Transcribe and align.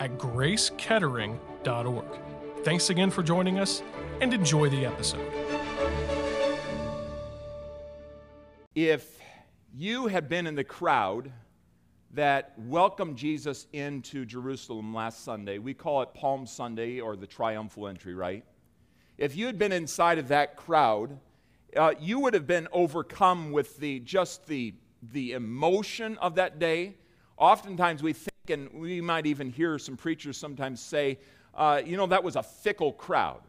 at 0.00 0.18
gracekettering.org. 0.18 2.04
Thanks 2.64 2.90
again 2.90 3.10
for 3.10 3.22
joining 3.22 3.58
us 3.58 3.82
and 4.20 4.34
enjoy 4.34 4.68
the 4.70 4.84
episode. 4.86 5.30
If 8.74 9.18
you 9.74 10.06
had 10.08 10.28
been 10.28 10.46
in 10.46 10.54
the 10.54 10.64
crowd 10.64 11.30
that 12.12 12.54
welcomed 12.56 13.16
Jesus 13.16 13.66
into 13.72 14.24
Jerusalem 14.24 14.94
last 14.94 15.24
Sunday, 15.24 15.58
we 15.58 15.74
call 15.74 16.02
it 16.02 16.12
Palm 16.14 16.46
Sunday 16.46 16.98
or 16.98 17.14
the 17.14 17.26
triumphal 17.26 17.86
entry, 17.86 18.14
right? 18.14 18.44
If 19.18 19.36
you 19.36 19.46
had 19.46 19.58
been 19.58 19.72
inside 19.72 20.18
of 20.18 20.28
that 20.28 20.56
crowd, 20.56 21.18
uh, 21.76 21.92
you 22.00 22.18
would 22.20 22.34
have 22.34 22.46
been 22.46 22.68
overcome 22.72 23.52
with 23.52 23.76
the 23.76 24.00
just 24.00 24.46
the 24.46 24.74
the 25.12 25.32
emotion 25.32 26.18
of 26.18 26.34
that 26.34 26.58
day. 26.58 26.96
Oftentimes 27.38 28.02
we 28.02 28.12
think 28.12 28.29
and 28.50 28.72
we 28.72 29.00
might 29.00 29.26
even 29.26 29.50
hear 29.50 29.78
some 29.78 29.96
preachers 29.96 30.36
sometimes 30.36 30.80
say, 30.80 31.18
uh, 31.54 31.80
you 31.84 31.96
know, 31.96 32.06
that 32.06 32.22
was 32.22 32.36
a 32.36 32.42
fickle 32.42 32.92
crowd. 32.92 33.40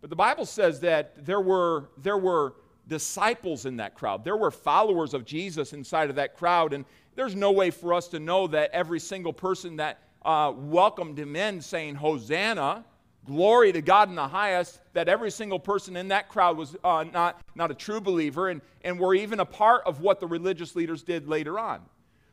But 0.00 0.10
the 0.10 0.16
Bible 0.16 0.46
says 0.46 0.80
that 0.80 1.24
there 1.24 1.40
were, 1.40 1.90
there 1.98 2.18
were 2.18 2.54
disciples 2.88 3.66
in 3.66 3.76
that 3.76 3.94
crowd. 3.94 4.24
There 4.24 4.36
were 4.36 4.50
followers 4.50 5.14
of 5.14 5.24
Jesus 5.24 5.72
inside 5.72 6.10
of 6.10 6.16
that 6.16 6.36
crowd. 6.36 6.72
And 6.72 6.84
there's 7.14 7.34
no 7.34 7.52
way 7.52 7.70
for 7.70 7.94
us 7.94 8.08
to 8.08 8.18
know 8.18 8.46
that 8.48 8.70
every 8.72 9.00
single 9.00 9.32
person 9.32 9.76
that 9.76 10.00
uh, 10.22 10.52
welcomed 10.54 11.18
him 11.18 11.36
in 11.36 11.60
saying, 11.60 11.94
Hosanna, 11.94 12.84
glory 13.24 13.72
to 13.72 13.82
God 13.82 14.08
in 14.08 14.14
the 14.14 14.28
highest, 14.28 14.80
that 14.92 15.08
every 15.08 15.30
single 15.30 15.58
person 15.58 15.96
in 15.96 16.08
that 16.08 16.28
crowd 16.28 16.56
was 16.56 16.76
uh, 16.82 17.04
not, 17.12 17.40
not 17.54 17.70
a 17.70 17.74
true 17.74 18.00
believer 18.00 18.48
and, 18.48 18.60
and 18.82 18.98
were 18.98 19.14
even 19.14 19.40
a 19.40 19.44
part 19.44 19.82
of 19.86 20.00
what 20.00 20.20
the 20.20 20.26
religious 20.26 20.74
leaders 20.74 21.02
did 21.02 21.28
later 21.28 21.58
on. 21.58 21.80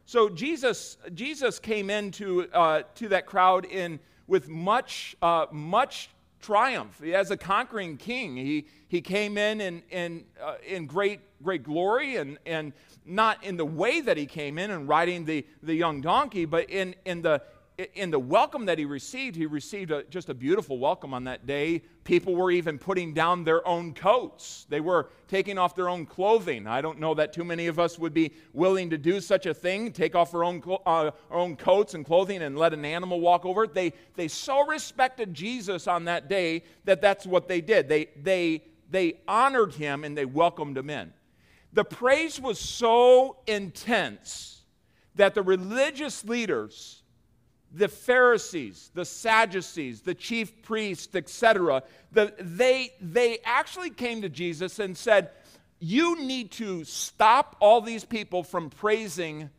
So 0.07 0.29
Jesus, 0.29 0.95
Jesus 1.13 1.59
came 1.59 1.89
into 1.89 2.47
uh, 2.53 2.83
to 2.95 3.09
that 3.09 3.25
crowd 3.25 3.65
in 3.65 3.99
with 4.25 4.47
much, 4.47 5.17
uh, 5.21 5.47
much 5.51 6.09
triumph. 6.39 7.03
As 7.03 7.29
a 7.29 7.35
conquering 7.35 7.97
king, 7.97 8.37
he, 8.37 8.67
he 8.87 9.01
came 9.01 9.37
in 9.37 9.59
in, 9.59 9.83
in, 9.91 10.23
uh, 10.41 10.55
in 10.65 10.85
great, 10.85 11.19
great 11.43 11.63
glory 11.63 12.15
and, 12.15 12.37
and 12.45 12.71
not 13.05 13.43
in 13.43 13.57
the 13.57 13.65
way 13.65 13.99
that 13.99 14.15
he 14.15 14.25
came 14.25 14.57
in 14.57 14.71
and 14.71 14.87
riding 14.87 15.25
the, 15.25 15.45
the 15.61 15.75
young 15.75 15.99
donkey, 15.99 16.45
but 16.45 16.69
in, 16.69 16.95
in, 17.03 17.21
the, 17.21 17.41
in 17.93 18.09
the 18.09 18.17
welcome 18.17 18.65
that 18.65 18.79
he 18.79 18.85
received, 18.85 19.35
he 19.35 19.45
received 19.45 19.91
a, 19.91 20.03
just 20.05 20.29
a 20.29 20.33
beautiful 20.33 20.79
welcome 20.79 21.13
on 21.13 21.25
that 21.25 21.45
day. 21.45 21.83
People 22.05 22.35
were 22.35 22.49
even 22.49 22.79
putting 22.79 23.13
down 23.13 23.43
their 23.43 23.65
own 23.67 23.93
coats, 23.93 24.65
they 24.69 24.79
were 24.79 25.09
taking 25.27 25.59
off 25.59 25.75
their 25.75 25.87
own 25.87 26.05
clothing. 26.07 26.65
I 26.65 26.81
don't 26.81 26.99
know 26.99 27.13
that 27.13 27.33
too 27.33 27.43
many 27.43 27.67
of 27.67 27.77
us 27.77 27.99
would 27.99 28.15
be 28.15 28.33
willing 28.51 28.89
to 28.89 28.97
do 28.97 29.21
such 29.21 29.45
a 29.45 29.53
thing 29.53 29.91
take 29.91 30.15
off 30.15 30.33
our 30.33 30.43
own, 30.43 30.63
uh, 30.67 30.79
our 30.87 31.13
own 31.29 31.55
coats 31.55 31.93
and 31.93 32.03
clothing 32.03 32.41
and 32.41 32.57
let 32.57 32.73
an 32.73 32.83
animal 32.83 33.19
walk 33.19 33.45
over 33.45 33.65
it. 33.65 33.75
They, 33.75 33.93
they 34.15 34.27
so 34.27 34.65
respected 34.65 35.33
Jesus 35.33 35.87
on 35.87 36.05
that 36.05 36.27
day 36.27 36.63
that 36.85 36.99
that's 36.99 37.27
what 37.27 37.47
they 37.47 37.61
did. 37.61 37.87
They, 37.87 38.07
they, 38.19 38.63
they 38.89 39.19
honored 39.27 39.73
him 39.73 40.03
and 40.03 40.17
they 40.17 40.25
welcomed 40.25 40.77
him 40.77 40.89
in. 40.89 41.13
The 41.73 41.83
praise 41.83 42.41
was 42.41 42.57
so 42.57 43.37
intense 43.45 44.63
that 45.13 45.35
the 45.35 45.43
religious 45.43 46.23
leaders 46.23 47.03
the 47.71 47.87
Pharisees, 47.87 48.91
the 48.93 49.05
Sadducees, 49.05 50.01
the 50.01 50.15
chief 50.15 50.61
priests, 50.61 51.15
etc., 51.15 51.83
the, 52.11 52.33
they, 52.39 52.93
they 53.01 53.39
actually 53.43 53.89
came 53.89 54.21
to 54.21 54.29
Jesus 54.29 54.79
and 54.79 54.97
said, 54.97 55.31
You 55.79 56.21
need 56.21 56.51
to 56.53 56.83
stop 56.85 57.55
all 57.59 57.81
these 57.81 58.05
people 58.05 58.43
from 58.43 58.69
praising 58.69 59.49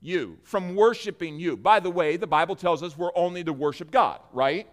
you, 0.00 0.38
from 0.44 0.76
worshiping 0.76 1.38
you. 1.38 1.56
By 1.56 1.80
the 1.80 1.90
way, 1.90 2.16
the 2.16 2.26
Bible 2.26 2.56
tells 2.56 2.82
us 2.82 2.96
we're 2.96 3.16
only 3.16 3.42
to 3.44 3.52
worship 3.52 3.90
God, 3.90 4.20
right? 4.32 4.68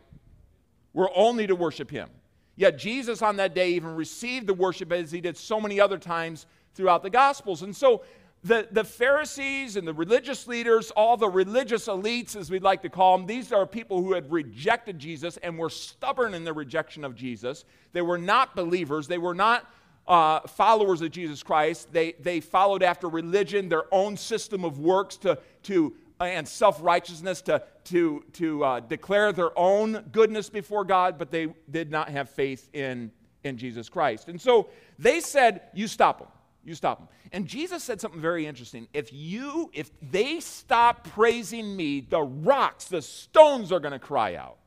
We're 0.93 1.13
only 1.15 1.47
to 1.47 1.55
worship 1.55 1.89
Him. 1.89 2.09
Yet 2.55 2.77
Jesus 2.77 3.21
on 3.21 3.37
that 3.37 3.55
day 3.55 3.71
even 3.71 3.95
received 3.95 4.45
the 4.45 4.53
worship 4.53 4.91
as 4.91 5.11
He 5.11 5.21
did 5.21 5.37
so 5.37 5.59
many 5.59 5.79
other 5.79 5.97
times 5.97 6.45
throughout 6.75 7.01
the 7.01 7.09
Gospels. 7.09 7.61
And 7.63 7.75
so 7.75 8.03
the, 8.43 8.67
the 8.71 8.83
Pharisees 8.83 9.77
and 9.77 9.87
the 9.87 9.93
religious 9.93 10.47
leaders, 10.47 10.91
all 10.91 11.15
the 11.15 11.29
religious 11.29 11.87
elites, 11.87 12.35
as 12.35 12.51
we'd 12.51 12.61
like 12.61 12.81
to 12.81 12.89
call 12.89 13.17
them, 13.17 13.25
these 13.25 13.53
are 13.53 13.65
people 13.65 14.03
who 14.03 14.13
had 14.13 14.29
rejected 14.29 14.99
Jesus 14.99 15.37
and 15.37 15.57
were 15.57 15.69
stubborn 15.69 16.33
in 16.33 16.43
their 16.43 16.53
rejection 16.53 17.05
of 17.05 17.15
Jesus. 17.15 17.63
They 17.93 18.01
were 18.01 18.17
not 18.17 18.53
believers, 18.55 19.07
they 19.07 19.17
were 19.17 19.33
not 19.33 19.69
uh, 20.05 20.41
followers 20.41 21.01
of 21.01 21.11
Jesus 21.11 21.41
Christ. 21.41 21.93
They, 21.93 22.13
they 22.19 22.41
followed 22.41 22.83
after 22.83 23.07
religion, 23.07 23.69
their 23.69 23.85
own 23.93 24.17
system 24.17 24.65
of 24.65 24.77
works 24.77 25.15
to, 25.17 25.39
to, 25.63 25.93
and 26.19 26.45
self 26.45 26.83
righteousness 26.83 27.41
to, 27.43 27.63
to, 27.85 28.25
to 28.33 28.65
uh, 28.65 28.79
declare 28.81 29.31
their 29.31 29.57
own 29.57 30.03
goodness 30.11 30.49
before 30.49 30.83
God, 30.83 31.17
but 31.17 31.31
they 31.31 31.47
did 31.71 31.89
not 31.89 32.09
have 32.09 32.29
faith 32.29 32.69
in, 32.73 33.09
in 33.45 33.57
Jesus 33.57 33.87
Christ. 33.87 34.27
And 34.27 34.41
so 34.41 34.67
they 34.99 35.21
said, 35.21 35.61
You 35.73 35.87
stop 35.87 36.19
them. 36.19 36.27
You 36.63 36.75
stop 36.75 36.99
them. 36.99 37.07
And 37.31 37.45
Jesus 37.45 37.83
said 37.83 37.99
something 37.99 38.21
very 38.21 38.45
interesting. 38.45 38.87
If 38.93 39.11
you, 39.11 39.69
if 39.73 39.91
they 40.01 40.39
stop 40.39 41.07
praising 41.09 41.75
me, 41.75 42.01
the 42.01 42.21
rocks, 42.21 42.85
the 42.85 43.01
stones 43.01 43.71
are 43.71 43.79
going 43.79 43.91
to 43.91 43.99
cry 43.99 44.35
out. 44.35 44.57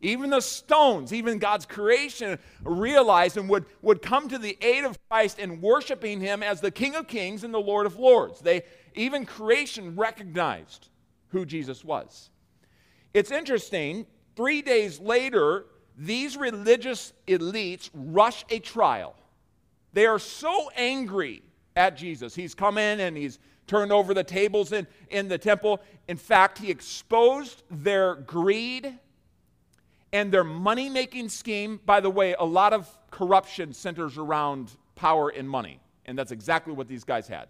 Even 0.00 0.30
the 0.30 0.40
stones, 0.40 1.12
even 1.12 1.38
God's 1.38 1.66
creation 1.66 2.38
realized 2.62 3.36
and 3.36 3.48
would, 3.48 3.64
would 3.82 4.00
come 4.00 4.28
to 4.28 4.38
the 4.38 4.56
aid 4.60 4.84
of 4.84 4.96
Christ 5.08 5.40
in 5.40 5.60
worshiping 5.60 6.20
him 6.20 6.42
as 6.42 6.60
the 6.60 6.70
King 6.70 6.94
of 6.94 7.08
Kings 7.08 7.42
and 7.42 7.52
the 7.52 7.58
Lord 7.58 7.84
of 7.84 7.96
Lords. 7.98 8.40
They, 8.40 8.62
even 8.94 9.26
creation 9.26 9.96
recognized 9.96 10.88
who 11.30 11.44
Jesus 11.44 11.84
was. 11.84 12.30
It's 13.12 13.32
interesting, 13.32 14.06
three 14.36 14.62
days 14.62 15.00
later, 15.00 15.66
these 15.96 16.36
religious 16.36 17.12
elites 17.26 17.90
rush 17.92 18.44
a 18.50 18.60
trial. 18.60 19.16
They 19.92 20.06
are 20.06 20.18
so 20.18 20.70
angry 20.76 21.42
at 21.76 21.96
Jesus. 21.96 22.34
He's 22.34 22.54
come 22.54 22.78
in 22.78 23.00
and 23.00 23.16
he's 23.16 23.38
turned 23.66 23.92
over 23.92 24.14
the 24.14 24.24
tables 24.24 24.72
in, 24.72 24.86
in 25.10 25.28
the 25.28 25.38
temple. 25.38 25.80
In 26.08 26.16
fact, 26.16 26.58
he 26.58 26.70
exposed 26.70 27.62
their 27.70 28.16
greed 28.16 28.98
and 30.12 30.32
their 30.32 30.44
money 30.44 30.88
making 30.88 31.28
scheme. 31.28 31.80
By 31.84 32.00
the 32.00 32.10
way, 32.10 32.34
a 32.38 32.44
lot 32.44 32.72
of 32.72 32.88
corruption 33.10 33.72
centers 33.72 34.18
around 34.18 34.72
power 34.96 35.28
and 35.28 35.48
money, 35.48 35.80
and 36.06 36.18
that's 36.18 36.32
exactly 36.32 36.72
what 36.72 36.88
these 36.88 37.04
guys 37.04 37.28
had. 37.28 37.48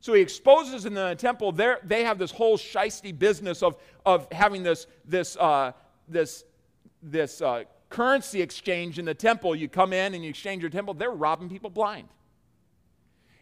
So 0.00 0.14
he 0.14 0.20
exposes 0.20 0.86
in 0.86 0.94
the 0.94 1.16
temple, 1.16 1.50
they 1.50 2.04
have 2.04 2.18
this 2.18 2.30
whole 2.30 2.56
shisty 2.56 3.18
business 3.18 3.62
of, 3.62 3.76
of 4.06 4.30
having 4.30 4.62
this, 4.62 4.86
this, 5.04 5.36
uh, 5.36 5.72
this, 6.06 6.44
this 7.02 7.42
uh, 7.42 7.64
currency 7.88 8.42
exchange 8.42 8.98
in 8.98 9.04
the 9.04 9.14
temple. 9.14 9.54
You 9.54 9.68
come 9.68 9.92
in 9.92 10.14
and 10.14 10.22
you 10.22 10.30
exchange 10.30 10.62
your 10.62 10.70
temple, 10.70 10.94
they're 10.94 11.10
robbing 11.10 11.48
people 11.48 11.70
blind. 11.70 12.08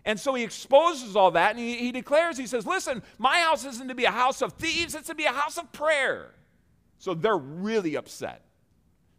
And 0.04 0.20
so 0.20 0.34
he 0.34 0.44
exposes 0.44 1.16
all 1.16 1.32
that 1.32 1.50
and 1.50 1.58
he, 1.58 1.76
he, 1.78 1.90
declares, 1.90 2.38
he 2.38 2.46
says, 2.46 2.64
Listen, 2.64 3.02
my 3.18 3.40
house 3.40 3.64
isn't 3.64 3.88
to 3.88 3.94
be 3.94 4.04
a 4.04 4.12
house 4.12 4.40
of 4.40 4.52
thieves, 4.52 4.94
it's 4.94 5.08
to 5.08 5.14
be 5.14 5.24
a 5.24 5.32
house 5.32 5.58
of 5.58 5.72
prayer. 5.72 6.32
So 6.98 7.12
they're 7.12 7.36
really 7.36 7.96
upset. 7.96 8.42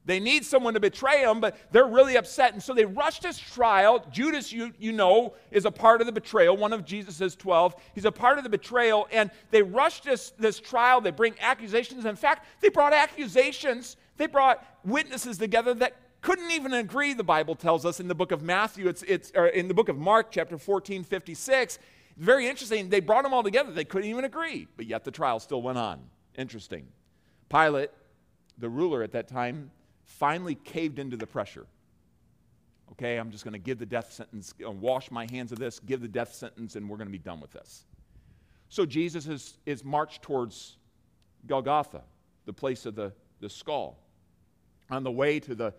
They 0.08 0.22
need 0.22 0.46
someone 0.46 0.74
to 0.74 0.80
betray 0.80 1.26
them, 1.26 1.42
but 1.42 1.58
they're 1.74 1.86
really 1.86 2.16
upset. 2.16 2.54
And 2.54 2.64
so 2.64 2.74
they 2.74 2.86
rush 2.86 3.20
this 3.20 3.38
trial. 3.38 4.06
Judas, 4.10 4.54
you, 4.54 4.72
you 4.80 4.94
know, 4.94 5.34
is 5.52 5.66
a 5.66 5.72
part 5.72 6.00
of 6.00 6.08
the 6.08 6.14
betrayal, 6.14 6.56
one 6.56 6.72
of 6.72 6.86
Jesus' 6.86 7.36
12. 7.36 7.76
He's 7.94 8.06
a 8.06 8.12
part 8.12 8.38
of 8.38 8.46
the 8.46 8.50
betrayal. 8.50 9.10
And 9.12 9.30
they 9.52 9.62
rush 9.62 10.00
this, 10.00 10.32
this 10.40 10.62
trial. 10.62 11.02
They 11.02 11.12
bring 11.12 11.36
accusations. 11.42 12.06
In 12.06 12.16
fact, 12.16 12.46
they 12.62 12.70
brought 12.70 12.94
accusations 12.94 13.98
they 14.18 14.28
brought 14.28 14.66
witnesses 14.84 15.38
together 15.38 15.74
that 15.76 15.96
couldn't 16.22 16.52
even 16.52 16.74
agree, 16.74 17.14
the 17.14 17.24
Bible 17.24 17.56
tells 17.56 17.86
us 17.86 18.00
in 18.00 18.08
the 18.08 18.16
book 18.16 18.32
of 18.32 18.42
Matthew, 18.42 18.88
it's, 18.88 19.04
it's 19.04 19.32
or 19.36 19.48
in 19.48 19.68
the 19.68 19.74
book 19.74 19.88
of 19.88 19.98
Mark, 19.98 20.32
chapter 20.32 20.58
14, 20.58 21.04
56. 21.04 21.80
Very 22.18 22.48
interesting. 22.48 22.90
They 22.90 23.00
brought 23.00 23.24
them 23.24 23.34
all 23.34 23.44
together. 23.44 23.72
They 23.72 23.86
couldn't 23.86 24.10
even 24.10 24.26
agree, 24.26 24.68
but 24.76 24.88
yet 24.88 25.04
the 25.04 25.12
trial 25.12 25.40
still 25.40 25.62
went 25.62 25.78
on. 25.78 26.02
Interesting. 26.36 26.88
Pilate, 27.50 27.92
the 28.58 28.68
ruler 28.68 29.04
at 29.04 29.12
that 29.12 29.28
time, 29.28 29.72
finally 30.04 30.56
caved 30.56 30.98
into 30.98 31.16
the 31.16 31.28
pressure. 31.28 31.68
Okay, 32.94 33.18
I'm 33.18 33.30
just 33.30 33.44
going 33.44 33.54
to 33.54 33.60
give 33.60 33.78
the 33.78 33.86
death 33.86 34.12
sentence, 34.12 34.54
uh, 34.66 34.72
wash 34.72 35.12
my 35.12 35.28
hands 35.30 35.52
of 35.52 35.60
this, 35.60 35.80
give 35.80 36.02
the 36.02 36.08
death 36.08 36.34
sentence, 36.34 36.76
and 36.76 36.90
we're 36.90 36.98
going 36.98 37.08
to 37.08 37.12
be 37.12 37.20
done 37.20 37.40
with 37.40 37.52
this. 37.52 37.86
So 38.70 38.86
Jesus 38.86 39.28
is, 39.28 39.60
is 39.66 39.84
marched 39.84 40.24
towards 40.24 40.78
Golgotha, 41.46 42.02
the 42.46 42.54
place 42.54 42.86
of 42.86 42.96
the 42.96 43.14
the 43.40 43.50
skull. 43.50 43.98
On 44.90 45.04
the 45.04 45.12
way 45.12 45.40
to 45.40 45.56
the 45.56 45.74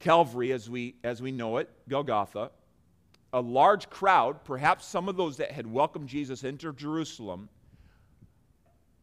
Calvary, 0.00 0.52
as 0.52 0.68
we, 0.68 0.96
as 1.04 1.22
we 1.22 1.32
know 1.32 1.58
it, 1.58 1.70
Golgotha, 1.88 2.50
a 3.32 3.40
large 3.40 3.90
crowd, 3.90 4.44
perhaps 4.44 4.86
some 4.86 5.08
of 5.08 5.16
those 5.16 5.36
that 5.38 5.50
had 5.50 5.66
welcomed 5.66 6.08
Jesus 6.08 6.44
into 6.44 6.72
Jerusalem, 6.72 7.48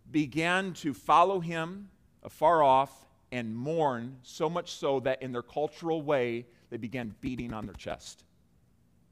began 0.09 0.73
to 0.75 0.93
follow 0.93 1.39
him 1.39 1.89
afar 2.23 2.63
off 2.63 3.05
and 3.31 3.55
mourn, 3.55 4.17
so 4.23 4.49
much 4.49 4.73
so 4.73 4.99
that 5.01 5.21
in 5.21 5.31
their 5.31 5.41
cultural 5.41 6.01
way, 6.01 6.45
they 6.69 6.77
began 6.77 7.15
beating 7.21 7.53
on 7.53 7.65
their 7.65 7.75
chest, 7.75 8.23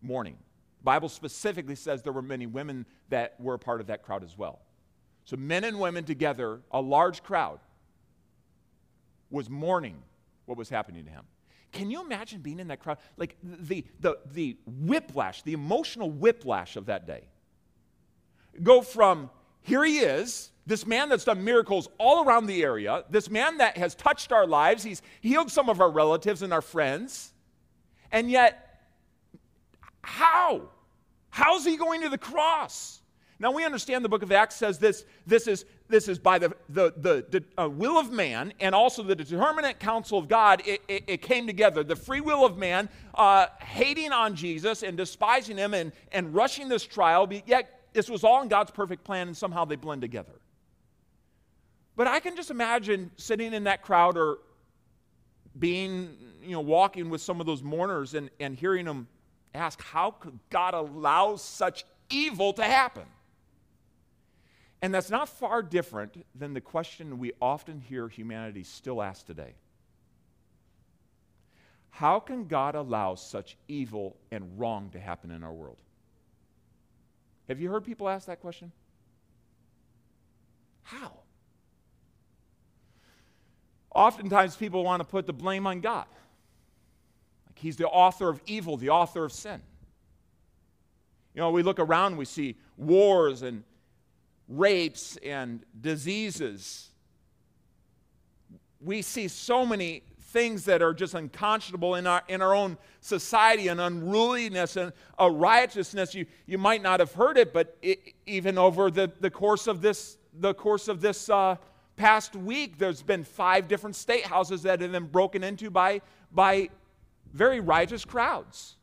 mourning. 0.02 0.38
Bible 0.84 1.10
specifically 1.10 1.76
says 1.76 2.02
there 2.02 2.14
were 2.14 2.22
many 2.22 2.46
women 2.46 2.86
that 3.10 3.36
were 3.40 3.58
part 3.58 3.82
of 3.82 3.88
that 3.88 4.04
crowd 4.04 4.24
as 4.24 4.38
well. 4.38 4.60
So 5.26 5.38
men 5.38 5.64
and 5.64 5.80
women 5.80 6.04
together, 6.06 6.62
a 6.72 6.82
large 6.82 7.24
crowd, 7.24 7.60
was 9.30 9.50
mourning 9.50 10.02
what 10.50 10.58
was 10.58 10.70
happening 10.70 11.06
to 11.06 11.12
him. 11.12 11.24
Can 11.72 11.92
you 11.92 12.02
imagine 12.02 12.42
being 12.42 12.60
in 12.60 12.68
that 12.70 12.80
crowd? 12.80 12.98
Like 13.16 13.38
the, 13.44 13.86
the, 14.00 14.18
the 14.34 14.58
whiplash, 14.66 15.44
the 15.44 15.54
emotional 15.54 16.10
whiplash 16.10 16.76
of 16.76 16.88
that 16.88 17.06
day. 17.06 17.26
Go 18.62 18.82
from 18.82 19.30
here 19.62 19.84
he 19.84 20.00
is, 20.00 20.52
this 20.66 20.86
man 20.88 21.10
that's 21.10 21.26
done 21.26 21.44
miracles 21.44 21.88
all 22.00 22.26
around 22.26 22.48
the 22.48 22.64
area, 22.64 23.04
this 23.10 23.30
man 23.30 23.58
that 23.58 23.78
has 23.78 23.94
touched 23.94 24.32
our 24.32 24.48
lives, 24.48 24.84
he's 24.84 25.02
healed 25.22 25.52
some 25.52 25.70
of 25.70 25.80
our 25.80 25.92
relatives 25.92 26.42
and 26.42 26.52
our 26.52 26.62
friends, 26.62 27.34
and 28.12 28.32
yet, 28.32 28.82
how? 30.02 30.70
How's 31.30 31.66
he 31.66 31.78
going 31.78 32.02
to 32.02 32.10
the 32.10 32.18
cross? 32.18 33.02
Now 33.38 33.52
we 33.52 33.64
understand 33.64 34.04
the 34.04 34.10
book 34.10 34.24
of 34.24 34.32
Acts 34.32 34.56
says 34.56 34.80
this, 34.80 35.06
this 35.28 35.48
is, 35.48 35.66
this 35.90 36.08
is 36.08 36.20
by 36.20 36.38
the, 36.38 36.56
the, 36.70 36.94
the, 36.96 37.26
the 37.30 37.62
uh, 37.62 37.68
will 37.68 37.98
of 37.98 38.12
man 38.12 38.54
and 38.60 38.76
also 38.76 39.02
the 39.02 39.16
determinate 39.16 39.80
counsel 39.80 40.20
of 40.20 40.28
God, 40.28 40.62
it, 40.66 40.82
it, 40.88 41.04
it 41.08 41.22
came 41.22 41.48
together. 41.48 41.84
The 41.84 41.96
free 41.96 42.22
will 42.22 42.46
of 42.46 42.58
man 42.58 42.90
uh, 43.16 43.48
hating 43.60 44.12
on 44.12 44.36
Jesus 44.36 44.84
and 44.84 44.96
despising 44.96 45.58
him 45.58 45.74
and, 45.74 45.92
and 46.12 46.34
rushing 46.34 46.70
this 46.70 46.86
trial, 46.86 47.28
yet 47.48 47.82
this 47.94 48.08
was 48.08 48.24
all 48.24 48.42
in 48.44 48.48
God's 48.48 48.72
perfect 48.72 49.04
plan 49.04 49.28
and 49.28 49.36
somehow 49.36 49.66
they 49.66 49.76
blend 49.76 50.02
together. 50.02 50.40
But 51.96 52.08
I 52.08 52.20
can 52.20 52.36
just 52.36 52.52
imagine 52.52 53.12
sitting 53.18 53.54
in 53.54 53.64
that 53.66 53.82
crowd 53.82 54.16
or 54.16 54.38
being, 55.58 56.16
you 56.42 56.52
know, 56.52 56.62
walking 56.62 57.10
with 57.10 57.22
some 57.22 57.40
of 57.40 57.48
those 57.48 57.64
mourners 57.64 58.14
and, 58.14 58.30
and 58.40 58.56
hearing 58.56 58.86
them 58.86 59.08
ask, 59.56 59.82
how 59.82 60.12
could 60.12 60.38
God 60.52 60.76
allow 60.76 61.36
such 61.36 61.84
evil 62.10 62.54
to 62.54 62.64
happen? 62.64 63.04
And 64.82 64.94
that's 64.94 65.10
not 65.10 65.28
far 65.28 65.62
different 65.62 66.26
than 66.34 66.54
the 66.54 66.62
question 66.62 67.20
we 67.20 67.34
often 67.42 67.82
hear 67.82 68.08
humanity 68.08 68.64
still 68.64 69.02
ask 69.02 69.26
today. 69.26 69.56
How 71.90 72.20
can 72.20 72.48
God 72.48 72.76
allow 72.76 73.16
such 73.16 73.58
evil 73.68 74.16
and 74.32 74.58
wrong 74.58 74.90
to 74.92 75.00
happen 75.00 75.32
in 75.32 75.44
our 75.44 75.52
world? 75.52 75.78
Have 77.50 77.60
you 77.60 77.70
heard 77.70 77.84
people 77.84 78.08
ask 78.08 78.28
that 78.28 78.40
question? 78.40 78.72
How? 80.84 81.12
Oftentimes, 83.94 84.56
people 84.56 84.84
want 84.84 85.02
to 85.02 85.04
put 85.04 85.26
the 85.26 85.34
blame 85.34 85.68
on 85.68 85.82
God. 85.82 86.06
Like 87.48 87.58
he's 87.58 87.76
the 87.76 87.88
author 87.88 88.30
of 88.30 88.40
evil, 88.46 88.78
the 88.78 88.92
author 88.92 89.26
of 89.26 89.34
sin. 89.34 89.62
You 91.34 91.42
know, 91.42 91.52
we 91.52 91.64
look 91.64 91.80
around, 91.80 92.18
we 92.18 92.26
see 92.26 92.56
wars 92.78 93.42
and 93.42 93.64
rapes 94.50 95.18
and 95.18 95.64
diseases. 95.80 96.90
We 98.82 99.02
see 99.02 99.28
so 99.28 99.66
many 99.66 100.04
things 100.20 100.66
that 100.66 100.82
are 100.82 100.94
just 100.94 101.14
unconscionable 101.14 101.96
in 101.96 102.06
our, 102.06 102.24
in 102.28 102.42
our 102.42 102.54
own 102.54 102.78
society 103.02 103.68
and 103.68 103.80
unruliness 103.80 104.76
and 104.76 104.92
a 105.18 105.30
riotousness. 105.30 106.14
You, 106.14 106.26
you 106.46 106.58
might 106.58 106.82
not 106.82 107.00
have 107.00 107.14
heard 107.14 107.38
it, 107.38 107.54
but 107.54 107.78
it, 107.82 108.14
even 108.26 108.58
over 108.58 108.92
the, 108.92 109.12
the 109.20 109.30
course 109.30 109.68
of 109.68 109.82
this, 109.82 110.18
the 110.34 110.54
course 110.54 110.88
of 110.88 111.02
this 111.02 111.30
uh, 111.30 111.56
past 111.96 112.36
week, 112.36 112.78
there's 112.78 113.02
been 113.02 113.24
five 113.24 113.68
different 113.68 113.96
state 113.96 114.26
houses 114.26 114.64
that 114.64 114.82
have 114.82 114.92
been 114.92 115.08
broken 115.08 115.44
into 115.44 115.70
by, 115.70 116.02
by 116.32 116.70
very 117.34 117.60
riotous 117.60 118.06
crowds. 118.06 118.76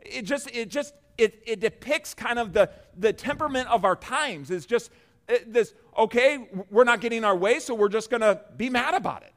It 0.00 0.22
just, 0.22 0.50
it 0.54 0.68
just, 0.68 0.94
it, 1.18 1.42
it 1.44 1.60
depicts 1.60 2.14
kind 2.14 2.38
of 2.38 2.52
the, 2.52 2.70
the 2.96 3.12
temperament 3.12 3.68
of 3.68 3.84
our 3.84 3.96
times. 3.96 4.50
It's 4.50 4.66
just 4.66 4.90
this, 5.46 5.74
okay, 5.96 6.48
we're 6.70 6.84
not 6.84 7.00
getting 7.00 7.24
our 7.24 7.36
way, 7.36 7.58
so 7.58 7.74
we're 7.74 7.88
just 7.88 8.08
going 8.08 8.22
to 8.22 8.40
be 8.56 8.70
mad 8.70 8.94
about 8.94 9.22
it. 9.22 9.34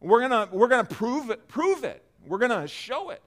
We're 0.00 0.28
going 0.28 0.50
we're 0.52 0.68
gonna 0.68 0.84
prove 0.84 1.30
it, 1.30 1.48
prove 1.48 1.84
it. 1.84 2.02
We're 2.26 2.38
going 2.38 2.60
to 2.60 2.68
show 2.68 3.10
it. 3.10 3.22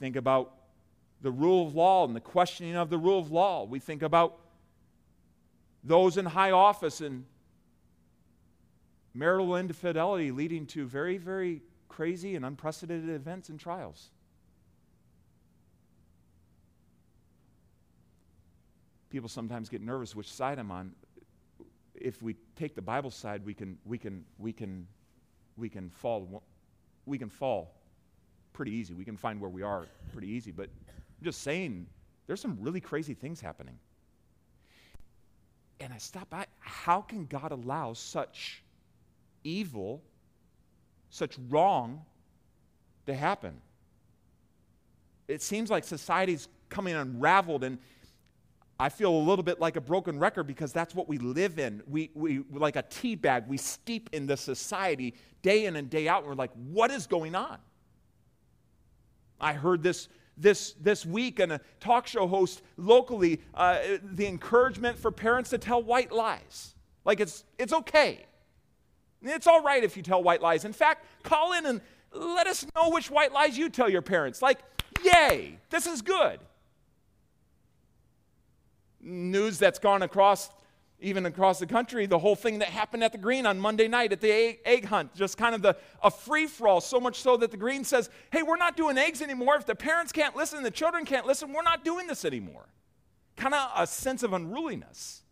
Think 0.00 0.16
about 0.16 0.54
the 1.20 1.30
rule 1.30 1.66
of 1.66 1.74
law 1.74 2.06
and 2.06 2.16
the 2.16 2.20
questioning 2.20 2.76
of 2.76 2.88
the 2.88 2.98
rule 2.98 3.18
of 3.18 3.30
law. 3.30 3.64
We 3.64 3.78
think 3.78 4.02
about 4.02 4.38
those 5.84 6.16
in 6.16 6.24
high 6.24 6.52
office 6.52 7.00
and 7.00 7.24
marital 9.14 9.56
infidelity 9.56 10.30
leading 10.30 10.66
to 10.66 10.86
very, 10.86 11.18
very 11.18 11.62
crazy 11.88 12.34
and 12.36 12.44
unprecedented 12.44 13.10
events 13.10 13.48
and 13.48 13.60
trials. 13.60 14.10
People 19.12 19.28
sometimes 19.28 19.68
get 19.68 19.82
nervous 19.82 20.16
which 20.16 20.32
side 20.32 20.58
I'm 20.58 20.70
on. 20.70 20.92
If 21.94 22.22
we 22.22 22.34
take 22.56 22.74
the 22.74 22.80
Bible 22.80 23.10
side, 23.10 23.44
we 23.44 23.52
can, 23.52 23.76
we 23.84 23.98
can, 23.98 24.24
we 24.38 24.54
can, 24.54 24.86
we 25.58 25.68
can 25.68 25.90
fall. 25.90 26.42
We 27.04 27.18
can 27.18 27.28
fall 27.28 27.74
pretty 28.54 28.72
easy. 28.72 28.94
We 28.94 29.04
can 29.04 29.18
find 29.18 29.38
where 29.38 29.50
we 29.50 29.60
are 29.60 29.86
pretty 30.14 30.28
easy. 30.28 30.50
But 30.50 30.70
I'm 30.88 31.24
just 31.24 31.42
saying, 31.42 31.86
there's 32.26 32.40
some 32.40 32.56
really 32.58 32.80
crazy 32.80 33.12
things 33.12 33.38
happening. 33.38 33.78
And 35.78 35.92
I 35.92 35.98
stop 35.98 36.30
by, 36.30 36.46
how 36.60 37.02
can 37.02 37.26
God 37.26 37.52
allow 37.52 37.92
such 37.92 38.62
evil, 39.44 40.02
such 41.10 41.36
wrong 41.50 42.00
to 43.04 43.14
happen? 43.14 43.60
It 45.28 45.42
seems 45.42 45.70
like 45.70 45.84
society's 45.84 46.48
coming 46.70 46.94
unraveled, 46.94 47.62
and 47.62 47.78
I 48.82 48.88
feel 48.88 49.14
a 49.14 49.24
little 49.24 49.44
bit 49.44 49.60
like 49.60 49.76
a 49.76 49.80
broken 49.80 50.18
record 50.18 50.48
because 50.48 50.72
that's 50.72 50.92
what 50.92 51.08
we 51.08 51.16
live 51.16 51.60
in. 51.60 51.84
We, 51.86 52.10
we 52.14 52.42
like 52.50 52.74
a 52.74 52.82
tea 52.82 53.14
bag, 53.14 53.44
we 53.46 53.56
steep 53.56 54.10
in 54.10 54.26
this 54.26 54.40
society 54.40 55.14
day 55.40 55.66
in 55.66 55.76
and 55.76 55.88
day 55.88 56.08
out, 56.08 56.22
and 56.22 56.26
we're 56.26 56.34
like, 56.34 56.50
what 56.54 56.90
is 56.90 57.06
going 57.06 57.36
on? 57.36 57.58
I 59.40 59.52
heard 59.52 59.84
this 59.84 60.08
this, 60.36 60.72
this 60.80 61.06
week 61.06 61.38
and 61.38 61.52
a 61.52 61.60
talk 61.78 62.08
show 62.08 62.26
host 62.26 62.62
locally 62.76 63.40
uh, 63.54 63.78
the 64.02 64.26
encouragement 64.26 64.98
for 64.98 65.12
parents 65.12 65.50
to 65.50 65.58
tell 65.58 65.80
white 65.80 66.10
lies. 66.10 66.74
Like 67.04 67.20
it's, 67.20 67.44
it's 67.60 67.72
okay. 67.72 68.26
It's 69.22 69.46
all 69.46 69.62
right 69.62 69.84
if 69.84 69.96
you 69.96 70.02
tell 70.02 70.24
white 70.24 70.42
lies. 70.42 70.64
In 70.64 70.72
fact, 70.72 71.04
call 71.22 71.52
in 71.52 71.66
and 71.66 71.80
let 72.12 72.48
us 72.48 72.66
know 72.74 72.90
which 72.90 73.12
white 73.12 73.32
lies 73.32 73.56
you 73.56 73.68
tell 73.68 73.88
your 73.88 74.02
parents. 74.02 74.42
Like, 74.42 74.58
yay, 75.04 75.60
this 75.70 75.86
is 75.86 76.02
good. 76.02 76.40
News 79.02 79.58
that's 79.58 79.78
gone 79.78 80.02
across 80.02 80.50
even 81.02 81.26
across 81.26 81.58
the 81.58 81.66
country, 81.66 82.06
the 82.06 82.18
whole 82.18 82.36
thing 82.36 82.60
that 82.60 82.68
happened 82.68 83.02
at 83.04 83.12
the 83.12 83.18
Greene 83.18 83.44
on 83.44 83.58
Monday 83.58 83.88
night 83.88 84.12
at 84.12 84.20
the 84.20 84.30
egg, 84.30 84.60
egg 84.64 84.84
hunt, 84.84 85.14
just 85.14 85.36
kind 85.36 85.54
of 85.54 85.60
the, 85.60 85.76
a 86.02 86.10
free 86.10 86.46
for 86.46 86.68
all, 86.68 86.80
so 86.80 87.00
much 87.00 87.20
so 87.20 87.36
that 87.36 87.50
the 87.50 87.56
Greene 87.56 87.84
says, 87.84 88.08
hey, 88.30 88.42
we're 88.42 88.56
not 88.56 88.76
doing 88.76 88.96
eggs 88.96 89.20
anymore. 89.20 89.56
If 89.56 89.66
the 89.66 89.74
parents 89.74 90.12
can't 90.12 90.36
listen, 90.36 90.62
the 90.62 90.70
children 90.70 91.04
can't 91.04 91.26
listen, 91.26 91.52
we're 91.52 91.62
not 91.62 91.84
doing 91.84 92.06
this 92.06 92.24
anymore. 92.24 92.66
Kind 93.36 93.54
of 93.54 93.68
a 93.76 93.86
sense 93.86 94.22
of 94.22 94.32
unruliness. 94.32 95.22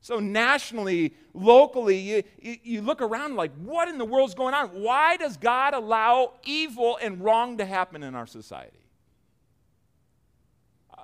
So, 0.00 0.20
nationally, 0.20 1.14
locally, 1.34 1.98
you, 1.98 2.22
you, 2.40 2.56
you 2.62 2.82
look 2.82 3.02
around 3.02 3.36
like, 3.36 3.52
what 3.56 3.88
in 3.88 3.98
the 3.98 4.04
world's 4.04 4.34
going 4.34 4.54
on? 4.54 4.68
Why 4.68 5.16
does 5.16 5.36
God 5.36 5.74
allow 5.74 6.34
evil 6.44 6.98
and 7.02 7.20
wrong 7.20 7.58
to 7.58 7.64
happen 7.64 8.02
in 8.02 8.14
our 8.14 8.26
society? 8.26 8.87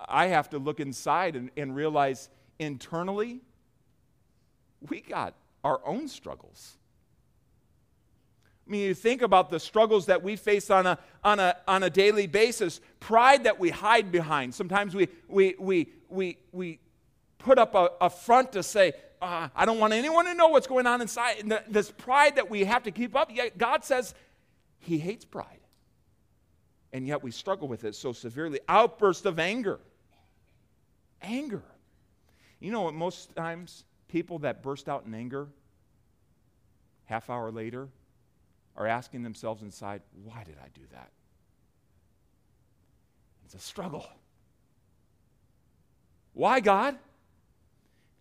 I 0.08 0.26
have 0.26 0.50
to 0.50 0.58
look 0.58 0.80
inside 0.80 1.36
and, 1.36 1.50
and 1.56 1.74
realize 1.74 2.28
internally, 2.58 3.40
we 4.88 5.00
got 5.00 5.34
our 5.62 5.80
own 5.84 6.08
struggles. 6.08 6.76
I 8.66 8.70
mean, 8.70 8.80
you 8.82 8.94
think 8.94 9.20
about 9.20 9.50
the 9.50 9.60
struggles 9.60 10.06
that 10.06 10.22
we 10.22 10.36
face 10.36 10.70
on 10.70 10.86
a, 10.86 10.98
on 11.22 11.38
a, 11.38 11.56
on 11.68 11.82
a 11.82 11.90
daily 11.90 12.26
basis, 12.26 12.80
pride 12.98 13.44
that 13.44 13.58
we 13.58 13.70
hide 13.70 14.10
behind. 14.10 14.54
Sometimes 14.54 14.94
we, 14.94 15.08
we, 15.28 15.54
we, 15.58 15.88
we, 16.08 16.38
we 16.50 16.78
put 17.38 17.58
up 17.58 17.74
a, 17.74 17.90
a 18.00 18.08
front 18.08 18.52
to 18.52 18.62
say, 18.62 18.94
uh, 19.20 19.48
I 19.54 19.66
don't 19.66 19.78
want 19.78 19.92
anyone 19.92 20.24
to 20.26 20.34
know 20.34 20.48
what's 20.48 20.66
going 20.66 20.86
on 20.86 21.02
inside. 21.02 21.40
And 21.40 21.60
this 21.68 21.90
pride 21.90 22.36
that 22.36 22.48
we 22.48 22.64
have 22.64 22.84
to 22.84 22.90
keep 22.90 23.14
up, 23.14 23.34
yet 23.34 23.58
God 23.58 23.84
says 23.84 24.14
He 24.78 24.98
hates 24.98 25.24
pride. 25.24 25.60
And 26.92 27.06
yet 27.06 27.22
we 27.22 27.32
struggle 27.32 27.68
with 27.68 27.84
it 27.84 27.94
so 27.94 28.12
severely. 28.12 28.60
Outburst 28.68 29.26
of 29.26 29.38
anger. 29.38 29.80
Anger. 31.24 31.62
You 32.60 32.70
know 32.70 32.82
what 32.82 32.94
most 32.94 33.34
times 33.34 33.84
people 34.08 34.38
that 34.40 34.62
burst 34.62 34.88
out 34.88 35.04
in 35.06 35.14
anger, 35.14 35.48
half 37.04 37.28
hour 37.28 37.50
later, 37.50 37.88
are 38.76 38.86
asking 38.86 39.22
themselves 39.22 39.62
inside, 39.62 40.02
why 40.24 40.44
did 40.44 40.56
I 40.62 40.68
do 40.74 40.82
that? 40.92 41.10
It's 43.44 43.54
a 43.54 43.58
struggle. 43.58 44.06
Why, 46.32 46.60
God? 46.60 46.96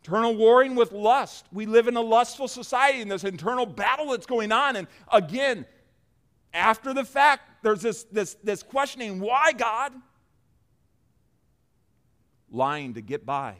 Internal 0.01 0.35
warring 0.35 0.75
with 0.75 0.91
lust. 0.91 1.45
We 1.51 1.65
live 1.65 1.87
in 1.87 1.95
a 1.95 2.01
lustful 2.01 2.47
society 2.47 3.01
and 3.01 3.09
this 3.09 3.23
internal 3.23 3.65
battle 3.65 4.11
that's 4.11 4.25
going 4.25 4.51
on. 4.51 4.75
And 4.75 4.87
again, 5.11 5.65
after 6.53 6.93
the 6.93 7.05
fact, 7.05 7.63
there's 7.63 7.81
this, 7.81 8.03
this, 8.03 8.35
this 8.43 8.61
questioning 8.61 9.19
why, 9.19 9.53
God? 9.53 9.93
Lying 12.53 12.93
to 12.93 13.01
get 13.01 13.25
by, 13.25 13.55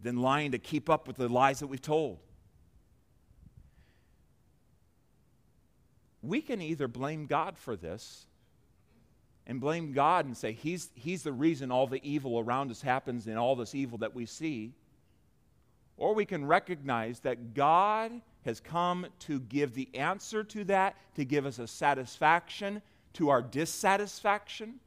then 0.00 0.16
lying 0.16 0.52
to 0.52 0.58
keep 0.58 0.90
up 0.90 1.06
with 1.06 1.16
the 1.16 1.28
lies 1.28 1.60
that 1.60 1.66
we've 1.66 1.82
told. 1.82 2.18
We 6.22 6.40
can 6.40 6.62
either 6.62 6.88
blame 6.88 7.26
God 7.26 7.58
for 7.58 7.76
this 7.76 8.26
and 9.46 9.60
blame 9.60 9.92
God 9.92 10.24
and 10.24 10.36
say 10.36 10.52
he's, 10.52 10.90
he's 10.94 11.22
the 11.22 11.32
reason 11.32 11.70
all 11.70 11.86
the 11.86 12.00
evil 12.02 12.40
around 12.40 12.70
us 12.70 12.80
happens 12.80 13.26
and 13.26 13.38
all 13.38 13.54
this 13.54 13.74
evil 13.74 13.98
that 13.98 14.14
we 14.14 14.26
see. 14.26 14.72
Or 15.98 16.14
we 16.14 16.24
can 16.24 16.44
recognize 16.44 17.20
that 17.20 17.54
God 17.54 18.12
has 18.44 18.60
come 18.60 19.06
to 19.20 19.40
give 19.40 19.74
the 19.74 19.88
answer 19.94 20.42
to 20.42 20.64
that, 20.64 20.96
to 21.16 21.24
give 21.24 21.46
us 21.46 21.58
a 21.58 21.66
satisfaction 21.66 22.82
to 23.14 23.28
our 23.28 23.42
dissatisfaction. 23.42 24.80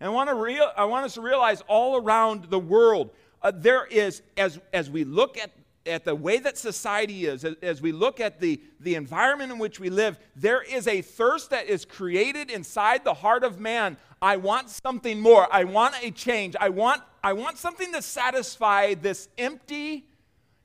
And 0.00 0.08
I 0.08 0.12
want, 0.12 0.30
to 0.30 0.34
real, 0.34 0.70
I 0.76 0.84
want 0.86 1.04
us 1.04 1.14
to 1.14 1.20
realize 1.20 1.62
all 1.68 1.96
around 1.96 2.44
the 2.44 2.58
world, 2.58 3.10
uh, 3.42 3.52
there 3.54 3.84
is, 3.84 4.22
as, 4.36 4.58
as 4.72 4.90
we 4.90 5.04
look 5.04 5.38
at 5.38 5.50
at 5.86 6.04
the 6.04 6.14
way 6.14 6.38
that 6.38 6.58
society 6.58 7.24
is, 7.24 7.44
as 7.44 7.80
we 7.80 7.92
look 7.92 8.20
at 8.20 8.38
the, 8.38 8.60
the 8.80 8.94
environment 8.94 9.50
in 9.50 9.58
which 9.58 9.80
we 9.80 9.88
live, 9.88 10.18
there 10.36 10.62
is 10.62 10.86
a 10.86 11.00
thirst 11.00 11.50
that 11.50 11.66
is 11.66 11.84
created 11.84 12.50
inside 12.50 13.02
the 13.02 13.14
heart 13.14 13.44
of 13.44 13.58
man. 13.58 13.96
I 14.20 14.36
want 14.36 14.68
something 14.68 15.20
more. 15.20 15.48
I 15.50 15.64
want 15.64 15.94
a 16.02 16.10
change. 16.10 16.54
I 16.60 16.68
want, 16.68 17.02
I 17.24 17.32
want 17.32 17.56
something 17.56 17.92
to 17.94 18.02
satisfy 18.02 18.94
this 18.94 19.28
empty, 19.38 20.06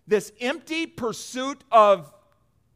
this 0.05 0.31
empty 0.41 0.85
pursuit 0.85 1.63
of 1.71 2.13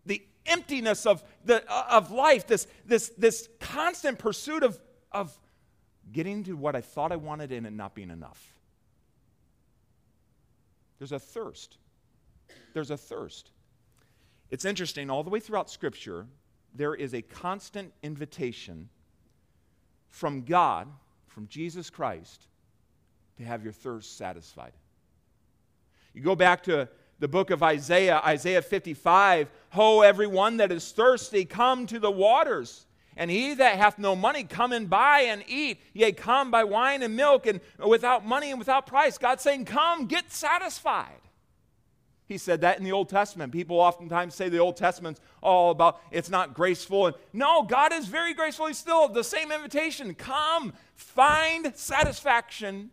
the 0.06 0.24
emptiness 0.46 1.06
of, 1.06 1.24
the, 1.44 1.64
of 1.94 2.12
life, 2.12 2.48
this, 2.48 2.68
this, 2.86 3.10
this 3.18 3.50
constant 3.60 4.18
pursuit 4.18 4.64
of, 4.64 4.80
of 5.12 5.38
getting 6.12 6.44
to 6.46 6.54
what 6.54 6.76
I 6.76 6.82
thought 6.82 7.12
I 7.12 7.16
wanted 7.16 7.52
and 7.52 7.66
it 7.66 7.74
not 7.74 7.96
being 7.96 8.10
enough. 8.10 8.54
There's 10.98 11.12
a 11.12 11.20
thirst 11.20 11.78
there's 12.74 12.92
a 12.92 12.98
thirst. 12.98 13.52
It's 14.52 14.66
interesting, 14.66 15.10
all 15.10 15.24
the 15.24 15.30
way 15.30 15.40
throughout 15.40 15.70
Scripture, 15.70 16.26
there 16.74 16.96
is 16.96 17.14
a 17.14 17.22
constant 17.22 17.94
invitation 18.04 18.90
from 20.10 20.44
God, 20.44 20.88
from 21.28 21.48
Jesus 21.48 21.90
Christ, 21.90 22.48
to 23.38 23.44
have 23.44 23.64
your 23.64 23.74
thirst 23.74 24.18
satisfied. 24.18 24.74
You 26.14 26.22
go 26.22 26.36
back 26.36 26.64
to 26.64 26.90
the 27.20 27.28
book 27.28 27.52
of 27.52 27.62
Isaiah, 27.62 28.22
Isaiah 28.26 28.62
55 28.62 29.50
Ho, 29.72 30.02
everyone 30.02 30.58
that 30.58 30.72
is 30.72 30.92
thirsty, 30.92 31.46
come 31.46 31.86
to 31.88 32.00
the 32.00 32.12
waters. 32.12 32.86
And 33.20 33.30
he 33.30 33.54
that 33.56 33.78
hath 33.78 34.00
no 34.00 34.16
money, 34.16 34.46
come 34.46 34.72
and 34.72 34.90
buy 34.90 35.24
and 35.28 35.44
eat. 35.46 35.82
Yea, 35.92 36.14
come 36.14 36.52
buy 36.52 36.64
wine 36.64 37.04
and 37.04 37.18
milk, 37.18 37.46
and 37.48 37.60
without 37.78 38.26
money 38.26 38.50
and 38.50 38.58
without 38.58 38.88
price. 38.88 39.18
God's 39.18 39.44
saying, 39.44 39.66
Come, 39.66 40.06
get 40.06 40.32
satisfied. 40.32 41.20
He 42.28 42.38
said 42.38 42.62
that 42.62 42.78
in 42.78 42.86
the 42.86 42.94
Old 42.94 43.10
Testament. 43.10 43.52
People 43.52 43.78
oftentimes 43.78 44.36
say 44.36 44.48
the 44.48 44.60
Old 44.60 44.78
Testament's 44.78 45.20
all 45.44 45.72
about 45.72 46.02
it's 46.12 46.30
not 46.30 46.54
graceful. 46.54 47.08
And 47.08 47.16
no, 47.34 47.64
God 47.64 47.92
is 47.92 48.06
very 48.06 48.34
graceful. 48.34 48.68
He's 48.68 48.78
still 48.78 49.10
the 49.10 49.24
same 49.24 49.52
invitation. 49.52 50.14
Come, 50.16 50.72
find 50.96 51.76
satisfaction 51.76 52.90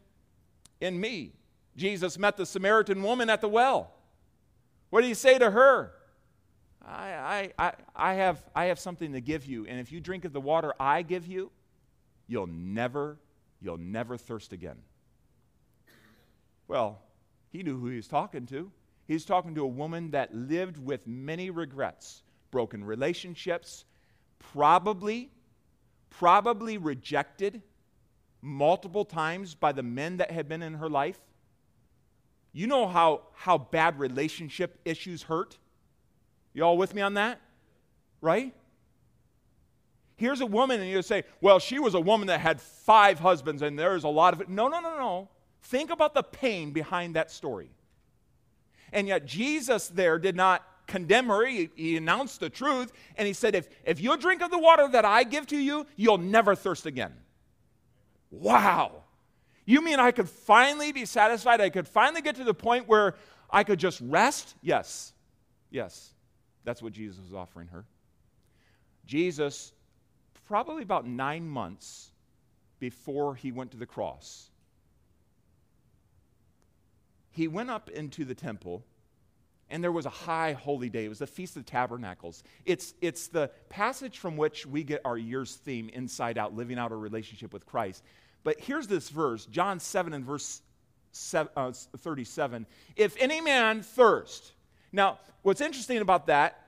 in 0.81 0.99
me. 0.99 1.35
Jesus 1.77 2.19
met 2.19 2.37
the 2.37 2.47
Samaritan 2.47 3.01
woman 3.01 3.31
at 3.31 3.41
the 3.41 3.49
well. 3.49 3.93
What 4.91 5.03
did 5.03 5.09
he 5.09 5.15
say 5.15 5.39
to 5.39 5.53
her? 5.53 5.93
I, 6.87 7.51
I, 7.59 7.73
I, 7.97 8.15
have, 8.15 8.45
I 8.55 8.67
have 8.67 8.79
something 8.79 9.13
to 9.13 9.21
give 9.21 9.45
you, 9.45 9.67
and 9.67 9.81
if 9.81 9.91
you 9.91 10.01
drink 10.01 10.25
of 10.25 10.33
the 10.33 10.41
water 10.41 10.73
I 10.79 11.03
give 11.03 11.27
you, 11.27 11.51
you'll 12.29 12.47
never, 12.47 13.19
you'll 13.61 13.79
never 13.79 14.17
thirst 14.17 14.53
again. 14.53 14.77
Well, 16.69 17.01
he 17.51 17.63
knew 17.63 17.79
who 17.79 17.89
he 17.89 17.97
was 17.97 18.09
talking 18.09 18.47
to. 18.47 18.71
He's 19.07 19.25
talking 19.25 19.55
to 19.57 19.63
a 19.63 19.69
woman 19.69 20.11
that 20.13 20.35
lived 20.35 20.79
with 20.79 21.07
many 21.07 21.51
regrets, 21.51 22.23
broken 22.51 22.85
relationships, 22.85 23.85
probably, 24.39 25.31
probably 26.11 26.79
rejected 26.79 27.63
multiple 28.43 29.05
times 29.05 29.55
by 29.55 29.73
the 29.73 29.83
men 29.83 30.19
that 30.19 30.31
had 30.31 30.49
been 30.49 30.63
in 30.63 30.75
her 30.75 30.89
life. 30.89 31.19
You 32.53 32.67
know 32.67 32.87
how, 32.87 33.23
how 33.35 33.59
bad 33.59 33.99
relationship 33.99 34.79
issues 34.85 35.23
hurt? 35.23 35.59
You 36.57 36.63
all 36.63 36.79
with 36.79 36.95
me 36.95 37.03
on 37.03 37.15
that? 37.15 37.39
Right? 38.23 38.55
Here's 40.17 40.41
a 40.41 40.47
woman, 40.47 40.81
and 40.81 40.89
you 40.89 41.03
say, 41.03 41.25
well, 41.43 41.59
she 41.59 41.79
was 41.79 41.93
a 41.93 42.01
woman 42.01 42.29
that 42.29 42.41
had 42.41 42.63
five 42.63 43.19
husbands, 43.19 43.61
and 43.61 43.79
there's 43.79 44.05
a 44.05 44.09
lot 44.09 44.33
of 44.33 44.41
it. 44.41 44.49
No, 44.49 44.67
no, 44.69 44.81
no, 44.81 44.97
no. 44.97 45.29
Think 45.65 45.91
about 45.91 46.15
the 46.15 46.23
pain 46.23 46.73
behind 46.73 47.15
that 47.15 47.31
story. 47.31 47.69
And 48.91 49.07
yet, 49.07 49.27
Jesus 49.27 49.89
there 49.89 50.19
did 50.19 50.35
not 50.35 50.67
condemn 50.87 51.27
her. 51.27 51.45
He, 51.45 51.69
he, 51.75 51.99
announced 51.99 52.41
the 52.41 52.49
truth. 52.49 52.91
And 53.19 53.27
he 53.27 53.35
said, 53.35 53.55
if, 53.55 53.69
if 53.85 54.01
you 54.01 54.17
drink 54.17 54.41
of 54.41 54.51
the 54.51 54.59
water 54.59 54.89
that 54.93 55.05
I 55.05 55.25
give 55.25 55.47
to 55.49 55.59
you, 55.59 55.87
you'll 55.95 56.17
never 56.17 56.55
thirst 56.55 56.87
again. 56.87 57.13
Wow. 58.31 59.03
You 59.67 59.83
mean 59.83 60.01
I 60.01 60.11
could 60.11 60.31
finally 60.31 60.91
be 60.93 61.05
satisfied? 61.05 61.61
I 61.61 61.69
could 61.69 61.87
finally 61.87 62.23
get 62.23 62.37
to 62.37 62.45
the 62.45 62.55
point 62.55 62.89
where 62.89 63.15
I 63.51 63.63
could 63.63 63.79
just 63.79 64.01
rest? 64.01 64.55
Yes. 64.63 65.13
Yes. 65.71 66.15
That's 66.67 66.83
what 66.83 66.93
Jesus 66.93 67.19
was 67.23 67.33
offering 67.33 67.69
her. 67.69 67.87
Jesus, 69.07 69.73
probably 70.47 70.83
about 70.83 71.07
nine 71.07 71.49
months 71.49 72.11
before 72.81 73.37
he 73.37 73.53
went 73.53 73.71
to 73.71 73.77
the 73.77 73.87
cross, 73.87 74.51
he 77.31 77.47
went 77.49 77.71
up 77.71 77.89
into 77.89 78.25
the 78.25 78.35
temple 78.35 78.85
and 79.69 79.83
there 79.83 79.93
was 79.93 80.07
a 80.07 80.11
high 80.11 80.53
holy 80.53 80.89
day. 80.89 81.05
It 81.05 81.09
was 81.09 81.19
the 81.19 81.27
Feast 81.27 81.57
of 81.57 81.67
Tabernacles. 81.67 82.43
It's, 82.65 82.95
it's 83.01 83.29
the 83.29 83.51
passage 83.69 84.19
from 84.19 84.37
which 84.37 84.65
we 84.65 84.85
get 84.85 85.01
our 85.05 85.19
year's 85.19 85.55
theme, 85.55 85.89
Inside 85.93 86.39
Out, 86.39 86.55
living 86.55 86.79
out 86.79 86.93
a 86.93 86.97
relationship 86.97 87.53
with 87.53 87.67
Christ. 87.67 88.05
But 88.45 88.61
here's 88.61 88.87
this 88.87 89.09
verse, 89.09 89.45
John 89.47 89.81
7 89.81 90.13
and 90.13 90.25
verse 90.25 90.63
uh, 91.35 91.73
37. 91.73 92.67
If 92.95 93.17
any 93.19 93.41
man 93.41 93.83
thirst. 93.83 94.53
Now, 94.93 95.19
what's 95.43 95.61
interesting 95.61 95.99
about 95.99 96.27
that 96.27 96.67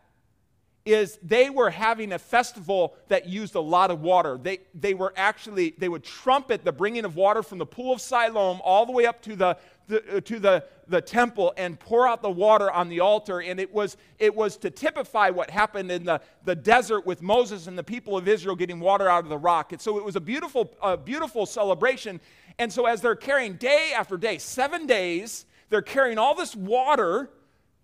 is 0.88 1.18
they 1.22 1.50
were 1.50 1.68
having 1.68 2.12
a 2.12 2.18
festival 2.18 2.94
that 3.08 3.28
used 3.28 3.54
a 3.54 3.60
lot 3.60 3.90
of 3.90 4.00
water. 4.00 4.38
They, 4.40 4.60
they 4.74 4.94
were 4.94 5.12
actually, 5.16 5.74
they 5.76 5.88
would 5.88 6.02
trumpet 6.02 6.64
the 6.64 6.72
bringing 6.72 7.04
of 7.04 7.14
water 7.14 7.42
from 7.42 7.58
the 7.58 7.66
pool 7.66 7.92
of 7.92 8.00
Siloam 8.00 8.60
all 8.64 8.86
the 8.86 8.92
way 8.92 9.04
up 9.04 9.20
to 9.22 9.36
the, 9.36 9.58
the, 9.88 10.16
uh, 10.16 10.20
to 10.20 10.38
the, 10.38 10.64
the 10.86 11.02
temple 11.02 11.52
and 11.58 11.78
pour 11.78 12.08
out 12.08 12.22
the 12.22 12.30
water 12.30 12.70
on 12.70 12.88
the 12.88 13.00
altar. 13.00 13.42
And 13.42 13.60
it 13.60 13.72
was, 13.72 13.98
it 14.18 14.34
was 14.34 14.56
to 14.58 14.70
typify 14.70 15.28
what 15.28 15.50
happened 15.50 15.90
in 15.90 16.04
the, 16.04 16.22
the 16.44 16.56
desert 16.56 17.04
with 17.04 17.20
Moses 17.20 17.66
and 17.66 17.76
the 17.76 17.84
people 17.84 18.16
of 18.16 18.26
Israel 18.26 18.56
getting 18.56 18.80
water 18.80 19.10
out 19.10 19.24
of 19.24 19.30
the 19.30 19.38
rock. 19.38 19.72
And 19.72 19.80
so 19.80 19.98
it 19.98 20.04
was 20.04 20.16
a 20.16 20.20
beautiful, 20.20 20.74
a 20.82 20.96
beautiful 20.96 21.44
celebration. 21.44 22.18
And 22.58 22.72
so 22.72 22.86
as 22.86 23.02
they're 23.02 23.14
carrying 23.14 23.54
day 23.54 23.92
after 23.94 24.16
day, 24.16 24.38
seven 24.38 24.86
days, 24.86 25.44
they're 25.68 25.82
carrying 25.82 26.16
all 26.16 26.34
this 26.34 26.56
water 26.56 27.28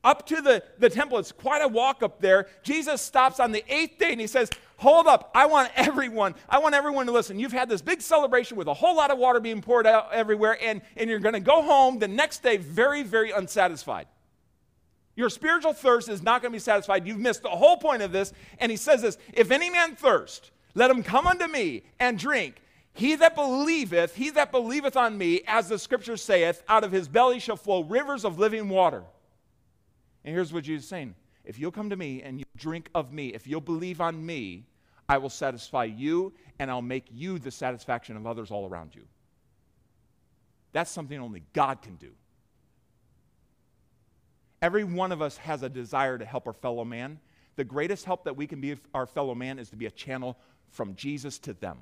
up 0.04 0.26
to 0.26 0.40
the, 0.40 0.62
the 0.78 0.90
temple. 0.90 1.18
It's 1.18 1.32
quite 1.32 1.62
a 1.62 1.68
walk 1.68 2.02
up 2.02 2.20
there. 2.20 2.46
Jesus 2.62 3.00
stops 3.00 3.40
on 3.40 3.50
the 3.50 3.64
eighth 3.68 3.98
day 3.98 4.12
and 4.12 4.20
he 4.20 4.26
says, 4.26 4.50
Hold 4.76 5.06
up, 5.06 5.30
I 5.34 5.46
want 5.46 5.70
everyone, 5.76 6.34
I 6.48 6.58
want 6.58 6.74
everyone 6.74 7.06
to 7.06 7.12
listen. 7.12 7.38
You've 7.38 7.52
had 7.52 7.68
this 7.68 7.80
big 7.80 8.02
celebration 8.02 8.56
with 8.56 8.66
a 8.66 8.74
whole 8.74 8.96
lot 8.96 9.10
of 9.10 9.18
water 9.18 9.40
being 9.40 9.62
poured 9.62 9.86
out 9.86 10.12
everywhere, 10.12 10.58
and, 10.60 10.82
and 10.96 11.08
you're 11.08 11.20
going 11.20 11.34
to 11.34 11.40
go 11.40 11.62
home 11.62 11.98
the 11.98 12.08
next 12.08 12.42
day 12.42 12.56
very, 12.56 13.02
very 13.02 13.30
unsatisfied. 13.30 14.06
Your 15.16 15.30
spiritual 15.30 15.72
thirst 15.72 16.08
is 16.08 16.22
not 16.22 16.42
going 16.42 16.52
to 16.52 16.56
be 16.56 16.60
satisfied. 16.60 17.06
You've 17.06 17.20
missed 17.20 17.42
the 17.42 17.50
whole 17.50 17.76
point 17.76 18.02
of 18.02 18.12
this. 18.12 18.32
And 18.58 18.70
he 18.70 18.76
says 18.76 19.02
this 19.02 19.16
If 19.32 19.50
any 19.50 19.70
man 19.70 19.94
thirst, 19.94 20.50
let 20.74 20.90
him 20.90 21.02
come 21.02 21.26
unto 21.26 21.46
me 21.46 21.84
and 22.00 22.18
drink. 22.18 22.56
He 22.94 23.16
that 23.16 23.34
believeth, 23.34 24.14
he 24.14 24.30
that 24.30 24.52
believeth 24.52 24.96
on 24.96 25.18
me, 25.18 25.42
as 25.46 25.68
the 25.68 25.78
scripture 25.78 26.16
saith, 26.16 26.62
out 26.68 26.84
of 26.84 26.92
his 26.92 27.08
belly 27.08 27.40
shall 27.40 27.56
flow 27.56 27.82
rivers 27.82 28.24
of 28.24 28.38
living 28.38 28.68
water. 28.68 29.02
And 30.24 30.34
here's 30.34 30.52
what 30.52 30.64
Jesus 30.64 30.84
is 30.84 30.88
saying 30.88 31.14
if 31.44 31.58
you'll 31.58 31.72
come 31.72 31.90
to 31.90 31.96
me 31.96 32.22
and 32.22 32.38
you 32.38 32.44
drink 32.56 32.88
of 32.94 33.12
me, 33.12 33.28
if 33.28 33.46
you'll 33.46 33.60
believe 33.60 34.00
on 34.00 34.24
me, 34.24 34.66
I 35.08 35.18
will 35.18 35.30
satisfy 35.30 35.84
you 35.84 36.32
and 36.58 36.70
I'll 36.70 36.82
make 36.82 37.04
you 37.10 37.38
the 37.38 37.50
satisfaction 37.50 38.16
of 38.16 38.26
others 38.26 38.50
all 38.50 38.68
around 38.68 38.94
you. 38.94 39.02
That's 40.72 40.90
something 40.90 41.18
only 41.18 41.42
God 41.52 41.82
can 41.82 41.96
do. 41.96 42.10
Every 44.62 44.84
one 44.84 45.12
of 45.12 45.20
us 45.20 45.36
has 45.36 45.62
a 45.62 45.68
desire 45.68 46.16
to 46.16 46.24
help 46.24 46.46
our 46.46 46.54
fellow 46.54 46.84
man. 46.84 47.20
The 47.56 47.64
greatest 47.64 48.06
help 48.06 48.24
that 48.24 48.36
we 48.36 48.46
can 48.46 48.60
be 48.60 48.76
our 48.94 49.06
fellow 49.06 49.34
man 49.34 49.58
is 49.58 49.68
to 49.70 49.76
be 49.76 49.86
a 49.86 49.90
channel 49.90 50.38
from 50.70 50.94
Jesus 50.94 51.38
to 51.40 51.52
them. 51.52 51.78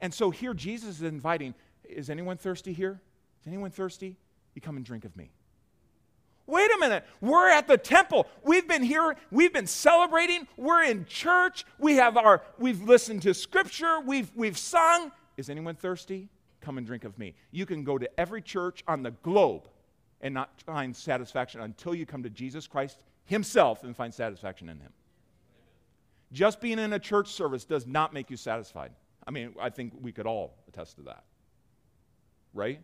And 0.00 0.12
so 0.12 0.30
here 0.30 0.54
Jesus 0.54 0.96
is 0.96 1.02
inviting, 1.02 1.54
is 1.84 2.10
anyone 2.10 2.38
thirsty 2.38 2.72
here? 2.72 3.00
Is 3.42 3.46
anyone 3.46 3.70
thirsty? 3.70 4.16
You 4.54 4.62
come 4.62 4.76
and 4.76 4.84
drink 4.84 5.04
of 5.04 5.14
me. 5.16 5.30
Wait 6.46 6.70
a 6.70 6.78
minute. 6.78 7.04
We're 7.20 7.48
at 7.48 7.66
the 7.66 7.76
temple. 7.76 8.26
We've 8.44 8.66
been 8.66 8.82
here. 8.82 9.16
We've 9.30 9.52
been 9.52 9.66
celebrating. 9.66 10.46
We're 10.56 10.84
in 10.84 11.06
church. 11.06 11.64
We 11.78 11.96
have 11.96 12.16
our 12.16 12.42
we've 12.58 12.82
listened 12.82 13.22
to 13.22 13.34
scripture. 13.34 14.00
We've 14.00 14.30
we've 14.36 14.58
sung. 14.58 15.10
Is 15.36 15.50
anyone 15.50 15.74
thirsty? 15.74 16.28
Come 16.60 16.78
and 16.78 16.86
drink 16.86 17.04
of 17.04 17.18
me. 17.18 17.34
You 17.50 17.66
can 17.66 17.84
go 17.84 17.98
to 17.98 18.08
every 18.18 18.42
church 18.42 18.82
on 18.86 19.02
the 19.02 19.10
globe 19.10 19.68
and 20.20 20.32
not 20.34 20.50
find 20.62 20.94
satisfaction 20.96 21.60
until 21.60 21.94
you 21.94 22.06
come 22.06 22.22
to 22.22 22.30
Jesus 22.30 22.66
Christ 22.66 22.98
himself 23.24 23.84
and 23.84 23.94
find 23.94 24.14
satisfaction 24.14 24.68
in 24.68 24.78
him. 24.78 24.92
Just 26.32 26.60
being 26.60 26.78
in 26.78 26.92
a 26.92 26.98
church 26.98 27.28
service 27.28 27.64
does 27.64 27.86
not 27.86 28.12
make 28.12 28.30
you 28.30 28.36
satisfied. 28.36 28.92
I 29.26 29.30
mean, 29.30 29.54
I 29.60 29.70
think 29.70 29.92
we 30.00 30.12
could 30.12 30.26
all 30.26 30.54
attest 30.68 30.96
to 30.96 31.02
that. 31.02 31.24
Right? 32.54 32.80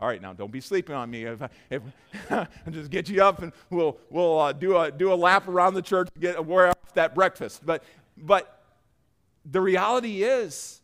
All 0.00 0.06
right, 0.06 0.22
now 0.22 0.32
don't 0.32 0.52
be 0.52 0.60
sleeping 0.60 0.94
on 0.94 1.10
me. 1.10 1.24
If, 1.24 1.42
if 1.70 1.82
just 2.70 2.90
get 2.90 3.08
you 3.08 3.22
up 3.22 3.42
and 3.42 3.52
we'll, 3.68 3.98
we'll 4.10 4.38
uh, 4.38 4.52
do, 4.52 4.76
a, 4.76 4.92
do 4.92 5.12
a 5.12 5.16
lap 5.16 5.48
around 5.48 5.74
the 5.74 5.82
church 5.82 6.08
to 6.14 6.20
get 6.20 6.36
a 6.36 6.42
wear 6.42 6.68
off 6.68 6.94
that 6.94 7.14
breakfast. 7.14 7.66
But, 7.66 7.82
but 8.16 8.62
the 9.44 9.60
reality 9.60 10.22
is, 10.22 10.80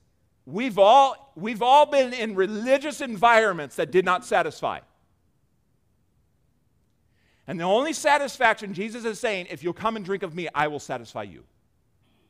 we've 0.46 0.78
all, 0.78 1.32
we've 1.36 1.62
all 1.62 1.86
been 1.86 2.12
in 2.12 2.34
religious 2.34 3.00
environments 3.00 3.76
that 3.76 3.92
did 3.92 4.04
not 4.04 4.24
satisfy. 4.24 4.80
And 7.46 7.60
the 7.60 7.64
only 7.64 7.92
satisfaction 7.92 8.74
Jesus 8.74 9.04
is 9.04 9.20
saying, 9.20 9.46
if 9.50 9.62
you'll 9.62 9.74
come 9.74 9.96
and 9.96 10.04
drink 10.04 10.22
of 10.22 10.34
me, 10.34 10.48
I 10.54 10.66
will 10.66 10.80
satisfy 10.80 11.24
you. 11.24 11.44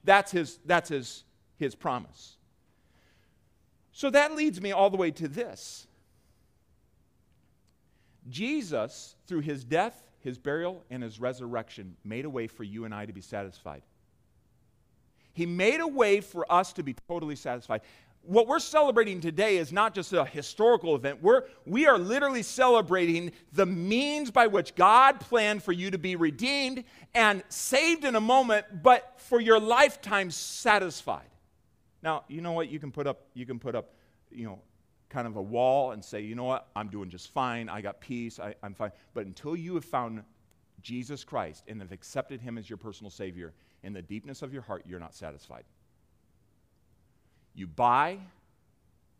That's 0.02 0.32
his, 0.32 0.58
that's 0.66 0.90
his, 0.90 1.24
his 1.56 1.74
promise. 1.74 2.36
So 3.92 4.10
that 4.10 4.34
leads 4.34 4.60
me 4.60 4.72
all 4.72 4.90
the 4.90 4.96
way 4.96 5.12
to 5.12 5.28
this. 5.28 5.86
Jesus, 8.28 9.16
through 9.26 9.40
his 9.40 9.64
death, 9.64 10.08
his 10.20 10.38
burial, 10.38 10.82
and 10.90 11.02
his 11.02 11.20
resurrection, 11.20 11.96
made 12.04 12.24
a 12.24 12.30
way 12.30 12.46
for 12.46 12.64
you 12.64 12.84
and 12.84 12.94
I 12.94 13.06
to 13.06 13.12
be 13.12 13.20
satisfied. 13.20 13.82
He 15.34 15.46
made 15.46 15.80
a 15.80 15.86
way 15.86 16.20
for 16.20 16.50
us 16.50 16.72
to 16.74 16.82
be 16.82 16.94
totally 17.08 17.36
satisfied. 17.36 17.82
What 18.22 18.46
we're 18.46 18.60
celebrating 18.60 19.20
today 19.20 19.58
is 19.58 19.70
not 19.70 19.94
just 19.94 20.12
a 20.14 20.24
historical 20.24 20.94
event. 20.94 21.22
We're, 21.22 21.42
we 21.66 21.86
are 21.86 21.98
literally 21.98 22.42
celebrating 22.42 23.32
the 23.52 23.66
means 23.66 24.30
by 24.30 24.46
which 24.46 24.74
God 24.74 25.20
planned 25.20 25.62
for 25.62 25.72
you 25.72 25.90
to 25.90 25.98
be 25.98 26.16
redeemed 26.16 26.84
and 27.14 27.42
saved 27.50 28.04
in 28.04 28.14
a 28.14 28.20
moment, 28.20 28.82
but 28.82 29.14
for 29.18 29.40
your 29.40 29.60
lifetime 29.60 30.30
satisfied. 30.30 31.28
Now, 32.02 32.24
you 32.28 32.40
know 32.40 32.52
what? 32.52 32.70
You 32.70 32.78
can 32.78 32.92
put 32.92 33.06
up, 33.06 33.26
you 33.34 33.44
can 33.44 33.58
put 33.58 33.74
up, 33.74 33.92
you 34.30 34.46
know, 34.46 34.60
kind 35.14 35.28
of 35.28 35.36
a 35.36 35.42
wall 35.42 35.92
and 35.92 36.04
say, 36.04 36.20
you 36.20 36.34
know 36.34 36.44
what, 36.44 36.66
I'm 36.74 36.88
doing 36.88 37.08
just 37.08 37.32
fine, 37.32 37.68
I 37.68 37.80
got 37.80 38.00
peace, 38.00 38.40
I, 38.40 38.56
am 38.64 38.74
fine. 38.74 38.90
But 39.14 39.26
until 39.26 39.54
you 39.54 39.76
have 39.76 39.84
found 39.84 40.24
Jesus 40.82 41.22
Christ 41.22 41.62
and 41.68 41.80
have 41.80 41.92
accepted 41.92 42.40
him 42.40 42.58
as 42.58 42.68
your 42.68 42.78
personal 42.78 43.10
Savior, 43.10 43.52
in 43.84 43.92
the 43.92 44.02
deepness 44.02 44.42
of 44.42 44.52
your 44.52 44.62
heart, 44.62 44.84
you're 44.88 44.98
not 44.98 45.14
satisfied. 45.14 45.62
You 47.54 47.68
buy, 47.68 48.18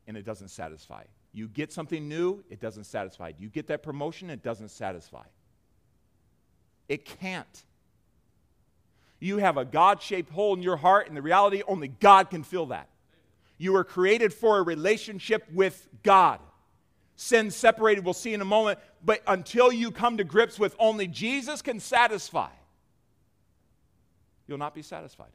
and 0.09 0.17
it 0.17 0.25
doesn't 0.25 0.49
satisfy. 0.49 1.05
You 1.33 1.47
get 1.47 1.73
something 1.73 2.09
new, 2.09 2.43
it 2.51 2.61
doesn't 2.61 2.85
satisfy. 2.85 3.33
You 3.39 3.49
get 3.49 3.69
that 3.69 3.85
promotion, 3.85 4.31
it 4.31 4.43
doesn't 4.43 4.71
satisfy. 4.71 5.25
It 6.89 7.05
can't. 7.05 7.65
You 9.21 9.39
have 9.39 9.57
a 9.57 9.65
God 9.65 10.03
shaped 10.03 10.33
hole 10.33 10.55
in 10.55 10.63
your 10.63 10.77
heart, 10.77 11.07
and 11.07 11.17
the 11.17 11.23
reality, 11.23 11.63
only 11.69 11.89
God 11.89 12.31
can 12.31 12.43
fill 12.43 12.67
that. 12.67 12.89
You 13.59 13.73
were 13.73 13.85
created 13.85 14.33
for 14.33 14.59
a 14.59 14.63
relationship 14.63 15.47
with 15.53 15.89
God. 16.03 16.41
Sin 17.17 17.51
separated, 17.51 18.05
we'll 18.05 18.15
see 18.15 18.35
in 18.35 18.41
a 18.41 18.45
moment, 18.45 18.79
but 19.05 19.23
until 19.27 19.73
you 19.73 19.91
come 19.91 20.17
to 20.17 20.25
grips 20.25 20.59
with 20.59 20.75
only 20.79 21.07
Jesus 21.07 21.63
can 21.63 21.79
satisfy, 21.79 22.51
you'll 24.49 24.59
not 24.59 24.75
be 24.75 24.83
satisfied. 24.83 25.31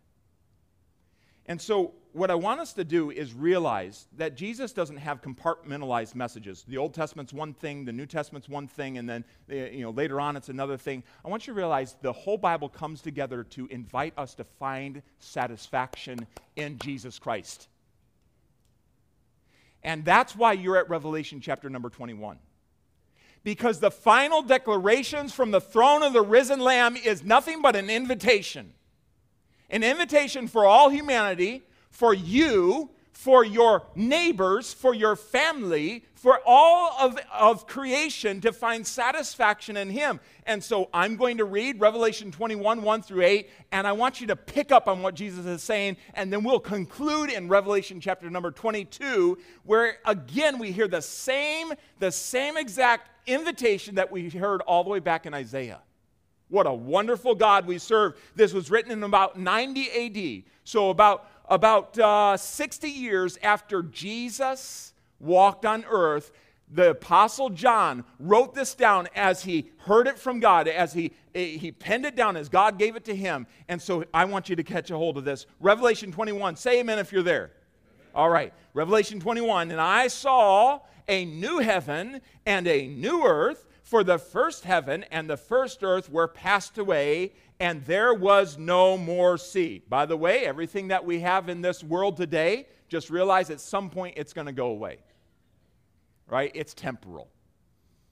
And 1.46 1.60
so, 1.60 1.94
what 2.14 2.30
I 2.30 2.36
want 2.36 2.60
us 2.60 2.74
to 2.74 2.84
do 2.84 3.10
is 3.10 3.34
realize 3.34 4.08
that 4.18 4.36
Jesus 4.36 4.72
doesn't 4.72 4.98
have 4.98 5.22
compartmentalized 5.22 6.14
messages. 6.14 6.64
The 6.68 6.78
Old 6.78 6.94
Testament's 6.94 7.34
one 7.34 7.54
thing, 7.54 7.86
the 7.86 7.92
New 7.92 8.06
Testament's 8.06 8.48
one 8.48 8.68
thing, 8.68 9.00
and 9.00 9.10
then 9.10 9.24
eh, 9.50 9.70
you 9.70 9.82
know, 9.82 9.90
later 9.90 10.20
on 10.20 10.36
it's 10.36 10.50
another 10.50 10.78
thing. 10.78 11.04
I 11.26 11.30
want 11.30 11.48
you 11.48 11.54
to 11.54 11.58
realize 11.58 11.96
the 12.02 12.14
whole 12.14 12.38
Bible 12.38 12.70
comes 12.70 13.02
together 13.02 13.44
to 13.46 13.68
invite 13.68 14.14
us 14.16 14.36
to 14.36 14.44
find 14.44 15.02
satisfaction 15.20 16.28
in 16.56 16.78
Jesus 16.78 17.18
Christ. 17.18 17.68
And 19.84 20.04
that's 20.04 20.36
why 20.36 20.54
you're 20.54 20.78
at 20.78 20.90
Revelation 20.90 21.42
chapter 21.42 21.70
number 21.70 21.90
21. 21.90 22.40
Because 23.44 23.80
the 23.80 23.92
final 23.92 24.42
declarations 24.42 25.34
from 25.34 25.52
the 25.52 25.62
throne 25.62 26.04
of 26.04 26.14
the 26.14 26.22
risen 26.22 26.60
Lamb 26.60 26.98
is 26.98 27.24
nothing 27.24 27.62
but 27.62 27.76
an 27.76 27.90
invitation. 27.90 28.74
An 29.70 29.84
invitation 29.84 30.48
for 30.48 30.66
all 30.66 30.90
humanity, 30.90 31.64
for 31.90 32.14
you, 32.14 32.90
for 33.14 33.44
your 33.46 33.84
neighbors, 33.96 34.74
for 34.74 34.94
your 34.94 35.16
family, 35.16 36.06
for 36.20 36.42
all 36.46 36.92
of, 37.00 37.18
of 37.34 37.66
creation 37.66 38.42
to 38.42 38.52
find 38.52 38.86
satisfaction 38.86 39.78
in 39.78 39.90
Him. 39.90 40.20
And 40.46 40.62
so 40.62 40.90
I'm 40.94 41.16
going 41.16 41.38
to 41.38 41.46
read 41.46 41.80
Revelation 41.80 42.30
21, 42.30 42.82
1 42.82 43.02
through 43.04 43.22
8, 43.22 43.50
and 43.72 43.88
I 43.88 43.94
want 43.94 44.20
you 44.20 44.28
to 44.28 44.36
pick 44.36 44.74
up 44.74 44.90
on 44.90 45.02
what 45.02 45.16
Jesus 45.16 45.46
is 45.46 45.64
saying, 45.64 45.96
and 46.16 46.32
then 46.32 46.44
we'll 46.44 46.60
conclude 46.60 47.30
in 47.30 47.48
Revelation 47.48 48.02
chapter 48.02 48.30
number 48.30 48.52
22, 48.52 49.38
where 49.64 50.00
again 50.06 50.60
we 50.60 50.74
hear 50.74 50.90
the 50.90 51.02
same, 51.02 51.72
the 52.00 52.12
same 52.12 52.58
exact 52.58 53.12
invitation 53.26 53.96
that 53.96 54.12
we 54.12 54.30
heard 54.30 54.60
all 54.64 54.84
the 54.84 54.90
way 54.90 55.00
back 55.00 55.26
in 55.26 55.34
Isaiah. 55.34 55.80
What 56.50 56.68
a 56.68 56.74
wonderful 56.74 57.34
God 57.34 57.66
we 57.66 57.78
serve. 57.78 58.20
This 58.36 58.52
was 58.52 58.70
written 58.70 58.92
in 58.92 59.04
about 59.04 59.40
90 59.40 59.90
AD. 60.38 60.44
So, 60.66 60.90
about 60.90 61.30
about 61.48 61.98
uh, 61.98 62.38
60 62.38 62.90
years 62.90 63.38
after 63.42 63.82
Jesus 63.82 64.94
walked 65.20 65.66
on 65.66 65.86
earth, 65.90 66.32
the 66.72 66.92
apostle 66.92 67.50
john 67.50 68.04
wrote 68.20 68.54
this 68.54 68.76
down 68.76 69.08
as 69.16 69.42
he 69.44 69.72
heard 69.78 70.08
it 70.08 70.20
from 70.20 70.40
god 70.40 70.68
as 70.68 70.94
he, 70.94 71.12
he 71.34 71.72
penned 71.72 72.06
it 72.06 72.16
down 72.16 72.38
as 72.38 72.48
god 72.48 72.78
gave 72.78 72.96
it 72.96 73.04
to 73.04 73.16
him 73.16 73.48
and 73.68 73.82
so 73.82 74.04
i 74.14 74.24
want 74.24 74.50
you 74.50 74.56
to 74.56 74.64
catch 74.64 74.92
a 74.92 74.96
hold 74.96 75.18
of 75.18 75.26
this 75.26 75.48
revelation 75.60 76.12
21 76.12 76.56
say 76.56 76.80
amen 76.80 77.00
if 77.00 77.12
you're 77.12 77.24
there 77.24 77.52
all 78.14 78.30
right 78.30 78.54
revelation 78.76 79.20
21 79.20 79.72
and 79.72 79.82
i 79.82 80.08
saw 80.08 80.80
a 81.08 81.26
new 81.26 81.58
heaven 81.58 82.22
and 82.46 82.68
a 82.68 82.88
new 82.88 83.26
earth 83.26 83.66
for 83.82 84.04
the 84.04 84.20
first 84.20 84.64
heaven 84.64 85.04
and 85.10 85.28
the 85.28 85.38
first 85.38 85.84
earth 85.84 86.12
were 86.12 86.28
passed 86.28 86.78
away 86.78 87.32
and 87.60 87.84
there 87.86 88.14
was 88.14 88.58
no 88.58 88.98
more 88.98 89.38
sea. 89.38 89.82
By 89.90 90.06
the 90.06 90.16
way, 90.16 90.46
everything 90.46 90.90
that 90.90 91.04
we 91.04 91.20
have 91.22 91.50
in 91.50 91.62
this 91.62 91.84
world 91.84 92.16
today, 92.16 92.68
just 92.88 93.10
realize 93.10 93.50
at 93.50 93.60
some 93.60 93.90
point 93.90 94.14
it's 94.16 94.32
going 94.32 94.48
to 94.48 94.54
go 94.54 94.68
away. 94.68 95.00
Right? 96.30 96.52
It's 96.54 96.74
temporal. 96.74 97.30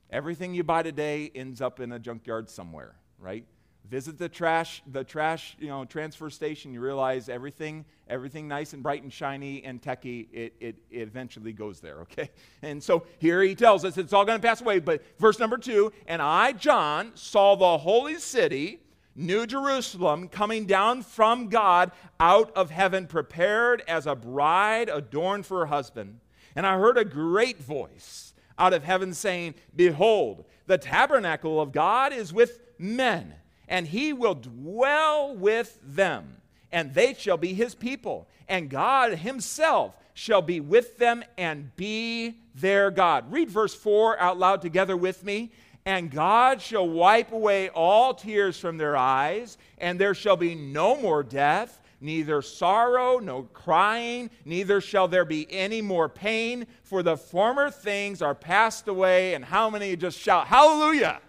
Everything 0.10 0.53
you 0.53 0.63
buy 0.63 0.84
today 0.84 1.32
ends 1.36 1.62
up 1.62 1.80
in 1.80 1.91
a 1.91 1.99
junkyard 1.99 2.49
somewhere, 2.49 2.95
right? 3.19 3.45
Visit 3.89 4.17
the 4.17 4.27
trash, 4.27 4.82
the 4.88 5.03
trash, 5.03 5.56
you 5.60 5.67
know, 5.67 5.86
transfer 5.86 6.30
station. 6.30 6.73
You 6.73 6.82
realize 6.82 7.30
everything, 7.30 7.86
everything 8.10 8.47
nice 8.47 8.73
and 8.73 8.84
bright 8.84 9.03
and 9.03 9.12
shiny 9.12 9.63
and 9.63 9.82
techy, 9.82 10.27
it, 10.34 10.53
it, 10.60 10.75
it 10.89 11.01
eventually 11.01 11.53
goes 11.53 11.80
there. 11.80 11.97
Okay, 12.08 12.30
and 12.62 12.82
so 12.82 13.06
here 13.19 13.41
he 13.41 13.53
tells 13.53 13.86
us 13.86 13.97
it's 13.97 14.13
all 14.13 14.25
going 14.25 14.39
to 14.39 14.45
pass 14.45 14.62
away. 14.62 14.80
But 14.80 15.03
verse 15.19 15.39
number 15.39 15.58
two, 15.58 15.91
and 16.06 16.21
I, 16.21 16.53
John, 16.53 17.12
saw 17.15 17.56
the 17.56 17.77
holy 17.77 18.17
city, 18.19 18.82
New 19.15 19.45
Jerusalem 19.45 20.27
coming 20.27 20.65
down 20.65 21.01
from 21.01 21.49
God 21.49 21.91
out 22.19 22.51
of 22.56 22.69
heaven, 22.69 23.08
prepared 23.08 23.84
as 23.88 24.06
a 24.06 24.15
bride 24.15 24.89
adorned 24.89 25.45
for 25.45 25.60
her 25.60 25.65
husband. 25.65 26.19
And 26.58 26.65
I 26.65 26.80
heard 26.80 26.98
a 26.98 27.06
great 27.06 27.60
voice 27.60 28.34
out 28.58 28.74
of 28.74 28.84
heaven 28.84 29.13
saying, 29.13 29.54
Behold, 29.76 30.43
the 30.65 30.80
tabernacle 30.80 31.62
of 31.62 31.72
God 31.72 32.12
is 32.12 32.34
with 32.34 32.60
men, 32.80 33.36
and 33.67 33.86
he 33.86 34.12
will 34.12 34.34
dwell 34.34 35.36
with 35.36 35.78
them, 35.84 36.38
and 36.72 36.96
they 36.96 37.13
shall 37.13 37.38
be 37.38 37.54
his 37.54 37.76
people, 37.76 38.28
and 38.50 38.72
God 38.72 39.20
himself 39.20 39.96
shall 40.15 40.41
be 40.41 40.60
with 40.60 40.98
them 40.98 41.24
and 41.38 41.76
be 41.76 42.39
their 42.56 42.89
God. 42.89 43.32
Read 43.32 43.52
verse 43.52 43.76
4 43.76 44.20
out 44.20 44.39
loud 44.39 44.63
together 44.63 44.98
with 44.98 45.24
me 45.24 45.52
and 45.86 46.12
God 46.12 46.62
shall 46.62 46.86
wipe 46.86 47.32
away 47.32 47.70
all 47.70 48.13
tears 48.13 48.60
from 48.60 48.78
their 48.78 48.98
eyes, 48.98 49.58
and 49.78 49.98
there 49.98 50.13
shall 50.13 50.36
be 50.36 50.54
no 50.54 51.00
more 51.00 51.24
death, 51.24 51.82
neither 51.99 52.41
sorrow, 52.41 53.19
no 53.19 53.43
crying, 53.43 54.29
neither 54.45 54.81
shall 54.81 55.07
there 55.07 55.25
be 55.25 55.47
any 55.51 55.81
more 55.81 56.10
pain, 56.10 56.67
for 56.83 57.03
the 57.03 57.17
former 57.17 57.69
things 57.69 58.21
are 58.21 58.36
passed 58.36 58.88
away. 58.88 59.33
And 59.33 59.43
how 59.43 59.69
many 59.69 59.95
just 59.95 60.19
shout, 60.19 60.47
Hallelujah! 60.47 60.88
Hallelujah. 60.88 61.21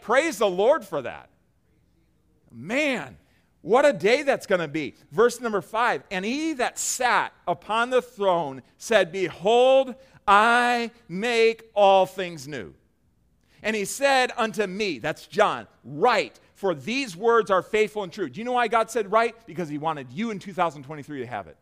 Praise 0.00 0.38
the 0.38 0.48
Lord 0.48 0.84
for 0.84 1.02
that. 1.02 1.28
Man, 2.50 3.18
what 3.60 3.84
a 3.84 3.92
day 3.92 4.22
that's 4.22 4.46
going 4.46 4.60
to 4.60 4.68
be. 4.68 4.94
Verse 5.10 5.40
number 5.40 5.60
five 5.60 6.02
And 6.10 6.24
he 6.24 6.54
that 6.54 6.78
sat 6.78 7.32
upon 7.46 7.90
the 7.90 8.02
throne 8.02 8.62
said, 8.78 9.12
Behold, 9.12 9.94
I 10.26 10.90
make 11.08 11.70
all 11.74 12.06
things 12.06 12.48
new. 12.48 12.74
And 13.62 13.74
he 13.74 13.84
said 13.84 14.32
unto 14.36 14.66
me, 14.66 14.98
that's 14.98 15.26
John, 15.26 15.66
write, 15.84 16.38
for 16.58 16.74
these 16.74 17.16
words 17.16 17.52
are 17.52 17.62
faithful 17.62 18.02
and 18.02 18.12
true. 18.12 18.28
Do 18.28 18.40
you 18.40 18.44
know 18.44 18.52
why 18.52 18.66
God 18.66 18.90
said 18.90 19.12
right? 19.12 19.32
Because 19.46 19.68
he 19.68 19.78
wanted 19.78 20.10
you 20.10 20.32
in 20.32 20.40
2023 20.40 21.20
to 21.20 21.26
have 21.26 21.46
it. 21.46 21.56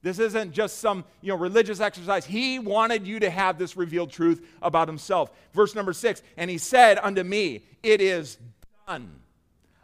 This 0.00 0.18
isn't 0.18 0.52
just 0.52 0.78
some 0.78 1.04
you 1.20 1.28
know, 1.28 1.36
religious 1.36 1.78
exercise. 1.78 2.24
He 2.24 2.58
wanted 2.58 3.06
you 3.06 3.20
to 3.20 3.28
have 3.28 3.58
this 3.58 3.76
revealed 3.76 4.10
truth 4.10 4.42
about 4.62 4.88
himself. 4.88 5.30
Verse 5.52 5.74
number 5.74 5.92
six, 5.92 6.22
and 6.38 6.50
he 6.50 6.56
said 6.56 6.98
unto 6.98 7.22
me, 7.22 7.64
It 7.82 8.00
is 8.00 8.38
done. 8.86 9.10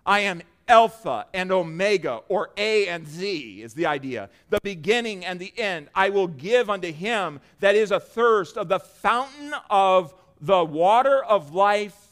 I 0.07 0.21
am 0.21 0.41
Alpha 0.67 1.27
and 1.35 1.53
Omega, 1.53 2.23
or 2.31 2.49
A 2.57 2.89
and 2.89 3.07
Z 3.07 3.61
is 3.63 3.75
the 3.75 3.85
idea. 3.85 4.31
The 4.49 4.61
beginning 4.63 5.23
and 5.27 5.39
the 5.39 5.53
end. 5.59 5.91
I 5.95 6.09
will 6.09 6.29
give 6.29 6.71
unto 6.71 6.91
him 6.91 7.41
that 7.61 7.75
is 7.75 7.93
athirst 7.93 8.57
of 8.57 8.69
the 8.69 8.81
fountain 8.81 9.53
of 9.69 10.15
the 10.41 10.65
water 10.65 11.23
of 11.23 11.55
life 11.55 12.06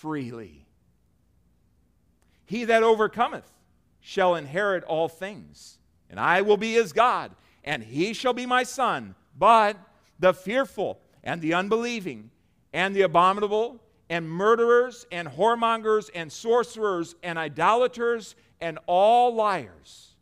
freely. 0.00 0.66
He 2.44 2.64
that 2.64 2.82
overcometh 2.82 3.50
shall 4.00 4.34
inherit 4.34 4.84
all 4.84 5.08
things, 5.08 5.78
and 6.08 6.18
I 6.18 6.42
will 6.42 6.56
be 6.56 6.72
his 6.72 6.92
God, 6.92 7.32
and 7.64 7.82
he 7.82 8.12
shall 8.12 8.32
be 8.32 8.46
my 8.46 8.62
son. 8.62 9.14
But 9.36 9.76
the 10.18 10.32
fearful 10.32 11.00
and 11.22 11.40
the 11.40 11.54
unbelieving 11.54 12.30
and 12.72 12.94
the 12.94 13.02
abominable 13.02 13.80
and 14.08 14.28
murderers 14.28 15.06
and 15.12 15.28
whoremongers 15.28 16.10
and 16.14 16.32
sorcerers 16.32 17.14
and 17.22 17.38
idolaters 17.38 18.34
and 18.60 18.78
all 18.86 19.34
liars 19.34 20.14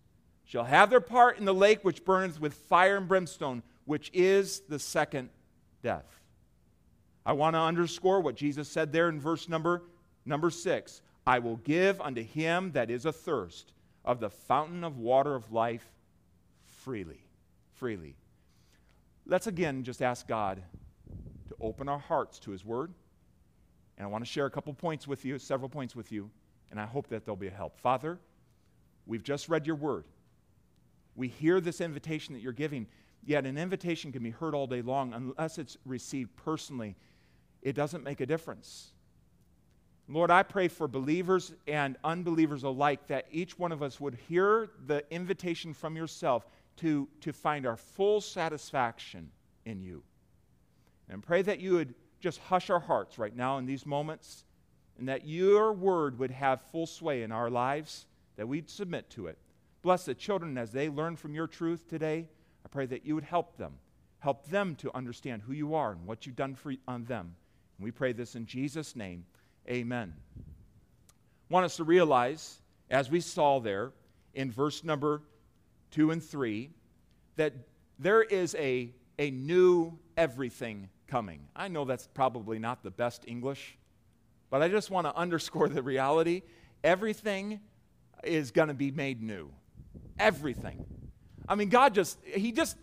shall 0.45 0.65
have 0.65 0.91
their 0.91 1.01
part 1.01 1.39
in 1.39 1.45
the 1.45 1.55
lake 1.55 1.85
which 1.85 2.05
burneth 2.05 2.41
with 2.41 2.55
fire 2.55 2.97
and 2.97 3.09
brimstone, 3.09 3.63
which 3.85 4.11
is 4.13 4.61
the 4.69 4.79
second 4.79 5.29
death. 5.83 6.16
I 7.27 7.35
want 7.35 7.55
to 7.55 7.61
underscore 7.61 8.21
what 8.21 8.37
Jesus 8.37 8.69
said 8.69 8.93
there 8.93 9.11
in 9.11 9.21
verse 9.21 9.49
number 9.49 9.83
number 10.25 10.49
6. 10.49 11.03
I 11.27 11.41
will 11.41 11.57
give 11.57 12.01
unto 12.01 12.23
him 12.23 12.73
that 12.73 12.91
is 12.91 13.05
athirst 13.05 13.73
of 14.05 14.21
the 14.21 14.31
fountain 14.31 14.85
of 14.85 14.97
water 14.97 15.35
of 15.35 15.53
life 15.53 15.87
freely. 16.65 17.21
Freely. 17.75 18.17
Let's 19.27 19.49
again 19.49 19.83
just 19.83 20.01
ask 20.01 20.27
God 20.27 20.63
to 21.49 21.55
open 21.61 21.89
our 21.89 21.99
hearts 21.99 22.39
to 22.41 22.53
his 22.53 22.65
word 22.65 22.95
and 23.99 24.05
I 24.05 24.09
want 24.09 24.25
to 24.25 24.31
share 24.31 24.47
a 24.47 24.51
couple 24.51 24.73
points 24.75 25.07
with 25.07 25.25
you, 25.25 25.39
several 25.39 25.69
points 25.69 25.97
with 25.97 26.13
you, 26.13 26.31
and 26.71 26.81
I 26.81 26.85
hope 26.85 27.09
that 27.09 27.25
they'll 27.25 27.37
be 27.37 27.47
a 27.47 27.51
help. 27.51 27.79
Father, 27.79 28.19
we've 29.07 29.23
just 29.23 29.49
read 29.49 29.67
your 29.67 29.77
word. 29.77 30.05
We 31.15 31.29
hear 31.29 31.61
this 31.61 31.81
invitation 31.81 32.35
that 32.35 32.43
you're 32.43 32.53
giving, 32.53 32.87
yet 33.25 33.47
an 33.47 33.57
invitation 33.57 34.13
can 34.13 34.23
be 34.23 34.31
heard 34.31 34.55
all 34.55 34.67
day 34.67 34.83
long 34.83 35.15
unless 35.15 35.57
it's 35.57 35.79
received 35.87 36.37
personally. 36.37 36.95
It 37.67 37.75
doesn't 37.75 38.05
make 38.05 38.21
a 38.21 38.27
difference. 38.27 38.93
Lord, 40.07 40.31
I 40.31 40.45
pray 40.45 40.69
for 40.69 40.87
believers 40.87 41.53
and 41.67 41.97
unbelievers 42.05 42.63
alike 42.63 43.09
that 43.09 43.27
each 43.33 43.59
one 43.59 43.73
of 43.73 43.83
us 43.83 44.01
would 44.01 44.17
hear 44.29 44.71
the 44.87 45.03
invitation 45.13 45.75
from 45.75 45.97
yourself 45.97 46.47
to, 46.77 47.09
to 47.23 47.33
find 47.33 47.67
our 47.67 47.77
full 47.77 48.21
satisfaction 48.21 49.33
in 49.65 49.83
you. 49.83 50.05
And 51.09 51.25
pray 51.25 51.43
that 51.43 51.59
you 51.59 51.73
would 51.73 51.97
just 52.21 52.39
hush 52.39 52.71
our 52.71 52.79
hearts 52.79 53.19
right 53.19 53.35
now 53.35 53.59
in 53.59 53.67
these 53.67 53.85
moments 53.85 54.45
and 54.97 55.09
that 55.09 55.27
your 55.27 55.73
word 55.73 56.21
would 56.21 56.31
have 56.31 56.61
full 56.71 56.87
sway 56.87 57.25
in 57.25 57.33
our 57.33 57.51
lives, 57.51 58.07
that 58.37 58.47
we'd 58.47 58.71
submit 58.71 59.11
to 59.11 59.27
it. 59.27 59.39
Bless 59.83 60.05
the 60.05 60.15
children 60.15 60.57
as 60.57 60.71
they 60.71 60.89
learn 60.89 61.17
from 61.17 61.35
your 61.35 61.49
truth 61.49 61.89
today. 61.89 62.29
I 62.65 62.69
pray 62.69 62.87
that 62.87 63.05
you 63.05 63.17
would 63.17 63.25
help 63.25 63.57
them, 63.57 63.73
help 64.21 64.47
them 64.51 64.77
to 64.77 64.97
understand 64.97 65.43
who 65.43 65.53
you 65.53 65.75
are 65.75 65.91
and 65.91 66.07
what 66.07 66.27
you've 66.27 66.37
done 66.37 66.55
for, 66.55 66.73
on 66.87 67.07
them. 67.07 67.35
We 67.79 67.91
pray 67.91 68.13
this 68.13 68.35
in 68.35 68.47
Jesus' 68.47 68.97
name. 68.97 69.25
Amen. 69.69 70.15
want 71.51 71.65
us 71.65 71.77
to 71.77 71.85
realize, 71.85 72.61
as 72.91 73.11
we 73.11 73.21
saw 73.21 73.61
there 73.61 73.93
in 74.35 74.51
verse 74.51 74.85
number 74.85 75.23
two 75.91 76.11
and 76.11 76.23
three, 76.23 76.71
that 77.37 77.53
there 77.99 78.23
is 78.23 78.55
a, 78.59 78.91
a 79.19 79.31
new 79.31 79.99
everything 80.17 80.89
coming. 81.07 81.41
I 81.55 81.69
know 81.69 81.85
that's 81.85 82.07
probably 82.07 82.59
not 82.59 82.83
the 82.83 82.91
best 82.91 83.25
English, 83.27 83.77
but 84.51 84.63
I 84.63 84.69
just 84.69 84.91
want 84.91 85.07
to 85.07 85.17
underscore 85.17 85.69
the 85.69 85.83
reality. 85.83 86.43
Everything 86.83 87.61
is 88.25 88.51
going 88.51 88.69
to 88.69 88.75
be 88.75 88.91
made 88.91 89.23
new. 89.23 89.51
Everything. 90.19 90.85
I 91.49 91.55
mean, 91.55 91.69
God 91.69 91.95
just, 91.95 92.19
He 92.25 92.53
just 92.53 92.77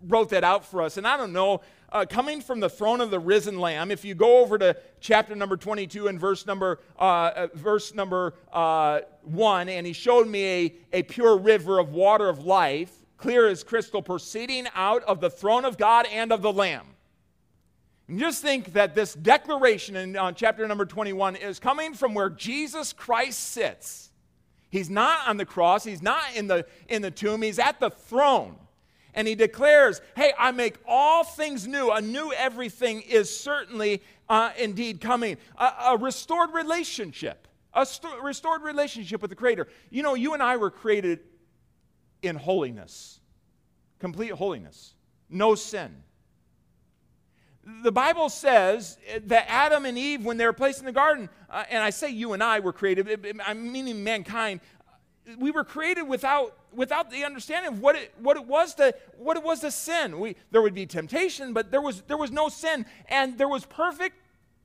wrote 0.00 0.30
that 0.30 0.44
out 0.44 0.64
for 0.64 0.82
us. 0.82 0.96
And 0.96 1.06
I 1.06 1.16
don't 1.16 1.32
know, 1.32 1.62
uh, 1.90 2.04
coming 2.08 2.40
from 2.40 2.60
the 2.60 2.68
throne 2.68 3.00
of 3.00 3.10
the 3.10 3.18
risen 3.18 3.58
Lamb, 3.58 3.90
if 3.90 4.04
you 4.04 4.14
go 4.14 4.38
over 4.38 4.58
to 4.58 4.76
chapter 5.00 5.34
number 5.34 5.56
22 5.56 6.08
and 6.08 6.18
verse 6.18 6.46
number, 6.46 6.80
uh, 6.98 7.02
uh, 7.02 7.48
verse 7.54 7.94
number 7.94 8.34
uh, 8.52 9.00
1, 9.22 9.68
and 9.68 9.86
He 9.86 9.92
showed 9.92 10.26
me 10.26 10.44
a, 10.44 10.74
a 10.92 11.02
pure 11.02 11.38
river 11.38 11.78
of 11.78 11.92
water 11.92 12.28
of 12.28 12.44
life, 12.44 12.92
clear 13.16 13.48
as 13.48 13.64
crystal, 13.64 14.02
proceeding 14.02 14.66
out 14.74 15.02
of 15.04 15.20
the 15.20 15.30
throne 15.30 15.64
of 15.64 15.78
God 15.78 16.06
and 16.12 16.32
of 16.32 16.42
the 16.42 16.52
Lamb. 16.52 16.86
And 18.08 18.20
just 18.20 18.42
think 18.42 18.74
that 18.74 18.94
this 18.94 19.14
declaration 19.14 19.96
in 19.96 20.16
uh, 20.16 20.32
chapter 20.32 20.66
number 20.66 20.84
21 20.84 21.36
is 21.36 21.58
coming 21.58 21.94
from 21.94 22.14
where 22.14 22.30
Jesus 22.30 22.92
Christ 22.92 23.40
sits. 23.40 24.10
He's 24.70 24.90
not 24.90 25.26
on 25.26 25.36
the 25.36 25.46
cross, 25.46 25.84
he's 25.84 26.02
not 26.02 26.22
in 26.34 26.48
the, 26.48 26.66
in 26.88 27.02
the 27.02 27.10
tomb, 27.10 27.42
he's 27.42 27.58
at 27.58 27.80
the 27.80 27.90
throne. 27.90 28.56
And 29.16 29.26
he 29.26 29.34
declares, 29.34 30.00
Hey, 30.14 30.32
I 30.38 30.52
make 30.52 30.76
all 30.86 31.24
things 31.24 31.66
new. 31.66 31.90
A 31.90 32.00
new 32.00 32.32
everything 32.32 33.00
is 33.00 33.34
certainly 33.36 34.02
uh, 34.28 34.50
indeed 34.56 35.00
coming. 35.00 35.38
A, 35.58 35.72
a, 35.86 35.96
restored 35.96 36.52
relationship, 36.52 37.48
a 37.74 37.84
st- 37.84 38.22
restored 38.22 38.62
relationship 38.62 39.20
with 39.20 39.30
the 39.30 39.36
Creator. 39.36 39.66
You 39.90 40.04
know, 40.04 40.14
you 40.14 40.34
and 40.34 40.42
I 40.42 40.56
were 40.58 40.70
created 40.70 41.20
in 42.22 42.36
holiness, 42.36 43.18
complete 43.98 44.32
holiness, 44.32 44.94
no 45.28 45.56
sin 45.56 46.04
the 47.82 47.90
Bible 47.90 48.28
says 48.28 48.96
that 49.24 49.46
Adam 49.48 49.86
and 49.86 49.98
Eve, 49.98 50.24
when 50.24 50.36
they 50.36 50.46
were 50.46 50.52
placed 50.52 50.78
in 50.78 50.86
the 50.86 50.92
garden, 50.92 51.28
uh, 51.50 51.64
and 51.68 51.82
I 51.82 51.90
say 51.90 52.10
you 52.10 52.32
and 52.32 52.42
I 52.42 52.60
were 52.60 52.72
created, 52.72 53.40
I'm 53.44 53.72
meaning 53.72 54.04
mankind, 54.04 54.60
we 55.38 55.50
were 55.50 55.64
created 55.64 56.02
without, 56.02 56.56
without 56.72 57.10
the 57.10 57.24
understanding 57.24 57.72
of 57.72 57.80
what 57.80 57.96
it, 57.96 58.12
what 58.18 58.36
it 58.36 58.46
was 58.46 58.74
to 58.76 58.94
what 59.16 59.36
it 59.36 59.42
was 59.42 59.60
to 59.60 59.70
sin. 59.70 60.20
We, 60.20 60.36
there 60.50 60.62
would 60.62 60.74
be 60.74 60.86
temptation, 60.86 61.52
but 61.52 61.70
there 61.70 61.80
was, 61.80 62.02
there 62.02 62.16
was 62.16 62.30
no 62.30 62.48
sin, 62.48 62.86
and 63.08 63.36
there 63.36 63.48
was 63.48 63.64
perfect 63.66 64.16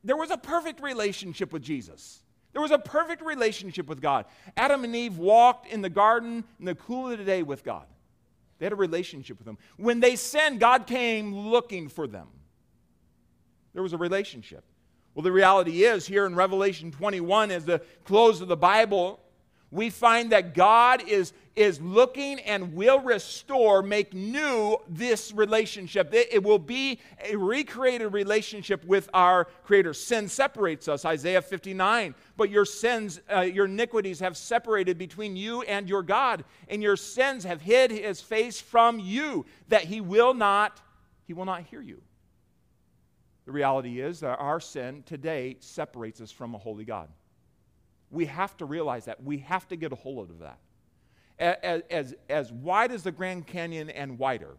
there 0.03 0.17
was 0.17 0.31
a 0.31 0.37
perfect 0.37 0.81
relationship 0.81 1.53
with 1.53 1.61
Jesus. 1.61 2.23
There 2.53 2.61
was 2.61 2.71
a 2.71 2.79
perfect 2.79 3.21
relationship 3.21 3.87
with 3.87 4.01
God. 4.01 4.25
Adam 4.57 4.83
and 4.83 4.95
Eve 4.95 5.17
walked 5.17 5.67
in 5.67 5.81
the 5.81 5.89
garden 5.89 6.43
in 6.59 6.65
the 6.65 6.75
cool 6.75 7.11
of 7.11 7.17
the 7.17 7.23
day 7.23 7.43
with 7.43 7.63
God. 7.63 7.85
They 8.57 8.65
had 8.65 8.73
a 8.73 8.77
relationship 8.77 9.37
with 9.37 9.47
Him. 9.47 9.57
When 9.77 9.99
they 9.99 10.15
sinned, 10.15 10.59
God 10.59 10.85
came 10.85 11.33
looking 11.33 11.87
for 11.87 12.07
them. 12.07 12.27
There 13.73 13.83
was 13.83 13.93
a 13.93 13.97
relationship. 13.97 14.63
Well, 15.13 15.23
the 15.23 15.31
reality 15.31 15.83
is, 15.83 16.05
here 16.05 16.25
in 16.25 16.35
Revelation 16.35 16.91
21, 16.91 17.51
as 17.51 17.65
the 17.65 17.81
close 18.03 18.41
of 18.41 18.47
the 18.47 18.57
Bible, 18.57 19.19
we 19.71 19.89
find 19.89 20.33
that 20.33 20.53
God 20.53 21.07
is, 21.07 21.31
is 21.55 21.79
looking 21.79 22.39
and 22.41 22.73
will 22.73 22.99
restore, 22.99 23.81
make 23.81 24.13
new 24.13 24.77
this 24.89 25.31
relationship. 25.33 26.13
It, 26.13 26.27
it 26.31 26.43
will 26.43 26.59
be 26.59 26.99
a 27.23 27.37
recreated 27.37 28.11
relationship 28.11 28.83
with 28.83 29.09
our 29.13 29.45
Creator. 29.63 29.93
Sin 29.93 30.27
separates 30.27 30.89
us, 30.89 31.05
Isaiah 31.05 31.41
59. 31.41 32.13
But 32.35 32.49
your 32.49 32.65
sins, 32.65 33.21
uh, 33.33 33.41
your 33.41 33.65
iniquities 33.65 34.19
have 34.19 34.35
separated 34.35 34.97
between 34.97 35.37
you 35.37 35.61
and 35.61 35.87
your 35.87 36.03
God, 36.03 36.43
and 36.67 36.83
your 36.83 36.97
sins 36.97 37.45
have 37.45 37.61
hid 37.61 37.91
his 37.91 38.19
face 38.19 38.59
from 38.59 38.99
you, 38.99 39.45
that 39.69 39.85
he 39.85 40.01
will 40.01 40.33
not, 40.33 40.81
he 41.27 41.33
will 41.33 41.45
not 41.45 41.63
hear 41.63 41.81
you. 41.81 42.01
The 43.45 43.53
reality 43.53 44.01
is 44.01 44.19
that 44.19 44.37
our 44.37 44.59
sin 44.59 45.03
today 45.05 45.57
separates 45.61 46.19
us 46.19 46.31
from 46.31 46.55
a 46.55 46.57
holy 46.57 46.83
God. 46.83 47.07
We 48.11 48.25
have 48.25 48.55
to 48.57 48.65
realize 48.65 49.05
that. 49.05 49.23
We 49.23 49.39
have 49.39 49.67
to 49.69 49.75
get 49.75 49.91
a 49.91 49.95
hold 49.95 50.29
of 50.29 50.39
that. 50.39 50.59
As, 51.39 51.81
as, 51.89 52.15
as 52.29 52.51
wide 52.51 52.91
as 52.91 53.03
the 53.03 53.11
Grand 53.11 53.47
Canyon 53.47 53.89
and 53.89 54.19
wider, 54.19 54.57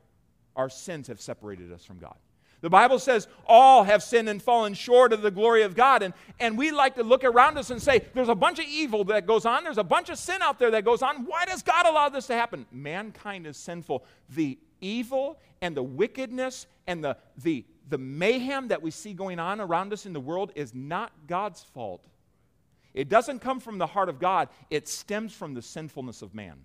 our 0.57 0.69
sins 0.69 1.07
have 1.09 1.21
separated 1.21 1.73
us 1.73 1.85
from 1.85 1.99
God. 1.99 2.17
The 2.63 2.71
Bible 2.71 2.99
says 3.01 3.27
all 3.47 3.83
have 3.83 4.03
sinned 4.03 4.29
and 4.29 4.41
fallen 4.41 4.75
short 4.75 5.13
of 5.13 5.21
the 5.21 5.31
glory 5.31 5.63
of 5.63 5.75
God. 5.75 6.03
And, 6.03 6.15
and 6.41 6.57
we 6.57 6.71
like 6.71 6.95
to 6.95 7.03
look 7.03 7.25
around 7.25 7.59
us 7.59 7.71
and 7.71 7.83
say, 7.83 8.07
there's 8.15 8.29
a 8.29 8.35
bunch 8.35 8.59
of 8.61 8.65
evil 8.67 9.05
that 9.05 9.27
goes 9.27 9.45
on, 9.45 9.65
there's 9.65 9.79
a 9.79 9.85
bunch 9.85 10.09
of 10.09 10.19
sin 10.19 10.41
out 10.43 10.59
there 10.59 10.71
that 10.71 10.85
goes 10.85 11.03
on. 11.03 11.27
Why 11.27 11.45
does 11.45 11.63
God 11.63 11.87
allow 11.87 12.09
this 12.09 12.29
to 12.29 12.35
happen? 12.35 12.65
Mankind 12.71 13.47
is 13.47 13.57
sinful. 13.57 14.05
The 14.31 14.59
evil 14.81 15.39
and 15.61 15.77
the 15.77 15.83
wickedness 15.83 16.67
and 16.87 17.03
the, 17.03 17.17
the, 17.39 17.65
the 17.89 17.99
mayhem 17.99 18.69
that 18.69 18.81
we 18.81 18.93
see 18.93 19.13
going 19.13 19.39
on 19.39 19.61
around 19.61 19.93
us 19.93 20.07
in 20.07 20.13
the 20.13 20.21
world 20.21 20.53
is 20.55 20.73
not 20.73 21.13
God's 21.27 21.63
fault. 21.63 22.07
It 22.95 23.09
doesn't 23.09 23.41
come 23.41 23.61
from 23.61 23.79
the 23.79 23.87
heart 23.87 24.09
of 24.09 24.19
God, 24.19 24.49
it 24.71 24.89
stems 24.89 25.33
from 25.33 25.55
the 25.55 25.63
sinfulness 25.63 26.23
of 26.23 26.35
man. 26.35 26.59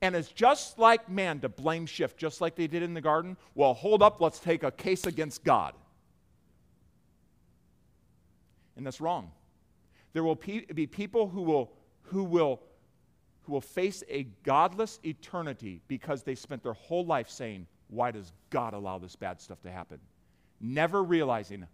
And 0.00 0.14
it's 0.14 0.30
just 0.30 0.78
like 0.78 1.08
man 1.08 1.40
to 1.40 1.48
blame 1.48 1.86
shift, 1.86 2.18
just 2.18 2.40
like 2.40 2.56
they 2.56 2.66
did 2.66 2.82
in 2.82 2.94
the 2.94 3.00
garden. 3.00 3.36
Well, 3.54 3.74
hold 3.74 4.02
up, 4.02 4.20
let's 4.20 4.38
take 4.38 4.62
a 4.62 4.70
case 4.70 5.06
against 5.06 5.44
God. 5.44 5.74
And 8.76 8.84
that's 8.84 9.00
wrong. 9.00 9.30
There 10.12 10.24
will 10.24 10.34
be 10.36 10.86
people 10.86 11.28
who 11.28 11.42
will, 11.42 11.72
who 12.02 12.24
will, 12.24 12.60
who 13.42 13.52
will 13.52 13.60
face 13.60 14.02
a 14.08 14.24
godless 14.42 14.98
eternity 15.04 15.80
because 15.88 16.22
they 16.22 16.34
spent 16.34 16.62
their 16.62 16.72
whole 16.72 17.04
life 17.04 17.28
saying, 17.28 17.66
Why 17.88 18.10
does 18.10 18.32
God 18.50 18.74
allow 18.74 18.98
this 18.98 19.16
bad 19.16 19.40
stuff 19.40 19.60
to 19.62 19.70
happen? 19.70 19.98
Never 20.60 21.02
realizing, 21.02 21.66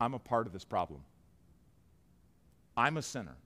I'm 0.00 0.14
a 0.14 0.18
part 0.18 0.46
of 0.46 0.52
this 0.52 0.64
problem. 0.64 1.00
I'm 2.76 2.96
a 2.96 3.02
sinner. 3.02 3.36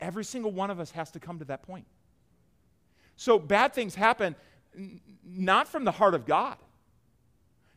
Every 0.00 0.24
single 0.24 0.50
one 0.50 0.70
of 0.70 0.80
us 0.80 0.90
has 0.92 1.10
to 1.12 1.20
come 1.20 1.38
to 1.40 1.44
that 1.46 1.62
point. 1.62 1.86
So 3.16 3.38
bad 3.38 3.74
things 3.74 3.94
happen 3.94 4.34
n- 4.76 5.00
not 5.24 5.68
from 5.68 5.84
the 5.84 5.90
heart 5.90 6.14
of 6.14 6.24
God. 6.24 6.56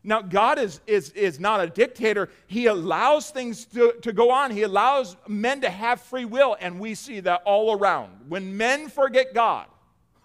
Now, 0.05 0.21
God 0.21 0.59
is, 0.59 0.81
is, 0.85 1.11
is 1.11 1.39
not 1.39 1.61
a 1.61 1.67
dictator. 1.67 2.29
He 2.47 2.65
allows 2.65 3.29
things 3.29 3.65
to, 3.65 3.93
to 4.01 4.11
go 4.11 4.31
on. 4.31 4.51
He 4.51 4.63
allows 4.63 5.15
men 5.27 5.61
to 5.61 5.69
have 5.69 6.01
free 6.01 6.25
will, 6.25 6.57
and 6.59 6.79
we 6.79 6.93
see 6.93 7.21
that 7.21 7.41
all 7.45 7.77
around. 7.77 8.11
When 8.27 8.57
men 8.57 8.89
forget 8.89 9.33
God, 9.33 9.67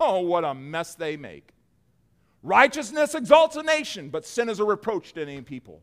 oh, 0.00 0.20
what 0.20 0.44
a 0.44 0.52
mess 0.52 0.96
they 0.96 1.16
make. 1.16 1.52
Righteousness 2.42 3.14
exalts 3.14 3.54
a 3.56 3.62
nation, 3.62 4.10
but 4.10 4.26
sin 4.26 4.48
is 4.48 4.58
a 4.58 4.64
reproach 4.64 5.12
to 5.12 5.22
any 5.22 5.42
people. 5.42 5.80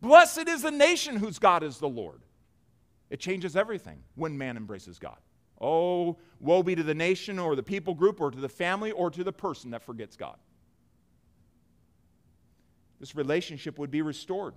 Blessed 0.00 0.48
is 0.48 0.62
the 0.62 0.70
nation 0.70 1.16
whose 1.16 1.38
God 1.38 1.62
is 1.62 1.78
the 1.78 1.88
Lord. 1.88 2.20
It 3.12 3.20
changes 3.20 3.56
everything 3.56 3.98
when 4.14 4.38
man 4.38 4.56
embraces 4.56 4.98
God. 4.98 5.18
Oh, 5.60 6.16
woe 6.40 6.62
be 6.62 6.74
to 6.74 6.82
the 6.82 6.94
nation 6.94 7.38
or 7.38 7.54
the 7.54 7.62
people 7.62 7.92
group 7.92 8.22
or 8.22 8.30
to 8.30 8.40
the 8.40 8.48
family 8.48 8.90
or 8.90 9.10
to 9.10 9.22
the 9.22 9.34
person 9.34 9.72
that 9.72 9.82
forgets 9.82 10.16
God. 10.16 10.36
This 13.00 13.14
relationship 13.14 13.78
would 13.78 13.90
be 13.90 14.00
restored. 14.00 14.54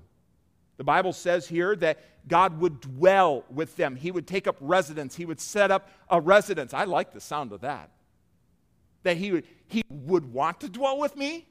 The 0.78 0.86
Bible 0.86 1.12
says 1.12 1.50
here 1.50 1.76
that 1.76 2.00
God 2.30 2.62
would 2.62 2.80
dwell 2.80 3.44
with 3.50 3.76
them. 3.76 3.98
He 3.98 4.10
would 4.10 4.26
take 4.26 4.48
up 4.48 4.56
residence. 4.62 5.18
He 5.18 5.26
would 5.26 5.42
set 5.42 5.70
up 5.70 5.90
a 6.10 6.22
residence. 6.22 6.74
I 6.74 6.86
like 6.86 7.12
the 7.12 7.20
sound 7.20 7.52
of 7.52 7.60
that. 7.60 7.92
That 9.04 9.18
he 9.18 9.34
would, 9.34 9.44
he 9.68 9.84
would 9.90 10.32
want 10.32 10.62
to 10.62 10.70
dwell 10.70 10.98
with 10.98 11.18
me 11.18 11.46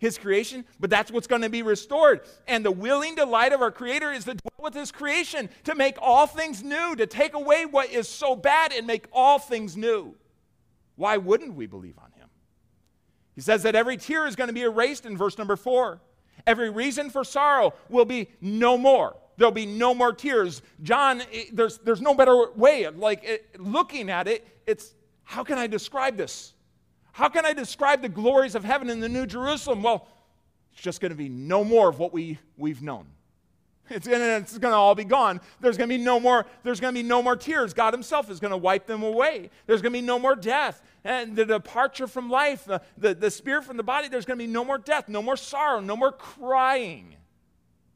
his 0.00 0.18
creation, 0.18 0.64
but 0.80 0.90
that's 0.90 1.12
what's 1.12 1.26
going 1.26 1.42
to 1.42 1.50
be 1.50 1.62
restored. 1.62 2.22
And 2.48 2.64
the 2.64 2.72
willing 2.72 3.14
delight 3.14 3.52
of 3.52 3.60
our 3.60 3.70
Creator 3.70 4.10
is 4.12 4.24
to 4.24 4.34
dwell 4.34 4.64
with 4.64 4.74
his 4.74 4.90
creation, 4.90 5.50
to 5.64 5.74
make 5.74 5.96
all 6.00 6.26
things 6.26 6.64
new, 6.64 6.96
to 6.96 7.06
take 7.06 7.34
away 7.34 7.66
what 7.66 7.90
is 7.90 8.08
so 8.08 8.34
bad 8.34 8.72
and 8.72 8.86
make 8.86 9.06
all 9.12 9.38
things 9.38 9.76
new. 9.76 10.16
Why 10.96 11.18
wouldn't 11.18 11.54
we 11.54 11.66
believe 11.66 11.98
on 11.98 12.10
him? 12.12 12.28
He 13.34 13.42
says 13.42 13.62
that 13.62 13.74
every 13.74 13.98
tear 13.98 14.26
is 14.26 14.36
going 14.36 14.48
to 14.48 14.54
be 14.54 14.62
erased 14.62 15.04
in 15.04 15.18
verse 15.18 15.36
number 15.36 15.54
four. 15.54 16.00
Every 16.46 16.70
reason 16.70 17.10
for 17.10 17.22
sorrow 17.22 17.74
will 17.90 18.06
be 18.06 18.28
no 18.40 18.78
more. 18.78 19.16
There'll 19.36 19.52
be 19.52 19.66
no 19.66 19.94
more 19.94 20.14
tears. 20.14 20.62
John, 20.82 21.20
eh, 21.32 21.44
there's, 21.52 21.78
there's 21.78 22.00
no 22.00 22.14
better 22.14 22.50
way 22.52 22.84
of 22.84 22.98
like 22.98 23.22
it, 23.22 23.50
eh, 23.54 23.58
looking 23.58 24.10
at 24.10 24.28
it. 24.28 24.46
It's 24.66 24.94
how 25.24 25.44
can 25.44 25.58
I 25.58 25.66
describe 25.66 26.16
this? 26.16 26.54
How 27.12 27.28
can 27.28 27.44
I 27.44 27.52
describe 27.52 28.02
the 28.02 28.08
glories 28.08 28.54
of 28.54 28.64
heaven 28.64 28.88
in 28.90 29.00
the 29.00 29.08
New 29.08 29.26
Jerusalem? 29.26 29.82
Well, 29.82 30.06
it's 30.72 30.82
just 30.82 31.00
going 31.00 31.10
to 31.10 31.16
be 31.16 31.28
no 31.28 31.64
more 31.64 31.88
of 31.88 31.98
what 31.98 32.12
we, 32.12 32.38
we've 32.56 32.82
known. 32.82 33.06
It's, 33.88 34.06
it's 34.06 34.58
going 34.58 34.72
to 34.72 34.76
all 34.76 34.94
be 34.94 35.04
gone. 35.04 35.40
There's 35.60 35.76
going 35.76 35.90
to 35.90 35.98
be 35.98 36.02
no 36.02 36.20
more. 36.20 36.46
There's 36.62 36.78
going 36.78 36.94
to 36.94 37.02
be 37.02 37.06
no 37.06 37.22
more 37.22 37.34
tears. 37.34 37.74
God 37.74 37.92
Himself 37.92 38.30
is 38.30 38.38
going 38.38 38.52
to 38.52 38.56
wipe 38.56 38.86
them 38.86 39.02
away. 39.02 39.50
There's 39.66 39.82
going 39.82 39.92
to 39.92 39.98
be 39.98 40.06
no 40.06 40.18
more 40.18 40.36
death 40.36 40.80
and 41.02 41.34
the 41.34 41.44
departure 41.44 42.06
from 42.06 42.30
life, 42.30 42.64
the, 42.64 42.80
the, 42.96 43.14
the 43.14 43.30
spirit 43.30 43.64
from 43.64 43.76
the 43.76 43.82
body. 43.82 44.08
There's 44.08 44.24
going 44.24 44.38
to 44.38 44.44
be 44.44 44.50
no 44.50 44.64
more 44.64 44.78
death, 44.78 45.08
no 45.08 45.22
more 45.22 45.36
sorrow, 45.36 45.80
no 45.80 45.96
more 45.96 46.12
crying, 46.12 47.16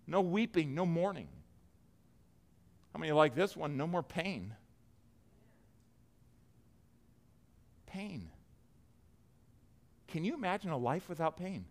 no 0.06 0.20
weeping, 0.20 0.74
no 0.74 0.84
mourning. 0.84 1.28
How 2.92 2.98
many 2.98 3.12
like 3.12 3.34
this 3.34 3.56
one? 3.56 3.76
No 3.76 3.86
more 3.86 4.02
pain. 4.02 4.54
Pain. 7.86 8.30
Can 10.14 10.24
you 10.24 10.34
imagine 10.34 10.70
a 10.70 10.78
life 10.78 11.08
without 11.08 11.36
pain? 11.36 11.64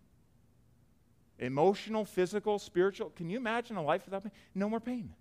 Emotional, 1.40 2.04
physical, 2.04 2.60
spiritual. 2.60 3.10
Can 3.12 3.30
you 3.30 3.38
imagine 3.38 3.78
a 3.78 3.82
life 3.82 4.04
without 4.04 4.24
pain? 4.24 4.34
No 4.54 4.68
more 4.68 4.82
pain. 4.82 5.14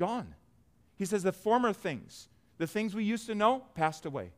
Gone. 0.00 0.34
He 0.96 1.04
says 1.04 1.22
the 1.22 1.30
former 1.30 1.72
things, 1.72 2.28
the 2.58 2.66
things 2.66 2.92
we 2.92 3.04
used 3.04 3.28
to 3.28 3.36
know, 3.36 3.62
passed 3.76 4.04
away. 4.04 4.32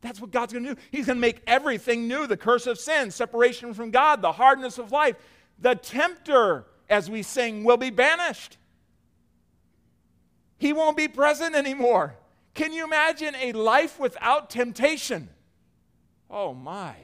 That's 0.00 0.20
what 0.20 0.32
God's 0.32 0.52
going 0.52 0.64
to 0.64 0.74
do. 0.74 0.80
He's 0.90 1.06
going 1.06 1.18
to 1.18 1.20
make 1.20 1.42
everything 1.46 2.08
new 2.08 2.26
the 2.26 2.36
curse 2.36 2.66
of 2.66 2.76
sin, 2.76 3.12
separation 3.12 3.72
from 3.72 3.92
God, 3.92 4.20
the 4.20 4.32
hardness 4.32 4.78
of 4.78 4.90
life. 4.90 5.14
The 5.60 5.76
tempter, 5.76 6.64
as 6.90 7.08
we 7.08 7.22
sing, 7.22 7.62
will 7.62 7.76
be 7.76 7.90
banished. 7.90 8.58
He 10.56 10.72
won't 10.72 10.96
be 10.96 11.06
present 11.06 11.54
anymore. 11.54 12.16
Can 12.54 12.72
you 12.72 12.82
imagine 12.82 13.36
a 13.36 13.52
life 13.52 14.00
without 14.00 14.50
temptation? 14.50 15.28
Oh 16.30 16.54
my. 16.54 16.94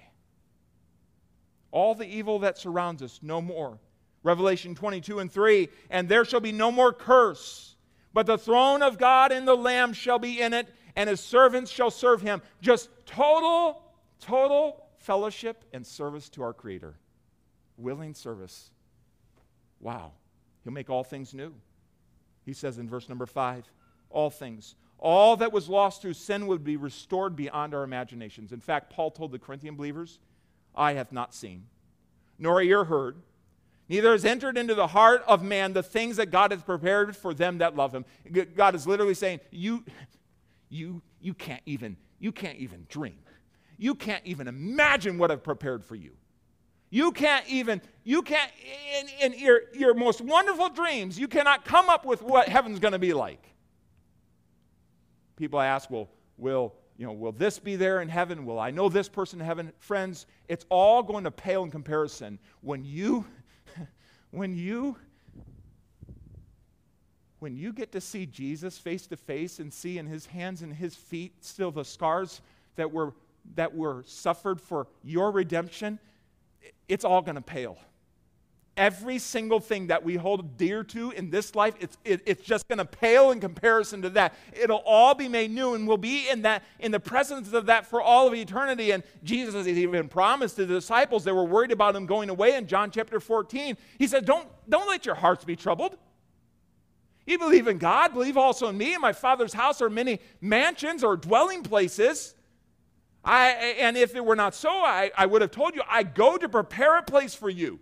All 1.71 1.95
the 1.95 2.07
evil 2.07 2.41
that 2.41 2.59
surrounds 2.59 3.03
us, 3.03 3.21
no 3.23 3.41
more. 3.41 3.79
Revelation 4.23 4.75
22 4.75 5.19
and 5.19 5.31
3 5.31 5.69
And 5.91 6.09
there 6.09 6.25
shall 6.25 6.41
be 6.41 6.53
no 6.53 6.71
more 6.71 6.93
curse, 6.93 7.77
but 8.13 8.27
the 8.27 8.39
throne 8.39 8.83
of 8.83 8.99
God 8.99 9.33
and 9.33 9.47
the 9.47 9.57
Lamb 9.57 9.93
shall 9.93 10.19
be 10.19 10.41
in 10.41 10.53
it, 10.53 10.69
and 10.97 11.11
his 11.11 11.21
servants 11.21 11.71
shall 11.71 11.91
serve 11.91 12.23
him. 12.23 12.43
Just 12.61 12.89
total, 13.07 13.83
total 14.21 14.87
fellowship 14.99 15.65
and 15.73 15.87
service 15.87 16.29
to 16.31 16.43
our 16.43 16.53
Creator. 16.53 16.95
Willing 17.77 18.15
service. 18.15 18.71
Wow. 19.81 20.13
He'll 20.63 20.73
make 20.73 20.89
all 20.89 21.05
things 21.05 21.35
new. 21.35 21.53
He 22.45 22.53
says 22.53 22.79
in 22.79 22.89
verse 22.89 23.09
number 23.09 23.27
5 23.27 23.71
all 24.11 24.31
things 24.31 24.77
all 25.05 25.37
that 25.37 25.53
was 25.53 25.69
lost 25.69 26.01
through 26.01 26.15
sin 26.15 26.47
would 26.47 26.65
be 26.65 26.79
restored 26.79 27.37
beyond 27.37 27.75
our 27.75 27.85
imaginations. 27.85 28.53
In 28.53 28.61
fact, 28.61 28.89
Paul 28.89 29.11
told 29.11 29.33
the 29.33 29.39
Corinthian 29.39 29.77
believers, 29.77 30.19
I 30.75 30.95
have 30.95 31.13
not 31.13 31.35
seen, 31.35 31.67
nor 32.39 32.63
ear 32.63 32.85
heard, 32.85 33.19
neither 33.87 34.13
has 34.13 34.25
entered 34.25 34.57
into 34.57 34.75
the 34.75 34.87
heart 34.87 35.23
of 35.29 35.43
man 35.43 35.75
the 35.75 35.83
things 35.83 36.17
that 36.17 36.31
God 36.31 36.53
has 36.53 36.63
prepared 36.63 37.15
for 37.15 37.35
them 37.35 37.59
that 37.59 37.77
love 37.77 37.95
him. 37.95 38.07
God 38.57 38.75
is 38.75 38.87
literally 38.87 39.13
saying, 39.13 39.41
You, 39.51 39.85
you, 40.71 41.03
you 41.21 41.35
can't 41.35 41.63
even, 41.67 41.99
you 42.19 42.33
can't 42.33 42.57
even 42.57 42.87
dream. 42.89 43.19
You 43.77 43.95
can't 43.95 44.25
even 44.25 44.49
imagine 44.49 45.19
what 45.19 45.31
I've 45.31 45.45
prepared 45.45 45.85
for 45.85 45.97
you. 45.97 46.13
You 46.89 47.13
can't 47.13 47.47
even, 47.47 47.83
you 48.05 48.23
can't, 48.23 48.51
in, 48.99 49.33
in 49.33 49.39
your, 49.39 49.61
your 49.75 49.93
most 49.93 50.23
wonderful 50.23 50.71
dreams, 50.71 51.19
you 51.19 51.29
cannot 51.29 51.67
come 51.67 51.91
up 51.91 52.07
with 52.07 52.23
what 52.23 52.49
heaven's 52.49 52.79
going 52.79 52.93
to 52.93 52.99
be 52.99 53.13
like 53.13 53.54
people 55.37 55.61
ask, 55.61 55.91
well, 55.91 56.09
will, 56.37 56.75
you 56.97 57.07
know, 57.07 57.13
will 57.13 57.33
this 57.33 57.59
be 57.59 57.77
there 57.77 58.01
in 58.03 58.09
heaven? 58.09 58.47
Will 58.47 58.59
I 58.59 58.71
know 58.71 58.89
this 58.89 59.09
person 59.09 59.41
in 59.41 59.47
heaven? 59.47 59.73
Friends, 59.79 60.27
it's 60.49 60.65
all 60.69 61.03
going 61.03 61.25
to 61.25 61.31
pale 61.31 61.65
in 61.65 61.71
comparison 61.71 62.39
when 62.61 62.85
you, 62.85 63.25
when 64.31 64.57
you, 64.57 64.97
when 67.41 67.57
you 67.57 67.73
get 67.73 67.93
to 67.93 68.01
see 68.01 68.27
Jesus 68.27 68.79
face 68.79 69.07
to 69.09 69.17
face 69.17 69.59
and 69.59 69.73
see 69.73 69.99
in 69.99 70.07
his 70.07 70.27
hands 70.27 70.63
and 70.63 70.73
his 70.73 70.95
feet 70.95 71.45
still 71.45 71.71
the 71.71 71.85
scars 71.85 72.41
that 72.77 72.91
were, 72.91 73.13
that 73.55 73.75
were 73.75 74.03
suffered 74.07 74.61
for 74.61 74.87
your 75.03 75.31
redemption, 75.31 75.99
it's 76.89 77.05
all 77.05 77.23
going 77.23 77.35
to 77.35 77.43
pale. 77.43 77.79
Every 78.77 79.21
single 79.21 79.61
thing 79.61 79.87
that 79.87 80.03
we 80.03 80.17
hold 80.17 80.57
dear 80.57 80.83
to 80.85 81.13
in 81.13 81.31
this 81.31 81.55
life, 81.55 81.75
it's, 81.79 81.97
it, 82.05 82.23
it's 82.27 82.43
just 82.43 82.67
going 82.67 82.79
to 82.79 82.85
pale 82.85 83.31
in 83.31 83.39
comparison 83.39 84.03
to 84.03 84.11
that. 84.11 84.35
It'll 84.53 84.83
all 84.85 85.15
be 85.15 85.29
made 85.29 85.53
new, 85.53 85.75
and 85.75 85.87
we'll 85.87 85.97
be 85.97 86.29
in 86.29 86.43
that 86.43 86.65
in 86.81 86.91
the 86.91 86.99
presence 86.99 87.53
of 87.53 87.67
that 87.67 87.87
for 87.87 88.03
all 88.03 88.27
of 88.27 88.35
eternity. 88.35 88.91
And 88.91 89.05
Jesus 89.23 89.55
has 89.55 89.69
even 89.69 90.09
promised 90.09 90.57
to 90.57 90.67
the 90.67 90.75
disciples 90.75 91.23
they 91.23 91.31
were 91.31 91.45
worried 91.45 91.71
about 91.71 91.95
him 91.95 92.07
going 92.07 92.31
away 92.31 92.57
in 92.57 92.67
John 92.67 92.91
chapter 92.91 93.21
14. 93.21 93.77
He 93.97 94.09
said, 94.09 94.25
Don't, 94.25 94.49
don't 94.69 94.89
let 94.89 95.07
your 95.07 95.15
hearts 95.15 95.45
be 95.45 95.55
troubled. 95.55 95.97
You 97.27 97.39
believe 97.39 97.69
in 97.69 97.79
God, 97.79 98.13
believe 98.13 98.37
also 98.37 98.69
in 98.69 98.77
me. 98.77 98.95
In 98.95 99.01
my 99.01 99.13
Father's 99.13 99.53
house 99.53 99.81
are 99.81 99.89
many 99.89 100.21
mansions 100.41 101.05
or 101.05 101.17
dwelling 101.17 101.63
places. 101.63 102.35
I, 103.25 103.51
and 103.79 103.97
if 103.97 104.15
it 104.15 104.25
were 104.25 104.37
not 104.37 104.55
so, 104.55 104.69
I, 104.69 105.11
I 105.17 105.27
would 105.27 105.41
have 105.41 105.51
told 105.51 105.75
you, 105.75 105.83
I 105.89 106.03
go 106.03 106.37
to 106.37 106.49
prepare 106.49 106.99
a 106.99 107.03
place 107.03 107.35
for 107.35 107.49
you. 107.49 107.79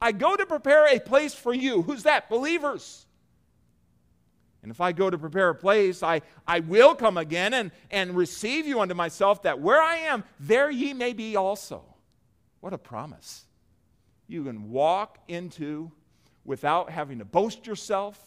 I 0.00 0.12
go 0.12 0.36
to 0.36 0.46
prepare 0.46 0.86
a 0.86 0.98
place 0.98 1.34
for 1.34 1.52
you. 1.52 1.82
Who's 1.82 2.04
that? 2.04 2.30
Believers. 2.30 3.06
And 4.62 4.70
if 4.70 4.80
I 4.80 4.92
go 4.92 5.08
to 5.08 5.18
prepare 5.18 5.48
a 5.48 5.54
place, 5.54 6.02
I, 6.02 6.20
I 6.46 6.60
will 6.60 6.94
come 6.94 7.16
again 7.16 7.54
and, 7.54 7.70
and 7.90 8.14
receive 8.14 8.66
you 8.66 8.80
unto 8.80 8.94
myself, 8.94 9.42
that 9.42 9.60
where 9.60 9.80
I 9.80 9.96
am, 9.96 10.24
there 10.38 10.70
ye 10.70 10.92
may 10.92 11.12
be 11.12 11.36
also. 11.36 11.82
What 12.60 12.74
a 12.74 12.78
promise. 12.78 13.46
You 14.26 14.44
can 14.44 14.70
walk 14.70 15.18
into 15.28 15.90
without 16.44 16.90
having 16.90 17.18
to 17.18 17.24
boast 17.24 17.66
yourself, 17.66 18.18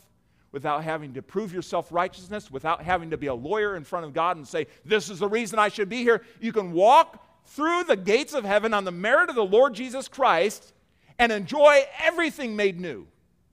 without 0.51 0.83
having 0.83 1.13
to 1.13 1.21
prove 1.21 1.53
yourself 1.53 1.91
righteousness, 1.91 2.49
without 2.49 2.81
having 2.81 3.11
to 3.11 3.17
be 3.17 3.27
a 3.27 3.33
lawyer 3.33 3.75
in 3.75 3.83
front 3.83 4.05
of 4.05 4.13
God 4.13 4.37
and 4.37 4.47
say, 4.47 4.67
This 4.83 5.09
is 5.09 5.19
the 5.19 5.27
reason 5.27 5.59
I 5.59 5.69
should 5.69 5.89
be 5.89 6.01
here. 6.01 6.23
You 6.39 6.51
can 6.51 6.71
walk 6.73 7.23
through 7.45 7.83
the 7.83 7.95
gates 7.95 8.33
of 8.33 8.43
heaven 8.43 8.73
on 8.73 8.85
the 8.85 8.91
merit 8.91 9.29
of 9.29 9.35
the 9.35 9.45
Lord 9.45 9.75
Jesus 9.75 10.07
Christ 10.07 10.72
and 11.19 11.31
enjoy 11.31 11.83
everything 11.99 12.55
made 12.55 12.79
new. 12.79 13.07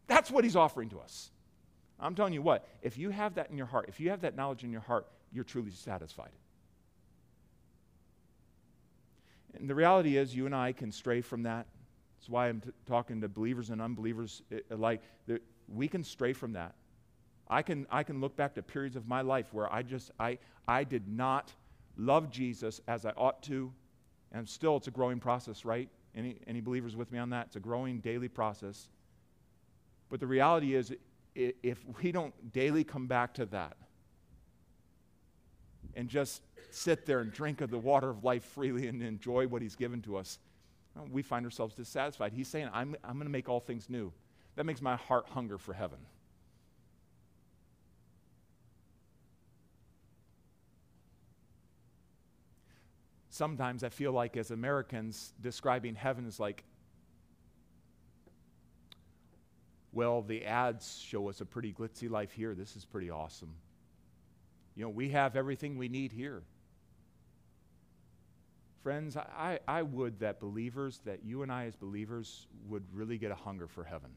That's 0.07 0.31
what 0.31 0.45
he's 0.45 0.57
offering 0.57 0.89
to 0.91 1.01
us. 1.01 1.31
I'm 2.01 2.15
telling 2.15 2.33
you 2.33 2.43
what, 2.43 2.67
if 2.83 2.97
you 2.97 3.11
have 3.11 3.35
that 3.35 3.51
in 3.51 3.57
your 3.57 3.67
heart, 3.67 3.87
if 3.89 4.01
you 4.01 4.11
have 4.11 4.23
that 4.23 4.35
knowledge 4.35 4.65
in 4.65 4.73
your 4.73 4.81
heart, 4.81 5.07
you're 5.33 5.45
truly 5.45 5.71
satisfied. 5.71 6.31
And 9.55 9.69
the 9.69 9.75
reality 9.75 10.17
is, 10.17 10.35
you 10.35 10.47
and 10.47 10.55
I 10.55 10.73
can 10.73 10.91
stray 10.91 11.21
from 11.21 11.43
that. 11.43 11.67
That's 12.19 12.29
why 12.29 12.49
I'm 12.49 12.61
t- 12.61 12.71
talking 12.87 13.21
to 13.21 13.29
believers 13.29 13.71
and 13.71 13.81
unbelievers 13.81 14.43
eh, 14.53 14.61
alike. 14.71 15.03
We 15.69 15.89
can 15.89 16.03
stray 16.03 16.33
from 16.33 16.53
that. 16.53 16.75
I 17.49 17.63
can, 17.63 17.87
I 17.91 18.03
can 18.03 18.21
look 18.21 18.37
back 18.37 18.55
to 18.55 18.63
periods 18.63 18.97
of 18.97 19.09
my 19.09 19.23
life 19.23 19.53
where 19.53 19.73
I 19.73 19.83
just, 19.83 20.13
I, 20.19 20.39
I 20.69 20.85
did 20.85 21.09
not 21.09 21.53
love 21.97 22.31
Jesus 22.31 22.81
as 22.89 23.05
I 23.05 23.11
ought 23.17 23.43
to. 23.45 23.73
And 24.33 24.49
still, 24.49 24.77
it's 24.77 24.87
a 24.87 24.93
growing 24.93 25.19
process, 25.19 25.65
right? 25.65 25.89
Any, 26.15 26.37
any 26.47 26.61
believers 26.61 26.97
with 26.97 27.13
me 27.13 27.19
on 27.19 27.31
that? 27.31 27.47
It's 27.47 27.57
a 27.57 27.61
growing 27.61 28.01
daily 28.01 28.29
process. 28.29 28.89
But 30.09 30.21
the 30.21 30.27
reality 30.27 30.75
is, 30.75 30.93
if 31.35 31.79
we 32.03 32.11
don't 32.11 32.53
daily 32.53 32.85
come 32.85 33.07
back 33.07 33.35
to 33.35 33.47
that 33.47 33.77
and 35.95 36.09
just 36.09 36.43
sit 36.71 37.07
there 37.07 37.21
and 37.21 37.33
drink 37.33 37.61
of 37.61 37.71
the 37.71 37.79
water 37.79 38.11
of 38.11 38.25
life 38.25 38.45
freely 38.45 38.89
and 38.89 39.03
enjoy 39.03 39.47
what 39.47 39.63
He's 39.63 39.77
given 39.77 40.03
to 40.03 40.17
us, 40.17 40.39
we 41.11 41.23
find 41.23 41.45
ourselves 41.45 41.75
dissatisfied. 41.75 42.33
He's 42.33 42.49
saying, 42.49 42.69
I'm, 42.73 42.97
I'm 43.05 43.15
going 43.15 43.27
to 43.27 43.31
make 43.31 43.49
all 43.49 43.61
things 43.61 43.89
new. 43.89 44.13
That 44.57 44.67
makes 44.67 44.83
my 44.83 44.97
heart 44.97 45.27
hunger 45.29 45.59
for 45.59 45.73
heaven. 45.73 45.99
Sometimes 53.41 53.85
I 53.85 53.89
feel 53.89 54.13
like, 54.13 54.37
as 54.37 54.51
Americans, 54.51 55.33
describing 55.41 55.95
heaven 55.95 56.27
is 56.27 56.39
like 56.39 56.63
well, 59.93 60.21
the 60.21 60.45
ads 60.45 60.99
show 60.99 61.27
us 61.31 61.41
a 61.41 61.47
pretty 61.47 61.73
glitzy 61.73 62.11
life 62.11 62.33
here. 62.33 62.55
This 62.55 62.77
is 62.77 62.85
pretty 62.85 63.09
awesome. 63.09 63.55
You 64.77 64.85
know, 64.85 64.91
we 64.91 65.09
have 65.09 65.37
everything 65.37 65.79
we 65.79 65.89
need 65.89 66.13
here. 66.13 66.43
Friends, 68.83 69.17
I, 69.17 69.61
I 69.67 69.85
would 69.85 70.21
that 70.21 70.39
believers, 70.39 71.01
that 71.07 71.25
you 71.25 71.43
and 71.43 71.51
I 71.51 71.65
as 71.65 71.77
believers, 71.77 72.47
would 72.69 72.85
really 72.93 73.17
get 73.17 73.31
a 73.31 73.35
hunger 73.35 73.69
for 73.69 73.85
heaven. 73.85 74.11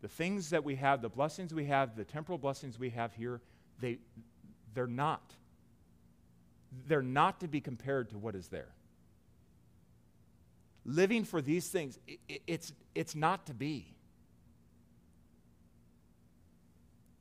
The 0.00 0.08
things 0.08 0.48
that 0.50 0.64
we 0.64 0.76
have, 0.76 1.02
the 1.02 1.10
blessings 1.10 1.52
we 1.52 1.66
have, 1.66 1.96
the 1.96 2.04
temporal 2.04 2.38
blessings 2.38 2.78
we 2.78 2.88
have 2.90 3.12
here, 3.12 3.42
they, 3.78 3.98
they're 4.72 4.86
not. 4.86 5.34
They're 6.86 7.02
not 7.02 7.40
to 7.40 7.48
be 7.48 7.60
compared 7.60 8.10
to 8.10 8.18
what 8.18 8.34
is 8.34 8.48
there 8.48 8.74
living 10.84 11.24
for 11.24 11.40
these 11.40 11.68
things, 11.68 11.98
it, 12.06 12.42
it's, 12.46 12.72
it's 12.94 13.14
not 13.14 13.46
to 13.46 13.54
be. 13.54 13.86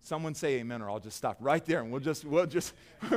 Someone 0.02 0.36
say 0.36 0.60
amen, 0.60 0.82
or 0.82 0.90
I'll 0.90 1.00
just 1.00 1.16
stop 1.16 1.38
right 1.40 1.64
there 1.66 1.82
and 1.82 1.90
we'll 1.90 2.02
just, 2.02 2.26
we'll 2.26 2.46
just. 2.46 2.74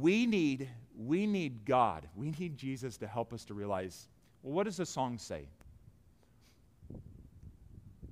we 0.00 0.24
need, 0.24 0.70
we 0.96 1.26
need 1.26 1.66
God. 1.66 2.08
We 2.16 2.32
need 2.38 2.56
Jesus 2.56 2.96
to 2.98 3.06
help 3.06 3.32
us 3.32 3.44
to 3.46 3.54
realize 3.54 4.08
well, 4.42 4.54
what 4.54 4.64
does 4.64 4.78
the 4.78 4.86
song 4.86 5.18
say? 5.18 5.46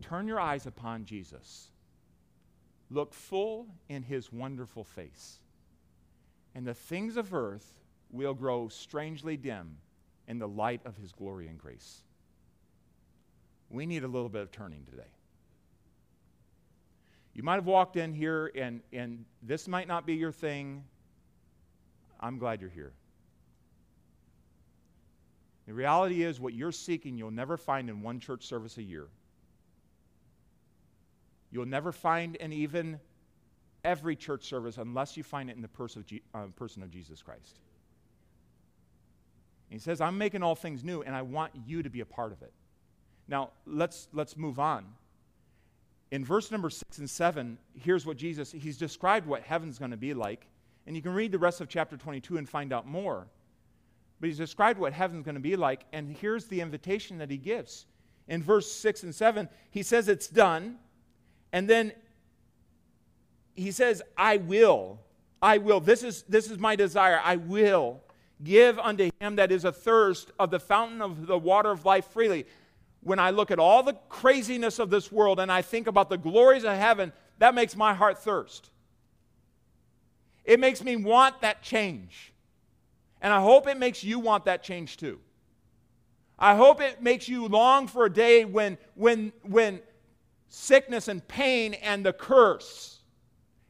Turn 0.02 0.28
your 0.28 0.40
eyes 0.40 0.66
upon 0.66 1.04
Jesus. 1.04 1.70
Look 2.90 3.14
full 3.14 3.68
in 3.88 4.02
his 4.02 4.32
wonderful 4.32 4.84
face. 4.84 5.38
And 6.54 6.66
the 6.66 6.74
things 6.74 7.16
of 7.16 7.32
earth 7.32 7.72
will 8.10 8.34
grow 8.34 8.68
strangely 8.68 9.36
dim 9.36 9.76
in 10.26 10.38
the 10.38 10.48
light 10.48 10.80
of 10.84 10.96
his 10.96 11.12
glory 11.12 11.46
and 11.46 11.58
grace. 11.58 12.02
We 13.68 13.86
need 13.86 14.02
a 14.02 14.08
little 14.08 14.28
bit 14.28 14.42
of 14.42 14.50
turning 14.50 14.84
today. 14.84 15.10
You 17.34 17.44
might 17.44 17.54
have 17.54 17.66
walked 17.66 17.96
in 17.96 18.12
here 18.12 18.50
and, 18.56 18.80
and 18.92 19.24
this 19.42 19.68
might 19.68 19.86
not 19.86 20.04
be 20.04 20.14
your 20.14 20.32
thing. 20.32 20.82
I'm 22.18 22.38
glad 22.38 22.60
you're 22.60 22.70
here. 22.70 22.92
The 25.66 25.74
reality 25.74 26.24
is, 26.24 26.40
what 26.40 26.52
you're 26.52 26.72
seeking, 26.72 27.16
you'll 27.16 27.30
never 27.30 27.56
find 27.56 27.88
in 27.88 28.02
one 28.02 28.18
church 28.18 28.44
service 28.44 28.76
a 28.78 28.82
year. 28.82 29.06
You'll 31.50 31.66
never 31.66 31.92
find 31.92 32.36
in 32.36 32.52
even 32.52 33.00
every 33.84 34.16
church 34.16 34.44
service 34.44 34.78
unless 34.78 35.16
you 35.16 35.22
find 35.22 35.50
it 35.50 35.56
in 35.56 35.62
the 35.62 35.68
person 35.68 36.00
of, 36.00 36.06
G- 36.06 36.22
uh, 36.34 36.46
person 36.56 36.82
of 36.82 36.90
Jesus 36.90 37.22
Christ. 37.22 37.60
he 39.68 39.78
says, 39.78 40.00
I'm 40.00 40.18
making 40.18 40.42
all 40.42 40.54
things 40.54 40.84
new, 40.84 41.02
and 41.02 41.14
I 41.14 41.22
want 41.22 41.52
you 41.66 41.82
to 41.82 41.90
be 41.90 42.00
a 42.00 42.06
part 42.06 42.32
of 42.32 42.42
it. 42.42 42.52
Now, 43.28 43.50
let's, 43.66 44.08
let's 44.12 44.36
move 44.36 44.58
on. 44.58 44.86
In 46.10 46.24
verse 46.24 46.50
number 46.50 46.70
six 46.70 46.98
and 46.98 47.08
seven, 47.08 47.56
here's 47.74 48.04
what 48.04 48.16
Jesus, 48.16 48.50
he's 48.50 48.76
described 48.76 49.26
what 49.26 49.42
heaven's 49.42 49.78
going 49.78 49.92
to 49.92 49.96
be 49.96 50.12
like. 50.12 50.46
And 50.86 50.96
you 50.96 51.02
can 51.02 51.14
read 51.14 51.30
the 51.30 51.38
rest 51.38 51.60
of 51.60 51.68
chapter 51.68 51.96
22 51.96 52.36
and 52.36 52.48
find 52.48 52.72
out 52.72 52.86
more. 52.86 53.28
But 54.18 54.26
he's 54.26 54.38
described 54.38 54.78
what 54.78 54.92
heaven's 54.92 55.24
going 55.24 55.36
to 55.36 55.40
be 55.40 55.56
like, 55.56 55.84
and 55.92 56.14
here's 56.20 56.46
the 56.46 56.60
invitation 56.60 57.18
that 57.18 57.30
he 57.30 57.36
gives. 57.36 57.86
In 58.28 58.42
verse 58.42 58.70
6 58.70 59.04
and 59.04 59.14
7, 59.14 59.48
he 59.70 59.82
says, 59.82 60.08
It's 60.08 60.28
done. 60.28 60.78
And 61.52 61.68
then 61.68 61.92
he 63.54 63.70
says, 63.70 64.02
I 64.16 64.38
will. 64.38 64.98
I 65.42 65.58
will. 65.58 65.80
This 65.80 66.02
is, 66.02 66.22
this 66.28 66.50
is 66.50 66.58
my 66.58 66.76
desire. 66.76 67.20
I 67.22 67.36
will 67.36 68.00
give 68.42 68.78
unto 68.78 69.10
him 69.20 69.36
that 69.36 69.52
is 69.52 69.64
athirst 69.64 70.30
of 70.38 70.50
the 70.50 70.60
fountain 70.60 71.02
of 71.02 71.26
the 71.26 71.38
water 71.38 71.70
of 71.70 71.84
life 71.84 72.06
freely. 72.06 72.46
When 73.02 73.18
I 73.18 73.30
look 73.30 73.50
at 73.50 73.58
all 73.58 73.82
the 73.82 73.94
craziness 74.08 74.78
of 74.78 74.90
this 74.90 75.10
world 75.10 75.40
and 75.40 75.50
I 75.50 75.62
think 75.62 75.86
about 75.86 76.10
the 76.10 76.18
glories 76.18 76.64
of 76.64 76.76
heaven, 76.76 77.12
that 77.38 77.54
makes 77.54 77.74
my 77.76 77.94
heart 77.94 78.18
thirst. 78.18 78.70
It 80.44 80.60
makes 80.60 80.82
me 80.82 80.96
want 80.96 81.40
that 81.42 81.62
change. 81.62 82.32
And 83.22 83.32
I 83.32 83.40
hope 83.40 83.66
it 83.66 83.78
makes 83.78 84.02
you 84.02 84.18
want 84.18 84.46
that 84.46 84.62
change 84.62 84.96
too. 84.96 85.20
I 86.38 86.54
hope 86.54 86.80
it 86.80 87.02
makes 87.02 87.28
you 87.28 87.46
long 87.46 87.86
for 87.86 88.06
a 88.06 88.12
day 88.12 88.46
when, 88.46 88.78
when, 88.94 89.32
when 89.42 89.80
sickness 90.50 91.08
and 91.08 91.26
pain 91.26 91.74
and 91.74 92.04
the 92.04 92.12
curse 92.12 92.98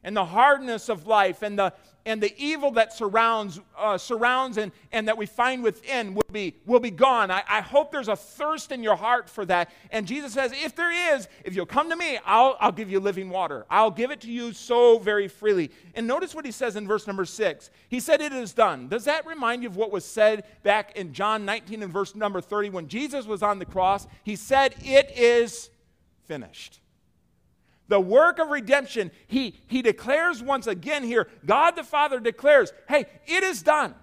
and 0.03 0.17
the 0.17 0.25
hardness 0.25 0.89
of 0.89 1.05
life 1.07 1.43
and 1.43 1.57
the, 1.57 1.71
and 2.07 2.21
the 2.21 2.33
evil 2.43 2.71
that 2.71 2.91
surrounds, 2.91 3.59
uh, 3.77 3.99
surrounds 3.99 4.57
and, 4.57 4.71
and 4.91 5.07
that 5.07 5.15
we 5.15 5.27
find 5.27 5.61
within 5.61 6.15
will 6.15 6.23
be, 6.31 6.55
will 6.65 6.79
be 6.79 6.89
gone. 6.89 7.29
I, 7.29 7.43
I 7.47 7.61
hope 7.61 7.91
there's 7.91 8.07
a 8.07 8.15
thirst 8.15 8.71
in 8.71 8.81
your 8.81 8.95
heart 8.95 9.29
for 9.29 9.45
that. 9.45 9.69
And 9.91 10.07
Jesus 10.07 10.33
says, 10.33 10.51
if 10.53 10.75
there 10.75 11.15
is, 11.15 11.27
if 11.45 11.55
you'll 11.55 11.67
come 11.67 11.89
to 11.91 11.95
me, 11.95 12.17
I'll, 12.25 12.57
I'll 12.59 12.71
give 12.71 12.89
you 12.89 12.99
living 12.99 13.29
water. 13.29 13.67
I'll 13.69 13.91
give 13.91 14.09
it 14.09 14.21
to 14.21 14.31
you 14.31 14.53
so 14.53 14.97
very 14.97 15.27
freely. 15.27 15.69
And 15.93 16.07
notice 16.07 16.33
what 16.33 16.45
he 16.45 16.51
says 16.51 16.75
in 16.75 16.87
verse 16.87 17.05
number 17.05 17.25
six. 17.25 17.69
He 17.89 17.99
said, 17.99 18.21
It 18.21 18.33
is 18.33 18.53
done. 18.53 18.87
Does 18.87 19.05
that 19.05 19.27
remind 19.27 19.61
you 19.61 19.69
of 19.69 19.75
what 19.75 19.91
was 19.91 20.05
said 20.05 20.45
back 20.63 20.95
in 20.95 21.13
John 21.13 21.45
19 21.45 21.83
and 21.83 21.93
verse 21.93 22.15
number 22.15 22.41
30 22.41 22.71
when 22.71 22.87
Jesus 22.87 23.27
was 23.27 23.43
on 23.43 23.59
the 23.59 23.65
cross? 23.65 24.07
He 24.23 24.35
said, 24.35 24.73
It 24.81 25.11
is 25.15 25.69
finished 26.31 26.81
the 27.91 27.99
work 27.99 28.39
of 28.39 28.47
redemption, 28.47 29.11
he, 29.27 29.53
he 29.67 29.81
declares 29.81 30.41
once 30.41 30.65
again 30.65 31.03
here, 31.03 31.27
God 31.45 31.75
the 31.75 31.83
Father 31.83 32.21
declares, 32.21 32.71
hey, 32.87 33.05
it 33.27 33.43
is 33.43 33.61
done. 33.61 33.93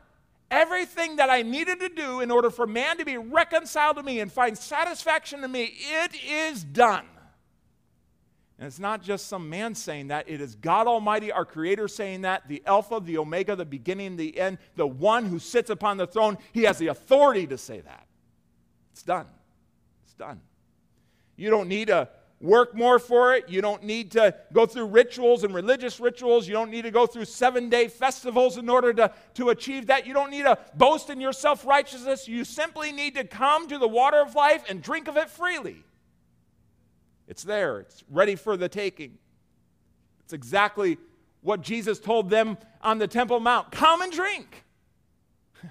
Everything 0.51 1.17
that 1.17 1.31
I 1.31 1.41
needed 1.41 1.81
to 1.81 1.89
do 1.89 2.21
in 2.21 2.31
order 2.31 2.51
for 2.51 2.67
man 2.67 2.99
to 2.99 3.07
be 3.07 3.17
reconciled 3.17 3.97
to 3.97 4.03
me 4.03 4.21
and 4.21 4.31
find 4.31 4.59
satisfaction 4.59 5.41
to 5.41 5.49
me, 5.49 5.75
it 5.75 6.15
is 6.23 6.63
done. 6.65 7.07
And 8.59 8.67
it's 8.67 8.79
not 8.79 9.03
just 9.03 9.27
some 9.27 9.49
man 9.49 9.75
saying 9.75 10.09
that, 10.09 10.29
it 10.29 10.43
is 10.43 10.55
God 10.55 10.87
Almighty, 10.87 11.33
our 11.33 11.47
Creator, 11.47 11.89
saying 11.89 12.23
that, 12.23 12.47
the 12.47 12.63
Alpha, 12.67 13.01
the 13.03 13.17
Omega, 13.17 13.57
the 13.57 13.65
beginning, 13.65 14.17
the 14.17 14.39
end, 14.39 14.59
the 14.77 14.87
one 14.87 15.25
who 15.25 15.39
sits 15.39 15.71
upon 15.71 15.97
the 15.97 16.07
throne. 16.07 16.37
He 16.53 16.65
has 16.65 16.77
the 16.77 16.89
authority 16.89 17.47
to 17.47 17.57
say 17.57 17.81
that. 17.81 18.07
It's 18.93 19.03
done. 19.03 19.27
It's 20.05 20.15
done. 20.15 20.43
You 21.37 21.49
don't 21.49 21.69
need 21.69 21.89
a 21.89 22.11
work 22.41 22.75
more 22.75 22.99
for 22.99 23.35
it. 23.35 23.49
You 23.49 23.61
don't 23.61 23.83
need 23.83 24.13
to 24.13 24.35
go 24.53 24.67
through 24.67 24.87
rituals 24.87 25.45
and 25.45 25.55
religious 25.55 25.99
rituals. 25.99 26.47
You 26.47 26.55
don't 26.55 26.71
need 26.71 26.83
to 26.83 26.91
go 26.91 27.07
through 27.07 27.25
seven 27.25 27.69
day 27.69 27.89
festivals 27.89 28.57
in 28.59 28.69
order 28.69 28.93
to, 28.95 29.13
to 29.35 29.51
achieve 29.51 29.87
that. 29.89 30.07
You 30.07 30.15
don't 30.15 30.31
need 30.31 30.45
to 30.45 30.59
boast 30.75 31.11
in 31.11 31.21
your 31.21 31.33
self 31.33 31.67
righteousness. 31.67 32.29
You 32.29 32.45
simply 32.45 32.93
need 32.93 33.15
to 33.17 33.25
come 33.25 33.69
to 33.69 33.79
the 33.79 33.89
water 33.89 34.21
of 34.21 34.35
life 34.35 34.65
and 34.69 34.83
drink 34.83 35.09
of 35.09 35.17
it 35.17 35.31
freely. 35.31 35.85
It's 37.27 37.43
there, 37.43 37.81
it's 37.81 38.05
ready 38.11 38.37
for 38.37 38.57
the 38.57 38.69
taking. 38.69 39.19
It's 40.21 40.33
exactly 40.33 40.99
what 41.41 41.61
Jesus 41.61 41.99
told 41.99 42.31
them 42.31 42.57
on 42.83 42.99
the 42.99 43.07
Temple 43.07 43.41
Mount 43.41 43.71
come 43.71 44.03
and 44.03 44.13
drink. 44.13 44.65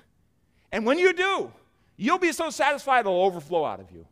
And 0.69 0.85
when 0.85 0.99
you 0.99 1.13
do, 1.13 1.49
you'll 1.95 2.17
be 2.17 2.33
so 2.33 2.49
satisfied 2.49 2.99
it'll 2.99 3.23
overflow 3.23 3.63
out 3.63 3.79
of 3.79 3.89
you. 3.89 4.05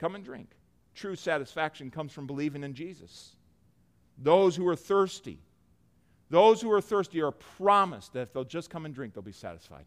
Come 0.00 0.16
and 0.16 0.24
drink. 0.24 0.48
True 0.94 1.16
satisfaction 1.16 1.90
comes 1.90 2.12
from 2.12 2.26
believing 2.26 2.64
in 2.64 2.74
Jesus. 2.74 3.36
Those 4.18 4.56
who 4.56 4.66
are 4.68 4.76
thirsty, 4.76 5.38
those 6.28 6.60
who 6.60 6.70
are 6.72 6.80
thirsty 6.80 7.22
are 7.22 7.32
promised 7.32 8.12
that 8.12 8.20
if 8.22 8.32
they'll 8.32 8.44
just 8.44 8.70
come 8.70 8.84
and 8.84 8.94
drink, 8.94 9.14
they'll 9.14 9.22
be 9.22 9.32
satisfied. 9.32 9.84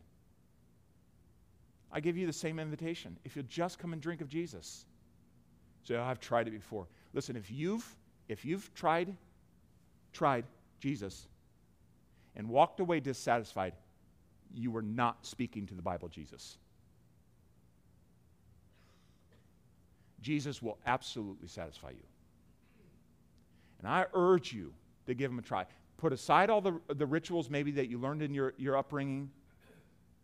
I 1.92 2.00
give 2.00 2.18
you 2.18 2.26
the 2.26 2.34
same 2.34 2.60
invitation. 2.60 3.18
If 3.24 3.36
you'll 3.36 3.46
just 3.48 3.78
come 3.78 3.94
and 3.94 4.02
drink 4.02 4.22
of 4.22 4.28
Jesus. 4.28 4.86
Say, 5.84 5.96
I've 5.96 6.20
tried 6.20 6.48
it 6.48 6.52
before. 6.52 6.88
Listen, 7.14 7.36
if 7.36 7.52
you've 7.52 7.96
if 8.30 8.46
you've 8.46 8.74
tried, 8.74 9.16
tried 10.14 10.46
Jesus 10.80 11.28
and 12.36 12.48
walked 12.48 12.80
away 12.80 13.00
dissatisfied, 13.00 13.74
you 14.54 14.72
were 14.72 14.82
not 14.82 15.26
speaking 15.26 15.68
to 15.68 15.76
the 15.76 15.82
Bible 15.82 16.08
Jesus. 16.08 16.58
Jesus 20.24 20.62
will 20.62 20.80
absolutely 20.86 21.48
satisfy 21.48 21.92
you. 21.92 22.04
And 23.80 23.88
I 23.88 24.06
urge 24.14 24.54
you 24.54 24.74
to 25.06 25.14
give 25.14 25.30
him 25.30 25.40
a 25.40 25.42
try. 25.42 25.66
Put 25.98 26.14
aside 26.14 26.50
all 26.50 26.62
the, 26.62 26.80
the 26.88 27.06
rituals 27.06 27.50
maybe 27.50 27.72
that 27.72 27.90
you 27.90 28.00
learned 28.00 28.22
in 28.22 28.34
your, 28.34 28.54
your 28.58 28.78
upbringing. 28.78 29.30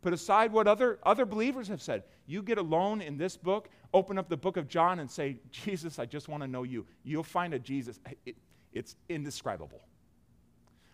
Put 0.01 0.13
aside 0.13 0.51
what 0.51 0.67
other, 0.67 0.99
other 1.03 1.25
believers 1.25 1.67
have 1.67 1.81
said. 1.81 2.03
You 2.25 2.41
get 2.41 2.57
alone 2.57 3.01
in 3.01 3.17
this 3.17 3.35
book, 3.35 3.69
open 3.93 4.17
up 4.17 4.29
the 4.29 4.37
book 4.37 4.55
of 4.55 4.67
John 4.67 4.99
and 4.99 5.11
say, 5.11 5.37
Jesus, 5.51 5.99
I 5.99 6.05
just 6.05 6.29
want 6.29 6.41
to 6.41 6.47
know 6.47 6.63
you. 6.63 6.85
You'll 7.03 7.23
find 7.23 7.53
a 7.53 7.59
Jesus. 7.59 7.99
It, 8.25 8.37
it's 8.71 8.95
indescribable. 9.09 9.81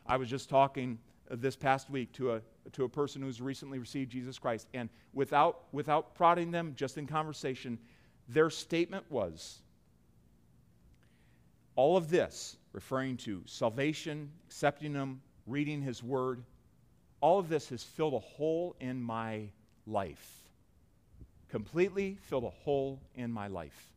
I 0.07 0.17
was 0.17 0.29
just 0.29 0.49
talking 0.49 0.97
this 1.29 1.55
past 1.55 1.89
week 1.89 2.11
to 2.13 2.33
a, 2.33 2.41
to 2.73 2.83
a 2.83 2.89
person 2.89 3.21
who's 3.21 3.41
recently 3.41 3.79
received 3.79 4.11
Jesus 4.11 4.37
Christ, 4.37 4.67
and 4.73 4.89
without, 5.13 5.63
without 5.71 6.15
prodding 6.15 6.51
them, 6.51 6.73
just 6.75 6.97
in 6.97 7.07
conversation, 7.07 7.79
their 8.27 8.49
statement 8.49 9.05
was 9.09 9.59
all 11.75 11.97
of 11.97 12.09
this, 12.09 12.57
referring 12.71 13.17
to 13.17 13.41
salvation, 13.45 14.31
accepting 14.47 14.93
Him, 14.93 15.21
reading 15.45 15.81
His 15.81 16.01
Word, 16.01 16.43
all 17.21 17.39
of 17.39 17.49
this 17.49 17.69
has 17.69 17.83
filled 17.83 18.13
a 18.13 18.19
hole 18.19 18.75
in 18.79 19.01
my 19.01 19.49
life. 19.87 20.43
Completely 21.49 22.17
filled 22.21 22.43
a 22.43 22.49
hole 22.49 23.01
in 23.15 23.31
my 23.31 23.47
life. 23.47 23.93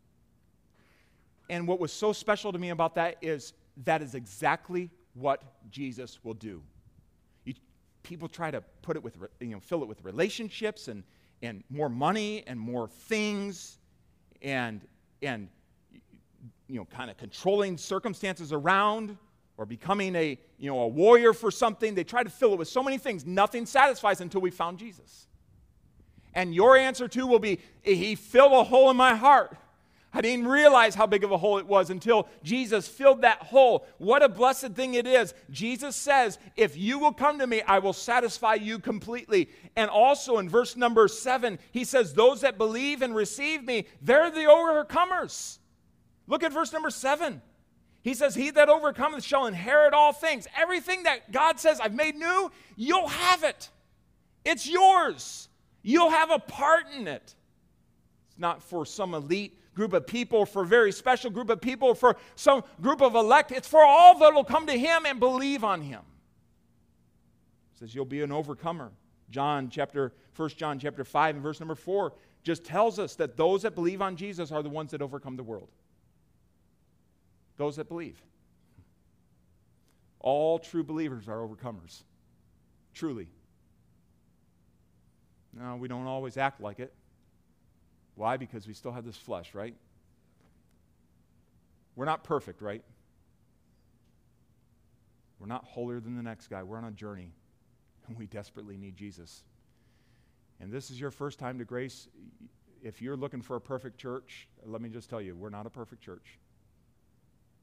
And 1.51 1.67
what 1.67 1.81
was 1.81 1.93
so 1.93 2.13
special 2.13 2.53
to 2.53 2.59
me 2.59 2.71
about 2.71 2.95
that 2.97 3.17
is 3.23 3.53
that 3.85 4.03
is 4.03 4.15
exactly 4.15 4.91
what 5.15 5.43
Jesus 5.71 6.19
will 6.23 6.35
do. 6.35 6.63
You, 7.45 7.55
people 8.03 8.29
try 8.29 8.51
to 8.51 8.63
put 8.83 8.97
it 8.97 9.03
with, 9.03 9.17
you 9.41 9.49
know, 9.49 9.61
fill 9.61 9.83
it 9.83 9.89
with 9.89 10.05
relationships 10.05 10.89
and, 10.89 11.03
and 11.43 11.65
more 11.71 11.89
money 11.89 12.45
and 12.47 12.59
more 12.59 12.89
things 12.89 13.79
and, 14.43 14.81
and 15.23 15.49
you 16.69 16.77
know, 16.77 16.85
kind 16.85 17.11
of 17.11 17.17
controlling 17.17 17.79
circumstances 17.79 18.53
around 18.53 19.17
or 19.57 19.67
becoming 19.67 20.15
a, 20.15 20.39
you 20.59 20.71
know, 20.71 20.81
a 20.81 20.89
warrior 20.89 21.33
for 21.33 21.51
something. 21.51 21.95
They 21.95 22.05
try 22.05 22.23
to 22.23 22.31
fill 22.31 22.53
it 22.53 22.59
with 22.59 22.69
so 22.69 22.83
many 22.83 22.99
things. 22.99 23.27
Nothing 23.27 23.67
satisfies 23.67 24.21
until 24.21 24.41
we 24.41 24.51
found 24.51 24.79
Jesus. 24.79 25.27
And 26.35 26.55
your 26.55 26.77
answer 26.77 27.09
too 27.09 27.27
will 27.27 27.39
be, 27.39 27.59
He 27.83 28.15
filled 28.15 28.53
a 28.53 28.65
hole 28.65 28.91
in 28.91 28.97
my 28.97 29.15
heart. 29.15 29.57
I 30.13 30.23
didn't 30.23 30.49
realize 30.49 30.95
how 30.95 31.07
big 31.07 31.23
of 31.23 31.33
a 31.33 31.37
hole 31.37 31.59
it 31.59 31.67
was 31.67 31.91
until 31.91 32.29
Jesus 32.43 32.89
filled 32.89 33.23
that 33.23 33.43
hole. 33.43 33.87
What 33.99 34.23
a 34.23 34.29
blessed 34.29 34.73
thing 34.73 34.95
it 34.95 35.07
is. 35.07 35.35
Jesus 35.51 35.97
says, 35.97 36.39
If 36.57 36.79
you 36.79 36.99
will 36.99 37.13
come 37.13 37.39
to 37.41 37.47
me, 37.47 37.61
I 37.63 37.79
will 37.79 37.93
satisfy 37.93 38.55
you 38.55 38.79
completely. 38.79 39.51
And 39.77 39.91
also 39.91 40.39
in 40.39 40.49
verse 40.49 40.77
number 40.77 41.09
seven, 41.09 41.59
he 41.73 41.85
says, 41.85 42.15
Those 42.15 42.41
that 42.41 42.57
believe 42.57 43.03
and 43.03 43.15
receive 43.15 43.63
me, 43.63 43.87
they're 44.01 44.31
the 44.31 44.41
overcomers. 44.41 45.59
Look 46.27 46.43
at 46.43 46.53
verse 46.55 46.73
number 46.73 46.91
seven. 46.91 47.43
He 48.03 48.15
says, 48.15 48.35
He 48.35 48.51
that 48.51 48.71
overcometh 48.71 49.23
shall 49.23 49.47
inherit 49.47 49.93
all 49.93 50.15
things. 50.15 50.49
Everything 50.57 51.03
that 51.03 51.33
God 51.33 51.61
says 51.61 51.81
I've 51.81 51.95
made 51.95 52.17
new, 52.17 52.51
you'll 52.77 53.09
have 53.09 53.45
it. 53.45 53.69
It's 54.43 54.67
yours. 54.67 55.49
You'll 55.83 56.11
have 56.11 56.31
a 56.31 56.39
part 56.39 56.85
in 56.97 57.07
it. 57.09 57.35
It's 58.31 58.39
not 58.39 58.63
for 58.63 58.87
some 58.87 59.13
elite 59.13 59.58
group 59.79 59.93
of 59.93 60.09
people, 60.09 60.45
for 60.45 60.63
a 60.63 60.67
very 60.67 60.91
special 60.91 61.31
group 61.31 61.49
of 61.51 61.61
people, 61.61 61.95
for 61.95 62.17
some 62.35 62.65
group 62.83 63.01
of 63.01 63.15
elect. 63.15 63.53
It's 63.53 63.69
for 63.69 63.85
all 63.85 64.19
that 64.19 64.35
will 64.35 64.43
come 64.43 64.67
to 64.67 64.77
him 64.77 65.07
and 65.07 65.21
believe 65.21 65.63
on 65.63 65.81
him. 65.81 66.01
It 67.73 67.79
says 67.79 67.95
you'll 67.95 68.05
be 68.05 68.23
an 68.23 68.33
overcomer. 68.33 68.91
John 69.31 69.71
chapter 69.71 70.13
1 70.35 70.49
John 70.51 70.81
chapter 70.81 71.05
5 71.05 71.37
and 71.37 71.45
verse 71.45 71.61
number 71.61 71.77
4 71.77 72.13
just 72.43 72.65
tells 72.65 72.99
us 72.99 73.15
that 73.17 73.37
those 73.37 73.63
that 73.63 73.77
believe 73.77 74.03
on 74.03 74.17
Jesus 74.17 74.51
are 74.51 74.65
the 74.65 74.69
ones 74.69 74.91
that 74.91 75.01
overcome 75.01 75.37
the 75.37 75.45
world. 75.45 75.69
Those 77.57 77.77
that 77.77 77.89
believe. 77.89 78.21
All 80.19 80.59
true 80.59 80.83
believers 80.83 81.29
are 81.29 81.39
overcomers. 81.39 82.03
Truly. 82.95 83.29
Now, 85.57 85.77
we 85.77 85.87
don't 85.87 86.07
always 86.07 86.37
act 86.37 86.61
like 86.61 86.81
it. 86.81 86.93
Why? 88.19 88.37
Because 88.37 88.67
we 88.67 88.75
still 88.75 88.91
have 88.91 89.05
this 89.05 89.17
flesh, 89.17 89.55
right? 89.55 89.77
We're 91.95 92.05
not 92.05 92.25
perfect, 92.25 92.61
right? 92.61 92.83
We're 95.39 95.47
not 95.47 95.65
holier 95.65 96.01
than 96.01 96.17
the 96.17 96.23
next 96.25 96.49
guy. 96.49 96.65
We're 96.65 96.79
on 96.79 96.85
a 96.85 96.91
journey, 96.91 97.31
and 98.09 98.19
we 98.19 98.27
desperately 98.27 98.77
need 98.77 98.97
Jesus. 98.97 99.45
And 100.59 100.73
this 100.73 100.91
is 100.91 101.01
your 101.01 101.13
first 101.13 101.39
time 101.39 101.59
to 101.61 101.65
grace. 101.65 102.09
If 102.83 103.01
you're 103.01 103.17
looking 103.17 103.41
for 103.41 103.55
a 103.55 103.61
perfect 103.61 103.99
church, 103.99 104.49
let 104.67 104.83
me 104.83 104.89
just 104.89 105.09
tell 105.09 105.21
you, 105.21 105.37
we're 105.37 105.49
not 105.49 105.67
a 105.67 105.71
perfect 105.71 106.03
church. 106.03 106.41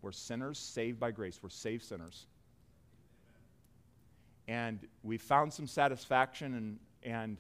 We're 0.02 0.14
sinners 0.14 0.58
saved 0.58 1.02
by 1.02 1.12
grace. 1.12 1.38
We're 1.44 1.50
saved 1.50 1.84
sinners. 1.84 2.28
And 4.48 4.80
we 5.04 5.18
found 5.18 5.52
some 5.52 5.68
satisfaction, 5.68 6.54
and, 6.54 6.80
and 7.04 7.38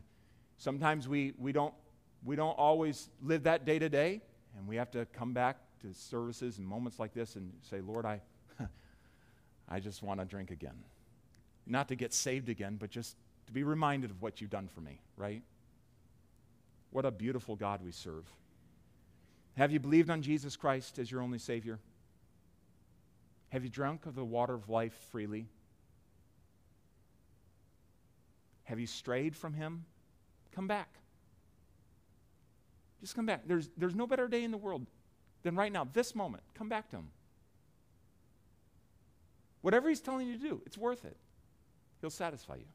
sometimes 0.57 1.07
we, 1.07 1.32
we 1.38 1.53
don't 1.53 1.74
we 2.26 2.36
don't 2.36 2.57
always 2.57 3.09
live 3.21 3.43
that 3.43 3.65
day 3.65 3.80
to 3.80 3.88
day, 3.88 4.21
and 4.57 4.67
we 4.67 4.76
have 4.78 4.91
to 4.91 5.05
come 5.13 5.34
back 5.34 5.57
to 5.82 5.93
services 5.93 6.57
and 6.57 6.67
moments 6.67 6.99
like 6.99 7.13
this 7.13 7.36
and 7.36 7.53
say, 7.61 7.82
Lord, 7.82 8.05
I, 8.05 8.21
I 9.69 9.80
just 9.80 10.01
want 10.01 10.19
to 10.19 10.26
drink 10.26 10.49
again. 10.49 10.84
Not 11.67 11.88
to 11.89 11.95
get 11.95 12.13
saved 12.13 12.49
again, 12.49 12.78
but 12.80 12.89
just 12.89 13.15
to 13.45 13.53
be 13.53 13.63
reminded 13.63 14.09
of 14.09 14.21
what 14.21 14.41
you've 14.41 14.49
done 14.49 14.67
for 14.67 14.82
me, 14.82 14.99
right? 15.17 15.43
What 16.89 17.05
a 17.05 17.11
beautiful 17.11 17.55
God 17.55 17.82
we 17.84 17.91
serve. 17.91 18.26
Have 19.55 19.71
you 19.71 19.80
believed 19.80 20.09
on 20.09 20.21
Jesus 20.21 20.55
Christ 20.55 20.97
as 20.97 21.11
your 21.11 21.21
only 21.21 21.39
Savior? 21.39 21.80
Have 23.49 23.63
you 23.63 23.69
drunk 23.69 24.05
of 24.05 24.15
the 24.15 24.26
water 24.26 24.53
of 24.53 24.69
life 24.69 24.93
freely? 25.11 25.47
Have 28.63 28.80
you 28.80 28.88
strayed 28.88 29.36
from 29.36 29.53
Him? 29.53 29.86
Come 30.55 30.67
back. 30.67 30.89
Just 33.06 33.16
come 33.16 33.28
back. 33.28 33.43
There's, 33.45 33.70
there's 33.78 33.93
no 33.93 34.08
better 34.08 34.28
day 34.28 34.43
in 34.43 34.49
the 34.49 34.58
world 34.58 34.88
than 35.43 35.56
right 35.56 35.72
now, 35.72 35.88
this 35.93 36.16
moment. 36.16 36.41
Come 36.56 36.70
back 36.70 36.89
to 36.89 36.95
Him. 36.95 37.10
Whatever 39.62 39.89
He's 39.89 40.01
telling 40.01 40.26
you 40.26 40.34
to 40.34 40.39
do, 40.39 40.64
it's 40.66 40.76
worth 40.76 41.06
it. 41.06 41.16
He'll 42.01 42.10
satisfy 42.10 42.56
you. 42.56 42.66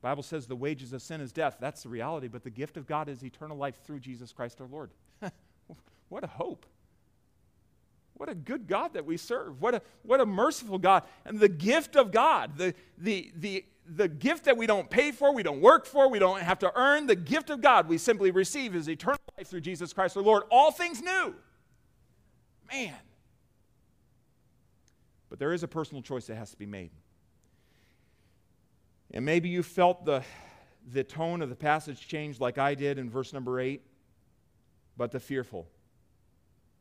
Bible 0.00 0.22
says 0.22 0.46
the 0.46 0.56
wages 0.56 0.94
of 0.94 1.02
sin 1.02 1.20
is 1.20 1.32
death. 1.32 1.58
That's 1.60 1.82
the 1.82 1.90
reality, 1.90 2.28
but 2.28 2.44
the 2.44 2.50
gift 2.50 2.78
of 2.78 2.86
God 2.86 3.10
is 3.10 3.22
eternal 3.22 3.58
life 3.58 3.78
through 3.84 4.00
Jesus 4.00 4.32
Christ 4.32 4.62
our 4.62 4.66
Lord. 4.66 4.90
what 6.08 6.24
a 6.24 6.28
hope. 6.28 6.64
What 8.14 8.30
a 8.30 8.34
good 8.34 8.66
God 8.66 8.94
that 8.94 9.04
we 9.04 9.18
serve. 9.18 9.60
What 9.60 9.74
a, 9.74 9.82
what 10.02 10.18
a 10.18 10.24
merciful 10.24 10.78
God. 10.78 11.02
And 11.26 11.38
the 11.38 11.50
gift 11.50 11.94
of 11.94 12.10
God, 12.10 12.56
the, 12.56 12.72
the, 12.96 13.30
the 13.36 13.66
the 13.86 14.08
gift 14.08 14.44
that 14.44 14.56
we 14.56 14.66
don't 14.66 14.88
pay 14.88 15.10
for, 15.12 15.34
we 15.34 15.42
don't 15.42 15.60
work 15.60 15.86
for, 15.86 16.08
we 16.08 16.18
don't 16.18 16.40
have 16.40 16.58
to 16.60 16.72
earn, 16.74 17.06
the 17.06 17.16
gift 17.16 17.50
of 17.50 17.60
God 17.60 17.88
we 17.88 17.98
simply 17.98 18.30
receive 18.30 18.74
is 18.74 18.88
eternal 18.88 19.18
life 19.36 19.48
through 19.48 19.60
Jesus 19.60 19.92
Christ 19.92 20.16
our 20.16 20.22
Lord. 20.22 20.44
All 20.50 20.70
things 20.70 21.02
new. 21.02 21.34
Man. 22.70 22.94
But 25.28 25.38
there 25.38 25.52
is 25.52 25.62
a 25.62 25.68
personal 25.68 26.02
choice 26.02 26.26
that 26.26 26.36
has 26.36 26.50
to 26.50 26.56
be 26.56 26.66
made. 26.66 26.90
And 29.12 29.24
maybe 29.24 29.48
you 29.48 29.62
felt 29.62 30.04
the, 30.04 30.22
the 30.92 31.04
tone 31.04 31.42
of 31.42 31.48
the 31.48 31.56
passage 31.56 32.06
change 32.06 32.40
like 32.40 32.58
I 32.58 32.74
did 32.74 32.98
in 32.98 33.10
verse 33.10 33.32
number 33.32 33.60
8. 33.60 33.82
but 34.96 35.10
the 35.10 35.20
fearful. 35.20 35.66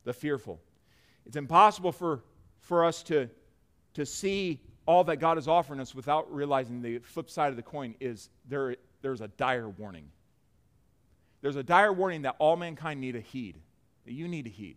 The 0.04 0.14
fearful. 0.14 0.60
It's 1.26 1.36
impossible 1.36 1.92
for, 1.92 2.24
for 2.60 2.86
us 2.86 3.04
to, 3.04 3.30
to 3.94 4.06
see 4.06 4.60
all 4.92 5.06
that 5.06 5.18
God 5.18 5.38
is 5.38 5.48
offering 5.48 5.80
us 5.80 5.96
without 5.96 6.34
realizing 6.34 6.82
the 6.82 7.00
flip 7.00 7.30
side 7.30 7.50
of 7.50 7.56
the 7.56 7.64
coin 7.64 7.96
is 8.02 8.30
there, 8.50 8.76
there's 9.02 9.22
a 9.22 9.30
dire 9.30 9.70
warning. 9.70 10.10
There's 11.42 11.56
a 11.56 11.64
dire 11.64 11.94
warning 11.94 12.24
that 12.24 12.36
all 12.40 12.58
mankind 12.58 13.00
need 13.00 13.14
to 13.14 13.22
heed, 13.22 13.56
that 14.06 14.12
you 14.12 14.28
need 14.28 14.44
to 14.44 14.52
heed. 14.52 14.76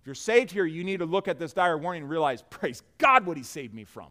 If 0.00 0.06
you're 0.06 0.14
saved 0.14 0.50
here, 0.50 0.64
you 0.64 0.84
need 0.84 1.00
to 1.00 1.04
look 1.04 1.28
at 1.28 1.38
this 1.38 1.52
dire 1.52 1.76
warning 1.76 2.04
and 2.04 2.10
realize, 2.10 2.42
praise 2.50 2.82
God, 2.96 3.26
what 3.26 3.36
He 3.36 3.42
saved 3.42 3.74
me 3.74 3.84
from. 3.84 4.08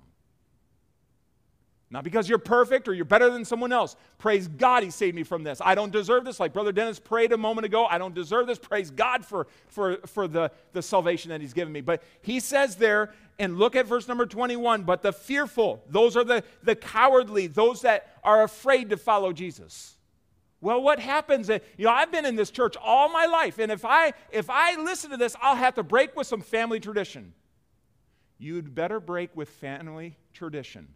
Not 1.95 2.03
because 2.03 2.27
you're 2.27 2.37
perfect 2.37 2.89
or 2.89 2.93
you're 2.93 3.05
better 3.05 3.29
than 3.29 3.45
someone 3.45 3.71
else. 3.71 3.95
Praise 4.17 4.49
God, 4.49 4.83
He 4.83 4.89
saved 4.89 5.15
me 5.15 5.23
from 5.23 5.43
this. 5.43 5.61
I 5.63 5.75
don't 5.75 5.93
deserve 5.93 6.25
this. 6.25 6.41
Like 6.41 6.51
Brother 6.51 6.73
Dennis 6.73 6.99
prayed 6.99 7.31
a 7.31 7.37
moment 7.37 7.63
ago, 7.63 7.85
I 7.85 7.97
don't 7.97 8.13
deserve 8.13 8.47
this. 8.47 8.59
Praise 8.59 8.91
God 8.91 9.25
for, 9.25 9.47
for, 9.67 9.99
for 10.05 10.27
the, 10.27 10.51
the 10.73 10.81
salvation 10.81 11.29
that 11.29 11.39
He's 11.39 11.53
given 11.53 11.71
me. 11.71 11.79
But 11.79 12.03
He 12.21 12.41
says 12.41 12.75
there, 12.75 13.13
and 13.39 13.57
look 13.57 13.77
at 13.77 13.85
verse 13.85 14.09
number 14.09 14.25
21 14.25 14.83
but 14.83 15.03
the 15.03 15.13
fearful, 15.13 15.85
those 15.89 16.17
are 16.17 16.25
the, 16.25 16.43
the 16.63 16.75
cowardly, 16.75 17.47
those 17.47 17.83
that 17.83 18.13
are 18.25 18.43
afraid 18.43 18.89
to 18.89 18.97
follow 18.97 19.31
Jesus. 19.31 19.95
Well, 20.59 20.81
what 20.81 20.99
happens? 20.99 21.47
You 21.47 21.85
know, 21.85 21.91
I've 21.91 22.11
been 22.11 22.25
in 22.25 22.35
this 22.35 22.51
church 22.51 22.75
all 22.75 23.07
my 23.07 23.25
life, 23.25 23.57
and 23.57 23.71
if 23.71 23.85
I 23.85 24.11
if 24.33 24.49
I 24.49 24.75
listen 24.81 25.11
to 25.11 25.17
this, 25.17 25.33
I'll 25.41 25.55
have 25.55 25.75
to 25.75 25.83
break 25.83 26.13
with 26.13 26.27
some 26.27 26.41
family 26.41 26.81
tradition. 26.81 27.33
You'd 28.37 28.75
better 28.75 28.99
break 28.99 29.33
with 29.33 29.47
family 29.47 30.17
tradition 30.33 30.89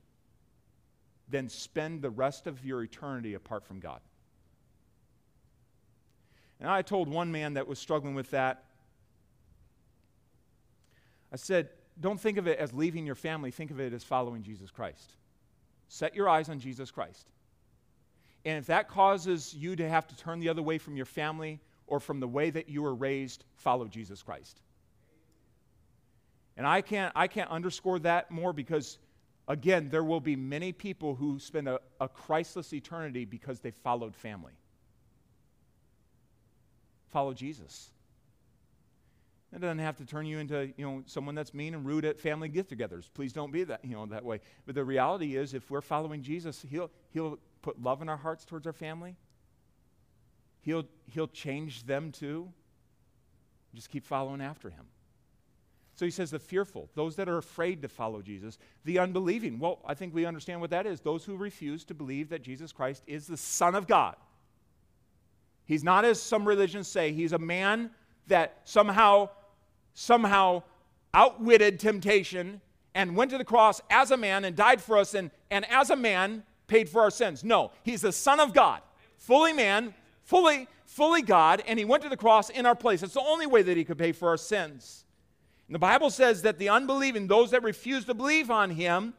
than 1.30 1.49
spend 1.49 2.01
the 2.01 2.09
rest 2.09 2.47
of 2.47 2.65
your 2.65 2.84
eternity 2.84 3.34
apart 3.34 3.63
from 3.65 3.80
God. 3.80 3.99
And 6.59 6.69
I 6.69 6.82
told 6.82 7.07
one 7.07 7.32
man 7.32 7.53
that 7.53 7.67
was 7.67 7.80
struggling 7.80 8.15
with 8.15 8.32
that, 8.32 8.65
I 11.32 11.36
said, 11.36 11.69
don't 11.99 12.19
think 12.19 12.38
of 12.38 12.47
it 12.47 12.59
as 12.59 12.73
leaving 12.73 13.05
your 13.05 13.15
family, 13.15 13.51
think 13.51 13.71
of 13.71 13.80
it 13.80 13.93
as 13.93 14.03
following 14.03 14.41
Jesus 14.41 14.71
Christ. 14.71 15.13
Set 15.88 16.15
your 16.15 16.27
eyes 16.27 16.49
on 16.49 16.59
Jesus 16.59 16.91
Christ. 16.91 17.27
And 18.45 18.57
if 18.57 18.67
that 18.67 18.88
causes 18.88 19.53
you 19.53 19.75
to 19.75 19.88
have 19.88 20.07
to 20.07 20.15
turn 20.15 20.39
the 20.39 20.49
other 20.49 20.61
way 20.61 20.77
from 20.77 20.95
your 20.95 21.05
family 21.05 21.59
or 21.88 21.99
from 21.99 22.19
the 22.19 22.27
way 22.27 22.49
that 22.49 22.69
you 22.69 22.82
were 22.82 22.95
raised, 22.95 23.43
follow 23.57 23.88
Jesus 23.88 24.23
Christ. 24.23 24.61
And 26.55 26.65
I 26.65 26.82
can't, 26.82 27.11
I 27.15 27.27
can't 27.27 27.49
underscore 27.49 27.99
that 27.99 28.32
more 28.32 28.53
because 28.53 28.97
Again, 29.49 29.89
there 29.89 30.03
will 30.03 30.19
be 30.19 30.35
many 30.35 30.71
people 30.71 31.15
who 31.15 31.39
spend 31.39 31.67
a, 31.67 31.79
a 31.99 32.07
Christless 32.07 32.71
eternity 32.71 33.25
because 33.25 33.59
they 33.59 33.71
followed 33.71 34.15
family. 34.15 34.53
Follow 37.07 37.33
Jesus. 37.33 37.89
It 39.51 39.61
doesn't 39.61 39.79
have 39.79 39.97
to 39.97 40.05
turn 40.05 40.27
you 40.27 40.37
into, 40.37 40.71
you 40.77 40.85
know, 40.85 41.01
someone 41.07 41.33
that's 41.33 41.55
mean 41.55 41.73
and 41.73 41.83
rude 41.83 42.05
at 42.05 42.19
family 42.19 42.47
get-togethers. 42.47 43.09
Please 43.11 43.33
don't 43.33 43.51
be 43.51 43.63
that, 43.63 43.83
you 43.83 43.95
know, 43.95 44.05
that 44.05 44.23
way. 44.23 44.39
But 44.67 44.75
the 44.75 44.83
reality 44.83 45.35
is, 45.35 45.55
if 45.55 45.71
we're 45.71 45.81
following 45.81 46.21
Jesus, 46.21 46.63
he'll, 46.69 46.91
he'll 47.09 47.39
put 47.63 47.81
love 47.81 48.03
in 48.03 48.09
our 48.09 48.17
hearts 48.17 48.45
towards 48.45 48.67
our 48.67 48.73
family. 48.73 49.15
He'll, 50.61 50.85
he'll 51.07 51.27
change 51.27 51.87
them 51.87 52.11
too. 52.11 52.53
Just 53.73 53.89
keep 53.89 54.05
following 54.05 54.41
after 54.41 54.69
him. 54.69 54.85
So 55.99 56.05
he 56.05 56.11
says 56.11 56.31
the 56.31 56.39
fearful, 56.39 56.89
those 56.95 57.17
that 57.17 57.27
are 57.27 57.39
afraid 57.39 57.81
to 57.81 57.89
follow 57.89 58.21
Jesus, 58.21 58.57
the 58.85 58.99
unbelieving. 58.99 59.59
Well, 59.59 59.79
I 59.85 59.95
think 59.95 60.15
we 60.15 60.25
understand 60.25 60.61
what 60.61 60.69
that 60.69 60.85
is. 60.85 61.01
Those 61.01 61.25
who 61.25 61.35
refuse 61.35 61.83
to 61.83 61.93
believe 61.93 62.29
that 62.29 62.41
Jesus 62.41 62.71
Christ 62.71 63.03
is 63.05 63.27
the 63.27 63.35
Son 63.35 63.75
of 63.75 63.85
God. 63.85 64.15
He's 65.65 65.83
not, 65.83 66.05
as 66.05 66.21
some 66.21 66.47
religions 66.47 66.87
say, 66.87 67.11
he's 67.11 67.33
a 67.33 67.37
man 67.37 67.89
that 68.27 68.61
somehow, 68.63 69.27
somehow 69.93 70.63
outwitted 71.13 71.81
temptation 71.81 72.61
and 72.95 73.17
went 73.17 73.31
to 73.31 73.37
the 73.37 73.43
cross 73.43 73.81
as 73.89 74.11
a 74.11 74.17
man 74.17 74.45
and 74.45 74.55
died 74.55 74.79
for 74.79 74.97
us 74.97 75.15
and, 75.15 75.31
and 75.51 75.69
as 75.69 75.89
a 75.89 75.97
man 75.97 76.43
paid 76.67 76.87
for 76.87 77.01
our 77.01 77.11
sins. 77.11 77.43
No, 77.43 77.71
he's 77.83 77.99
the 77.99 78.13
Son 78.13 78.39
of 78.39 78.53
God, 78.53 78.79
fully 79.17 79.51
man, 79.51 79.93
fully, 80.23 80.69
fully 80.85 81.23
God, 81.23 81.61
and 81.67 81.77
he 81.77 81.83
went 81.83 82.03
to 82.03 82.09
the 82.09 82.15
cross 82.15 82.49
in 82.49 82.65
our 82.65 82.73
place. 82.73 83.03
It's 83.03 83.15
the 83.15 83.19
only 83.19 83.47
way 83.47 83.63
that 83.63 83.75
he 83.75 83.83
could 83.83 83.97
pay 83.97 84.13
for 84.13 84.29
our 84.29 84.37
sins. 84.37 85.03
And 85.70 85.76
the 85.76 85.80
Bible 85.80 86.09
says 86.09 86.41
that 86.41 86.57
the 86.57 86.70
unbelieving, 86.70 87.28
those 87.28 87.51
that 87.51 87.61
refuse 87.61 88.03
to 88.05 88.15
believe 88.15 88.49
on 88.49 88.72
him, 88.72 89.13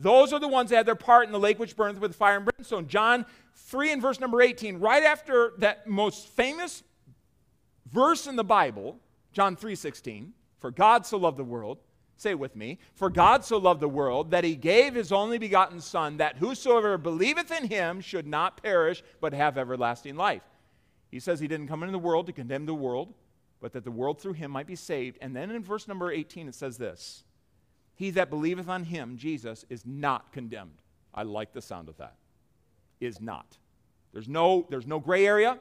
those 0.00 0.32
are 0.32 0.40
the 0.40 0.48
ones 0.48 0.70
that 0.70 0.78
had 0.78 0.86
their 0.86 0.96
part 0.96 1.26
in 1.26 1.32
the 1.32 1.38
lake 1.38 1.60
which 1.60 1.76
burneth 1.76 2.00
with 2.00 2.16
fire 2.16 2.34
and 2.38 2.44
brimstone. 2.44 2.88
John 2.88 3.24
3 3.54 3.92
and 3.92 4.02
verse 4.02 4.18
number 4.18 4.42
18, 4.42 4.80
right 4.80 5.04
after 5.04 5.52
that 5.58 5.86
most 5.86 6.26
famous 6.26 6.82
verse 7.88 8.26
in 8.26 8.34
the 8.34 8.42
Bible, 8.42 8.98
John 9.32 9.54
3 9.54 9.76
16, 9.76 10.32
for 10.58 10.72
God 10.72 11.06
so 11.06 11.18
loved 11.18 11.36
the 11.36 11.44
world, 11.44 11.78
say 12.16 12.34
with 12.34 12.56
me, 12.56 12.80
for 12.94 13.08
God 13.08 13.44
so 13.44 13.56
loved 13.56 13.78
the 13.78 13.88
world 13.88 14.32
that 14.32 14.42
he 14.42 14.56
gave 14.56 14.96
his 14.96 15.12
only 15.12 15.38
begotten 15.38 15.80
Son, 15.80 16.16
that 16.16 16.38
whosoever 16.38 16.98
believeth 16.98 17.52
in 17.52 17.68
him 17.68 18.00
should 18.00 18.26
not 18.26 18.60
perish, 18.60 19.04
but 19.20 19.34
have 19.34 19.56
everlasting 19.56 20.16
life. 20.16 20.42
He 21.12 21.20
says 21.20 21.38
he 21.38 21.46
didn't 21.46 21.68
come 21.68 21.84
into 21.84 21.92
the 21.92 21.98
world 22.00 22.26
to 22.26 22.32
condemn 22.32 22.66
the 22.66 22.74
world, 22.74 23.14
but 23.60 23.72
that 23.72 23.84
the 23.84 23.90
world 23.90 24.20
through 24.20 24.32
him 24.34 24.50
might 24.50 24.66
be 24.66 24.76
saved. 24.76 25.18
And 25.20 25.34
then 25.36 25.50
in 25.50 25.62
verse 25.62 25.86
number 25.86 26.10
18, 26.10 26.48
it 26.48 26.54
says 26.54 26.78
this 26.78 27.24
He 27.94 28.10
that 28.10 28.30
believeth 28.30 28.68
on 28.68 28.84
him, 28.84 29.16
Jesus, 29.16 29.64
is 29.68 29.84
not 29.84 30.32
condemned. 30.32 30.78
I 31.14 31.22
like 31.22 31.52
the 31.52 31.62
sound 31.62 31.88
of 31.88 31.96
that. 31.98 32.14
Is 33.00 33.20
not. 33.20 33.58
There's 34.12 34.28
no, 34.28 34.66
there's 34.70 34.86
no 34.86 34.98
gray 34.98 35.26
area. 35.26 35.58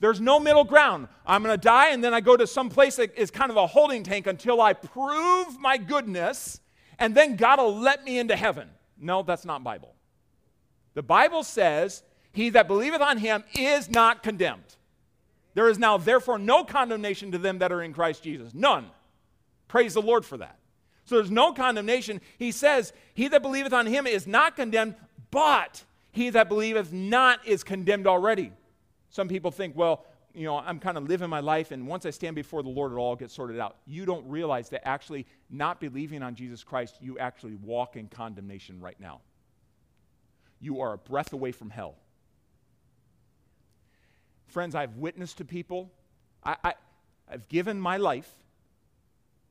There's 0.00 0.20
no 0.20 0.40
middle 0.40 0.64
ground. 0.64 1.06
I'm 1.24 1.44
going 1.44 1.54
to 1.54 1.60
die, 1.62 1.90
and 1.90 2.02
then 2.02 2.12
I 2.12 2.20
go 2.20 2.36
to 2.36 2.46
some 2.46 2.68
place 2.68 2.96
that 2.96 3.16
is 3.16 3.30
kind 3.30 3.50
of 3.50 3.56
a 3.56 3.68
holding 3.68 4.02
tank 4.02 4.26
until 4.26 4.60
I 4.60 4.72
prove 4.72 5.58
my 5.60 5.76
goodness, 5.76 6.60
and 6.98 7.14
then 7.14 7.36
God 7.36 7.60
will 7.60 7.78
let 7.78 8.02
me 8.04 8.18
into 8.18 8.34
heaven. 8.34 8.68
No, 8.98 9.22
that's 9.22 9.44
not 9.44 9.62
Bible. 9.62 9.94
The 10.94 11.02
Bible 11.02 11.44
says, 11.44 12.02
He 12.32 12.50
that 12.50 12.66
believeth 12.66 13.00
on 13.00 13.18
him 13.18 13.44
is 13.54 13.88
not 13.88 14.22
condemned. 14.22 14.76
There 15.54 15.68
is 15.68 15.78
now, 15.78 15.98
therefore, 15.98 16.38
no 16.38 16.64
condemnation 16.64 17.32
to 17.32 17.38
them 17.38 17.58
that 17.58 17.72
are 17.72 17.82
in 17.82 17.92
Christ 17.92 18.22
Jesus. 18.22 18.54
None. 18.54 18.86
Praise 19.68 19.94
the 19.94 20.02
Lord 20.02 20.24
for 20.24 20.36
that. 20.38 20.58
So 21.04 21.16
there's 21.16 21.30
no 21.30 21.52
condemnation. 21.52 22.20
He 22.38 22.52
says, 22.52 22.92
He 23.14 23.28
that 23.28 23.42
believeth 23.42 23.72
on 23.72 23.86
him 23.86 24.06
is 24.06 24.26
not 24.26 24.56
condemned, 24.56 24.94
but 25.30 25.84
he 26.12 26.30
that 26.30 26.48
believeth 26.48 26.92
not 26.92 27.46
is 27.46 27.64
condemned 27.64 28.06
already. 28.06 28.52
Some 29.10 29.28
people 29.28 29.50
think, 29.50 29.76
well, 29.76 30.06
you 30.34 30.44
know, 30.44 30.56
I'm 30.56 30.78
kind 30.78 30.96
of 30.96 31.08
living 31.08 31.28
my 31.28 31.40
life, 31.40 31.72
and 31.72 31.86
once 31.86 32.06
I 32.06 32.10
stand 32.10 32.36
before 32.36 32.62
the 32.62 32.70
Lord, 32.70 32.92
it'll 32.92 33.04
all 33.04 33.16
get 33.16 33.30
sorted 33.30 33.58
out. 33.58 33.76
You 33.86 34.06
don't 34.06 34.26
realize 34.26 34.70
that 34.70 34.86
actually 34.88 35.26
not 35.50 35.80
believing 35.80 36.22
on 36.22 36.34
Jesus 36.34 36.64
Christ, 36.64 36.96
you 37.00 37.18
actually 37.18 37.56
walk 37.56 37.96
in 37.96 38.08
condemnation 38.08 38.80
right 38.80 38.98
now. 38.98 39.20
You 40.60 40.80
are 40.80 40.94
a 40.94 40.98
breath 40.98 41.32
away 41.32 41.52
from 41.52 41.68
hell. 41.68 41.96
Friends, 44.52 44.74
I've 44.74 44.96
witnessed 44.96 45.38
to 45.38 45.46
people. 45.46 45.90
I, 46.44 46.56
I, 46.62 46.74
I've 47.26 47.48
given 47.48 47.80
my 47.80 47.96
life 47.96 48.30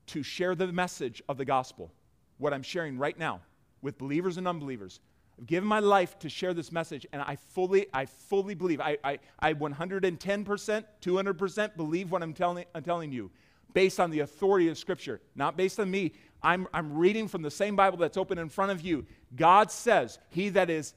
to 0.07 0.21
share 0.21 0.53
the 0.53 0.67
message 0.67 1.23
of 1.27 1.39
the 1.39 1.45
gospel, 1.45 1.91
what 2.37 2.53
I'm 2.53 2.61
sharing 2.61 2.99
right 2.99 3.17
now 3.17 3.41
with 3.81 3.97
believers 3.97 4.37
and 4.37 4.47
unbelievers. 4.47 4.99
I've 5.39 5.47
given 5.47 5.67
my 5.67 5.79
life 5.79 6.19
to 6.19 6.29
share 6.29 6.53
this 6.53 6.71
message, 6.71 7.07
and 7.11 7.21
I 7.23 7.35
fully, 7.35 7.87
I 7.91 8.05
fully 8.05 8.53
believe, 8.53 8.79
I, 8.79 8.95
I, 9.03 9.17
I 9.39 9.55
110%, 9.55 10.83
200% 11.01 11.75
believe 11.75 12.11
what 12.11 12.21
I'm 12.21 12.33
telling, 12.33 12.65
I'm 12.75 12.83
telling 12.83 13.11
you, 13.11 13.31
based 13.73 13.99
on 13.99 14.11
the 14.11 14.19
authority 14.19 14.69
of 14.69 14.77
Scripture, 14.77 15.19
not 15.33 15.57
based 15.57 15.79
on 15.79 15.89
me. 15.89 16.11
I'm, 16.43 16.67
I'm 16.75 16.95
reading 16.95 17.27
from 17.27 17.41
the 17.41 17.49
same 17.49 17.75
Bible 17.75 17.97
that's 17.97 18.17
open 18.17 18.37
in 18.37 18.49
front 18.49 18.71
of 18.71 18.81
you. 18.81 19.07
God 19.35 19.71
says, 19.71 20.19
He 20.29 20.49
that 20.49 20.69
is 20.69 20.93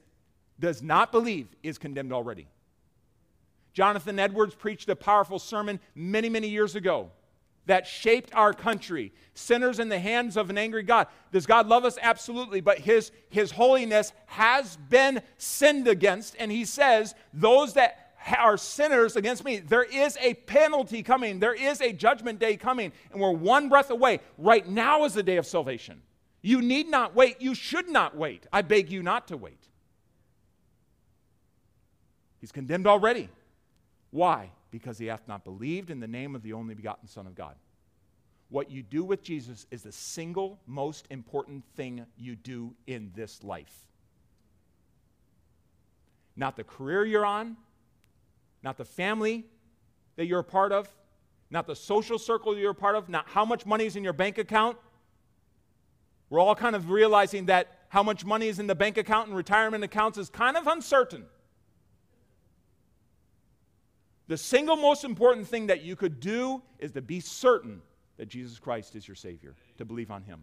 does 0.61 0.83
not 0.83 1.11
believe 1.11 1.49
is 1.63 1.79
condemned 1.79 2.13
already. 2.13 2.47
Jonathan 3.75 4.19
Edwards 4.19 4.55
preached 4.55 4.89
a 4.89 4.97
powerful 4.97 5.39
sermon 5.39 5.81
many, 5.95 6.29
many 6.29 6.49
years 6.49 6.77
ago 6.77 7.11
that 7.67 7.87
shaped 7.87 8.35
our 8.35 8.53
country. 8.53 9.13
Sinners 9.35 9.81
in 9.81 9.89
the 9.89 9.99
hands 9.99 10.37
of 10.37 10.49
an 10.49 10.57
angry 10.57 10.85
God. 10.85 11.09
Does 11.33 11.45
God 11.45 11.67
love 11.67 11.85
us? 11.85 11.99
Absolutely. 12.01 12.61
But 12.61 12.79
his, 12.79 13.11
his 13.31 13.51
holiness 13.51 14.13
has 14.27 14.77
been 14.77 15.23
sinned 15.39 15.89
against. 15.89 16.37
And 16.39 16.53
he 16.53 16.65
says, 16.65 17.15
Those 17.33 17.75
that 17.75 18.13
are 18.39 18.57
sinners 18.57 19.17
against 19.17 19.45
me, 19.45 19.59
there 19.59 19.83
is 19.83 20.17
a 20.21 20.35
penalty 20.35 21.03
coming. 21.03 21.41
There 21.41 21.55
is 21.55 21.81
a 21.81 21.93
judgment 21.93 22.39
day 22.39 22.57
coming. 22.57 22.93
And 23.13 23.21
we're 23.21 23.33
one 23.33 23.69
breath 23.69 23.91
away. 23.91 24.21
Right 24.39 24.69
now 24.69 25.05
is 25.05 25.15
the 25.15 25.23
day 25.23 25.37
of 25.37 25.47
salvation. 25.47 26.03
You 26.43 26.61
need 26.61 26.89
not 26.89 27.15
wait. 27.15 27.41
You 27.41 27.55
should 27.55 27.89
not 27.89 28.17
wait. 28.17 28.47
I 28.53 28.63
beg 28.63 28.91
you 28.91 29.03
not 29.03 29.29
to 29.29 29.37
wait. 29.37 29.69
He's 32.41 32.53
condemned 32.53 32.87
already. 32.87 33.31
Why? 34.15 34.53
Because 34.71 34.97
he 34.97 35.07
hath 35.07 35.27
not 35.27 35.43
believed 35.43 35.91
in 35.91 35.99
the 35.99 36.07
name 36.07 36.37
of 36.37 36.45
the 36.45 36.53
only 36.53 36.77
begotten 36.77 37.09
Son 37.09 37.27
of 37.27 37.35
God. 37.35 37.57
What 38.49 38.71
you 38.71 38.81
do 38.81 39.03
with 39.03 39.25
Jesus 39.25 39.67
is 39.73 39.83
the 39.83 39.91
single 39.91 40.61
most 40.69 41.09
important 41.11 41.65
thing 41.75 42.07
you 42.17 42.37
do 42.37 42.77
in 42.87 43.11
this 43.17 43.43
life. 43.43 43.89
Not 46.37 46.55
the 46.55 46.63
career 46.63 47.05
you're 47.05 47.27
on, 47.27 47.57
not 48.63 48.77
the 48.77 48.85
family 48.85 49.47
that 50.15 50.27
you're 50.27 50.39
a 50.39 50.45
part 50.45 50.71
of, 50.71 50.89
not 51.51 51.67
the 51.67 51.75
social 51.75 52.17
circle 52.17 52.57
you're 52.57 52.71
a 52.71 52.75
part 52.75 52.95
of, 52.95 53.09
not 53.09 53.27
how 53.27 53.45
much 53.45 53.67
money 53.67 53.85
is 53.85 53.97
in 53.97 54.05
your 54.05 54.13
bank 54.13 54.39
account. 54.39 54.77
We're 56.31 56.39
all 56.39 56.55
kind 56.55 56.77
of 56.77 56.89
realizing 56.89 57.47
that 57.47 57.81
how 57.89 58.05
much 58.05 58.25
money 58.25 58.47
is 58.47 58.61
in 58.61 58.69
the 58.69 58.77
bank 58.77 58.97
account 58.97 59.27
and 59.27 59.37
retirement 59.37 59.83
accounts 59.83 60.19
is 60.19 60.31
kind 60.31 60.57
of 60.57 60.69
uncertain. 60.69 61.27
The 64.27 64.37
single 64.37 64.77
most 64.77 65.05
important 65.05 65.47
thing 65.47 65.67
that 65.67 65.83
you 65.83 65.97
could 65.97 66.19
do 66.21 66.63
is 66.79 66.93
to 66.93 67.03
be 67.03 67.21
certain 67.21 67.83
that 68.17 68.27
Jesus 68.27 68.59
Christ 68.59 68.95
is 68.97 69.07
your 69.07 69.15
Savior, 69.15 69.55
to 69.79 69.85
believe 69.85 70.11
on 70.11 70.23
Him. 70.23 70.43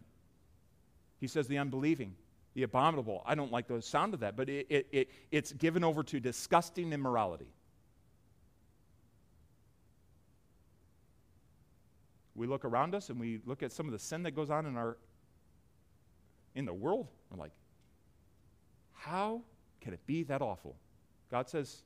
He 1.19 1.27
says, 1.27 1.47
the 1.47 1.57
unbelieving, 1.57 2.15
the 2.53 2.63
abominable. 2.63 3.23
I 3.25 3.36
don't 3.36 3.51
like 3.51 3.67
the 3.67 3.82
sound 3.82 4.13
of 4.13 4.19
that, 4.19 4.36
but 4.36 4.49
it, 4.49 4.67
it, 4.69 4.88
it, 4.91 5.09
it's 5.32 5.51
given 5.53 5.84
over 5.84 6.03
to 6.03 6.19
disgusting 6.19 6.93
immorality. 6.93 7.53
We 12.36 12.47
look 12.47 12.65
around 12.65 12.95
us 12.95 13.09
and 13.09 13.19
we 13.19 13.39
look 13.45 13.61
at 13.61 13.71
some 13.71 13.88
of 13.88 13.91
the 13.91 13.99
sin 13.99 14.23
that 14.23 14.32
goes 14.32 14.49
on 14.49 14.65
in 14.65 14.77
our 14.77 14.97
in 16.55 16.65
the 16.65 16.73
world. 16.73 17.07
We're 17.29 17.38
like, 17.38 17.51
how 18.93 19.41
can 19.79 19.93
it 19.93 20.05
be 20.05 20.23
that 20.23 20.41
awful? 20.41 20.75
God 21.29 21.49
says, 21.49 21.84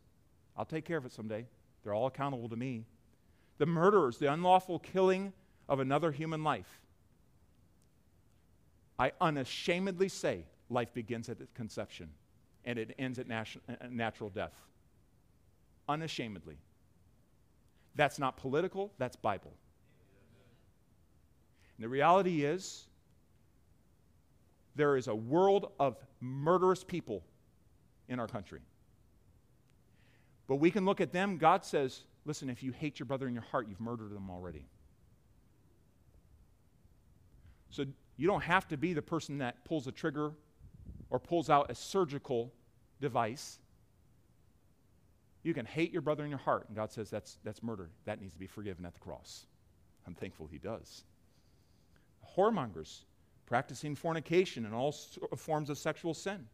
I'll 0.57 0.65
take 0.65 0.85
care 0.85 0.97
of 0.97 1.05
it 1.05 1.11
someday. 1.11 1.45
They're 1.85 1.93
all 1.93 2.07
accountable 2.07 2.49
to 2.49 2.55
me. 2.55 2.83
The 3.59 3.67
murderers, 3.67 4.17
the 4.17 4.33
unlawful 4.33 4.79
killing 4.79 5.31
of 5.69 5.79
another 5.79 6.11
human 6.11 6.43
life. 6.43 6.81
I 8.97 9.11
unashamedly 9.21 10.09
say 10.09 10.45
life 10.69 10.93
begins 10.93 11.29
at 11.29 11.37
conception 11.53 12.09
and 12.65 12.79
it 12.79 12.95
ends 12.97 13.19
at 13.19 13.29
uh, 13.29 13.43
uh, 13.69 13.75
natural 13.91 14.31
death. 14.31 14.59
Unashamedly. 15.87 16.57
That's 17.93 18.17
not 18.17 18.35
political, 18.35 18.91
that's 18.97 19.15
Bible. 19.15 19.53
And 21.77 21.83
the 21.83 21.89
reality 21.89 22.43
is, 22.43 22.87
there 24.75 24.97
is 24.97 25.07
a 25.07 25.15
world 25.15 25.71
of 25.79 25.97
murderous 26.19 26.83
people 26.83 27.23
in 28.09 28.19
our 28.19 28.27
country. 28.27 28.61
But 30.47 30.57
we 30.57 30.71
can 30.71 30.85
look 30.85 31.01
at 31.01 31.11
them, 31.11 31.37
God 31.37 31.65
says, 31.65 32.03
listen, 32.25 32.49
if 32.49 32.61
you 32.61 32.71
hate 32.71 32.99
your 32.99 33.05
brother 33.05 33.27
in 33.27 33.33
your 33.33 33.43
heart, 33.43 33.67
you've 33.67 33.81
murdered 33.81 34.13
them 34.13 34.29
already. 34.29 34.67
So 37.71 37.85
you 38.17 38.27
don't 38.27 38.43
have 38.43 38.67
to 38.69 38.77
be 38.77 38.93
the 38.93 39.01
person 39.01 39.39
that 39.39 39.65
pulls 39.65 39.87
a 39.87 39.91
trigger 39.91 40.31
or 41.09 41.19
pulls 41.19 41.49
out 41.49 41.69
a 41.69 41.75
surgical 41.75 42.53
device. 43.01 43.59
You 45.43 45.53
can 45.53 45.65
hate 45.65 45.91
your 45.91 46.01
brother 46.01 46.23
in 46.23 46.29
your 46.29 46.39
heart, 46.39 46.65
and 46.67 46.75
God 46.75 46.91
says 46.91 47.09
that's, 47.09 47.37
that's 47.43 47.61
murder. 47.61 47.89
That 48.05 48.21
needs 48.21 48.33
to 48.33 48.39
be 48.39 48.47
forgiven 48.47 48.85
at 48.85 48.93
the 48.93 48.99
cross. 48.99 49.45
I'm 50.07 50.13
thankful 50.13 50.47
He 50.47 50.57
does. 50.57 51.03
Whoremongers, 52.37 53.01
practicing 53.45 53.95
fornication 53.95 54.65
and 54.65 54.73
all 54.73 54.91
forms 55.35 55.69
of 55.69 55.77
sexual 55.77 56.13
sin. 56.13 56.47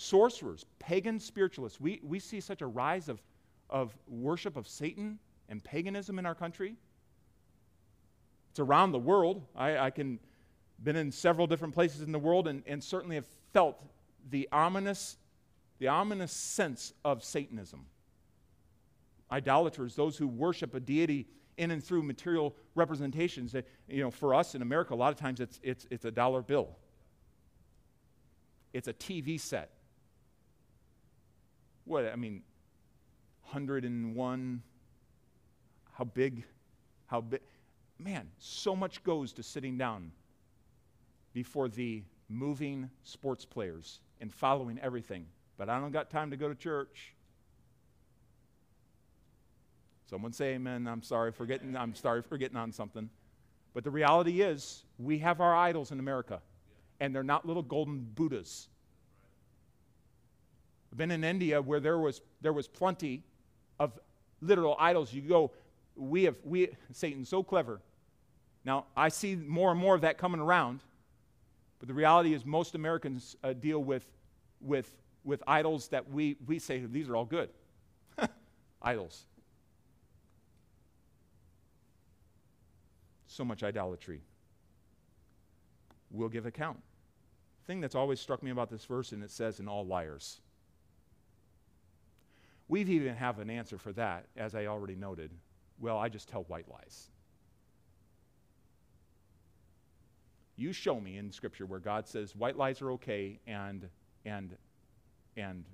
Sorcerers, 0.00 0.64
pagan 0.78 1.18
spiritualists. 1.18 1.80
We, 1.80 2.00
we 2.04 2.20
see 2.20 2.38
such 2.38 2.62
a 2.62 2.68
rise 2.68 3.08
of, 3.08 3.20
of 3.68 3.92
worship 4.06 4.56
of 4.56 4.68
Satan 4.68 5.18
and 5.48 5.62
paganism 5.62 6.20
in 6.20 6.24
our 6.24 6.36
country. 6.36 6.76
It's 8.52 8.60
around 8.60 8.92
the 8.92 9.00
world. 9.00 9.42
I, 9.56 9.76
I 9.76 9.90
can 9.90 10.20
been 10.84 10.94
in 10.94 11.10
several 11.10 11.48
different 11.48 11.74
places 11.74 12.02
in 12.02 12.12
the 12.12 12.18
world 12.20 12.46
and, 12.46 12.62
and 12.64 12.82
certainly 12.84 13.16
have 13.16 13.26
felt 13.52 13.84
the 14.30 14.48
ominous, 14.52 15.16
the 15.80 15.88
ominous 15.88 16.30
sense 16.30 16.92
of 17.04 17.24
Satanism. 17.24 17.84
Idolaters, 19.32 19.96
those 19.96 20.16
who 20.16 20.28
worship 20.28 20.76
a 20.76 20.80
deity 20.80 21.26
in 21.56 21.72
and 21.72 21.82
through 21.82 22.04
material 22.04 22.54
representations. 22.76 23.52
You 23.88 24.04
know, 24.04 24.12
for 24.12 24.32
us 24.32 24.54
in 24.54 24.62
America, 24.62 24.94
a 24.94 24.96
lot 24.96 25.12
of 25.12 25.18
times 25.18 25.40
it's, 25.40 25.58
it's, 25.64 25.88
it's 25.90 26.04
a 26.04 26.12
dollar 26.12 26.40
bill, 26.40 26.68
it's 28.72 28.86
a 28.86 28.92
TV 28.92 29.40
set. 29.40 29.72
What, 31.88 32.04
I 32.04 32.16
mean, 32.16 32.42
101, 33.50 34.62
how 35.92 36.04
big, 36.04 36.44
how 37.06 37.22
big. 37.22 37.40
Man, 37.98 38.28
so 38.38 38.76
much 38.76 39.02
goes 39.02 39.32
to 39.32 39.42
sitting 39.42 39.78
down 39.78 40.12
before 41.32 41.68
the 41.68 42.02
moving 42.28 42.90
sports 43.04 43.46
players 43.46 44.00
and 44.20 44.30
following 44.30 44.78
everything. 44.82 45.24
But 45.56 45.70
I 45.70 45.80
don't 45.80 45.90
got 45.90 46.10
time 46.10 46.30
to 46.30 46.36
go 46.36 46.48
to 46.48 46.54
church. 46.54 47.14
Someone 50.10 50.32
say 50.34 50.54
amen. 50.54 50.86
I'm 50.86 51.02
sorry 51.02 51.32
for 51.32 51.46
getting, 51.46 51.74
I'm 51.74 51.94
sorry 51.94 52.20
for 52.20 52.36
getting 52.36 52.58
on 52.58 52.70
something. 52.70 53.08
But 53.72 53.82
the 53.82 53.90
reality 53.90 54.42
is, 54.42 54.84
we 54.98 55.18
have 55.20 55.40
our 55.40 55.56
idols 55.56 55.90
in 55.90 56.00
America, 56.00 56.42
and 57.00 57.14
they're 57.14 57.22
not 57.22 57.46
little 57.46 57.62
golden 57.62 58.06
Buddhas. 58.14 58.68
I've 60.90 60.98
been 60.98 61.10
in 61.10 61.24
India 61.24 61.60
where 61.60 61.80
there 61.80 61.98
was, 61.98 62.20
there 62.40 62.52
was 62.52 62.66
plenty 62.66 63.22
of 63.78 63.98
literal 64.40 64.76
idols. 64.78 65.12
You 65.12 65.22
go, 65.22 65.52
we 65.96 66.24
have, 66.24 66.36
we, 66.44 66.68
Satan's 66.92 67.28
so 67.28 67.42
clever. 67.42 67.80
Now, 68.64 68.86
I 68.96 69.08
see 69.08 69.34
more 69.34 69.70
and 69.70 69.80
more 69.80 69.94
of 69.94 70.02
that 70.02 70.18
coming 70.18 70.40
around, 70.40 70.80
but 71.78 71.88
the 71.88 71.94
reality 71.94 72.34
is 72.34 72.44
most 72.44 72.74
Americans 72.74 73.36
uh, 73.42 73.52
deal 73.52 73.82
with, 73.82 74.06
with, 74.60 74.90
with 75.24 75.42
idols 75.46 75.88
that 75.88 76.10
we, 76.10 76.36
we 76.46 76.58
say, 76.58 76.80
these 76.80 77.08
are 77.08 77.16
all 77.16 77.24
good. 77.24 77.50
idols. 78.82 79.26
so 83.38 83.44
much 83.44 83.62
idolatry. 83.62 84.20
We'll 86.10 86.28
give 86.28 86.44
account. 86.44 86.80
The 87.60 87.66
thing 87.72 87.80
that's 87.80 87.94
always 87.94 88.18
struck 88.18 88.42
me 88.42 88.50
about 88.50 88.68
this 88.68 88.84
verse, 88.84 89.12
and 89.12 89.22
it 89.22 89.30
says, 89.30 89.60
in 89.60 89.68
all 89.68 89.86
liars. 89.86 90.40
We 92.68 92.82
even 92.82 93.14
have 93.14 93.38
an 93.38 93.50
answer 93.50 93.78
for 93.78 93.92
that, 93.94 94.26
as 94.36 94.54
I 94.54 94.66
already 94.66 94.94
noted. 94.94 95.30
Well, 95.80 95.98
I 95.98 96.08
just 96.08 96.28
tell 96.28 96.42
white 96.44 96.68
lies. 96.70 97.08
You 100.56 100.72
show 100.72 101.00
me 101.00 101.16
in 101.16 101.30
Scripture 101.30 101.66
where 101.66 101.78
God 101.78 102.06
says 102.06 102.34
white 102.34 102.56
lies 102.56 102.82
are 102.82 102.92
okay, 102.92 103.38
and 103.46 103.88
and 104.24 104.56
and 105.36 105.64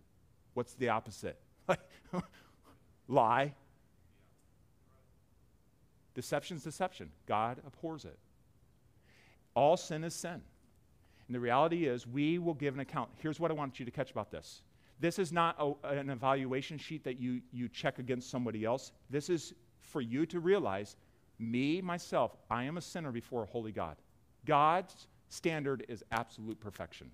what's 0.53 0.75
the 0.75 0.91
opposite? 0.91 1.39
Lie 3.09 3.55
Deception's 6.15 6.63
deception. 6.63 7.11
God 7.27 7.61
abhors 7.67 8.05
it. 8.05 8.19
All 9.55 9.77
sin 9.77 10.05
is 10.05 10.15
sin. 10.15 10.41
And 11.27 11.35
the 11.35 11.41
reality 11.41 11.87
is, 11.87 12.07
we 12.07 12.39
will 12.39 12.55
give 12.55 12.75
an 12.75 12.81
account. 12.81 13.11
Here's 13.19 13.41
what 13.41 13.51
I 13.51 13.55
want 13.55 13.79
you 13.79 13.85
to 13.85 13.91
catch 13.91 14.11
about 14.11 14.31
this 14.31 14.63
this 15.01 15.19
is 15.19 15.33
not 15.33 15.57
a, 15.59 15.89
an 15.89 16.11
evaluation 16.11 16.79
sheet 16.79 17.05
that 17.05 17.19
you, 17.19 17.41
you 17.53 17.69
check 17.69 17.99
against 17.99 18.31
somebody 18.31 18.65
else. 18.65 18.93
This 19.11 19.29
is 19.29 19.55
for 19.81 20.01
you 20.01 20.27
to 20.27 20.41
realize 20.41 20.97
me, 21.39 21.81
myself, 21.81 22.37
I 22.51 22.65
am 22.65 22.77
a 22.77 22.81
sinner 22.81 23.11
before 23.11 23.43
a 23.43 23.47
holy 23.47 23.73
God. 23.73 23.97
God's 24.45 25.09
standard 25.29 25.85
is 25.89 26.05
absolute 26.13 26.61
perfection. 26.61 27.11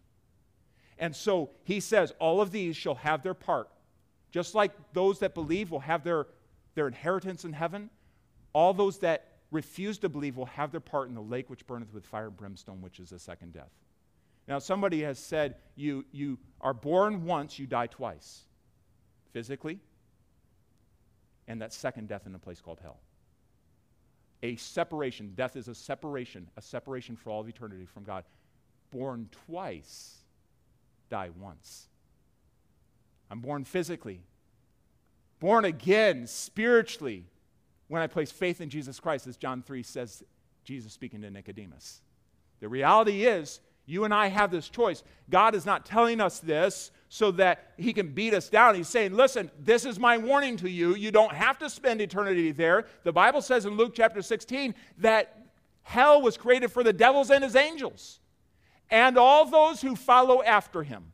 And 0.98 1.16
so 1.16 1.50
he 1.64 1.80
says, 1.80 2.12
all 2.18 2.40
of 2.40 2.50
these 2.50 2.76
shall 2.76 2.96
have 2.96 3.22
their 3.22 3.34
part. 3.34 3.70
Just 4.30 4.54
like 4.54 4.72
those 4.92 5.18
that 5.20 5.34
believe 5.34 5.70
will 5.70 5.80
have 5.80 6.04
their, 6.04 6.26
their 6.74 6.86
inheritance 6.86 7.44
in 7.44 7.52
heaven, 7.52 7.88
all 8.52 8.74
those 8.74 8.98
that 8.98 9.26
refuse 9.50 9.98
to 9.98 10.08
believe 10.08 10.36
will 10.36 10.46
have 10.46 10.70
their 10.70 10.80
part 10.80 11.08
in 11.08 11.14
the 11.14 11.22
lake 11.22 11.48
which 11.48 11.66
burneth 11.66 11.92
with 11.92 12.04
fire 12.04 12.26
and 12.26 12.36
brimstone, 12.36 12.80
which 12.80 13.00
is 13.00 13.10
the 13.10 13.18
second 13.18 13.52
death. 13.52 13.70
Now, 14.50 14.58
somebody 14.58 15.02
has 15.02 15.16
said, 15.20 15.54
you, 15.76 16.04
you 16.10 16.36
are 16.60 16.74
born 16.74 17.24
once, 17.24 17.60
you 17.60 17.68
die 17.68 17.86
twice, 17.86 18.40
physically, 19.32 19.78
and 21.46 21.62
that 21.62 21.72
second 21.72 22.08
death 22.08 22.26
in 22.26 22.34
a 22.34 22.38
place 22.40 22.60
called 22.60 22.80
hell. 22.82 22.98
A 24.42 24.56
separation. 24.56 25.34
Death 25.36 25.54
is 25.54 25.68
a 25.68 25.74
separation, 25.74 26.50
a 26.56 26.62
separation 26.62 27.14
for 27.14 27.30
all 27.30 27.42
of 27.42 27.48
eternity 27.48 27.86
from 27.86 28.02
God. 28.02 28.24
Born 28.90 29.28
twice, 29.46 30.16
die 31.10 31.30
once. 31.38 31.86
I'm 33.30 33.38
born 33.38 33.62
physically, 33.62 34.20
born 35.38 35.64
again 35.64 36.26
spiritually, 36.26 37.24
when 37.86 38.02
I 38.02 38.08
place 38.08 38.32
faith 38.32 38.60
in 38.60 38.68
Jesus 38.68 38.98
Christ, 38.98 39.28
as 39.28 39.36
John 39.36 39.62
3 39.62 39.84
says, 39.84 40.24
Jesus 40.64 40.92
speaking 40.92 41.22
to 41.22 41.30
Nicodemus. 41.30 42.00
The 42.58 42.68
reality 42.68 43.26
is, 43.26 43.60
you 43.90 44.04
and 44.04 44.14
I 44.14 44.28
have 44.28 44.50
this 44.50 44.68
choice. 44.68 45.02
God 45.28 45.54
is 45.54 45.66
not 45.66 45.84
telling 45.84 46.20
us 46.20 46.38
this 46.38 46.92
so 47.08 47.32
that 47.32 47.72
He 47.76 47.92
can 47.92 48.08
beat 48.08 48.32
us 48.32 48.48
down. 48.48 48.76
He's 48.76 48.88
saying, 48.88 49.14
listen, 49.14 49.50
this 49.58 49.84
is 49.84 49.98
my 49.98 50.16
warning 50.16 50.56
to 50.58 50.70
you. 50.70 50.94
You 50.94 51.10
don't 51.10 51.32
have 51.32 51.58
to 51.58 51.68
spend 51.68 52.00
eternity 52.00 52.52
there. 52.52 52.86
The 53.02 53.12
Bible 53.12 53.42
says 53.42 53.66
in 53.66 53.76
Luke 53.76 53.92
chapter 53.94 54.22
16 54.22 54.74
that 54.98 55.46
hell 55.82 56.22
was 56.22 56.36
created 56.36 56.70
for 56.70 56.84
the 56.84 56.92
devils 56.92 57.30
and 57.30 57.42
his 57.42 57.56
angels 57.56 58.20
and 58.90 59.18
all 59.18 59.44
those 59.46 59.80
who 59.80 59.96
follow 59.96 60.42
after 60.42 60.82
him. 60.82 61.12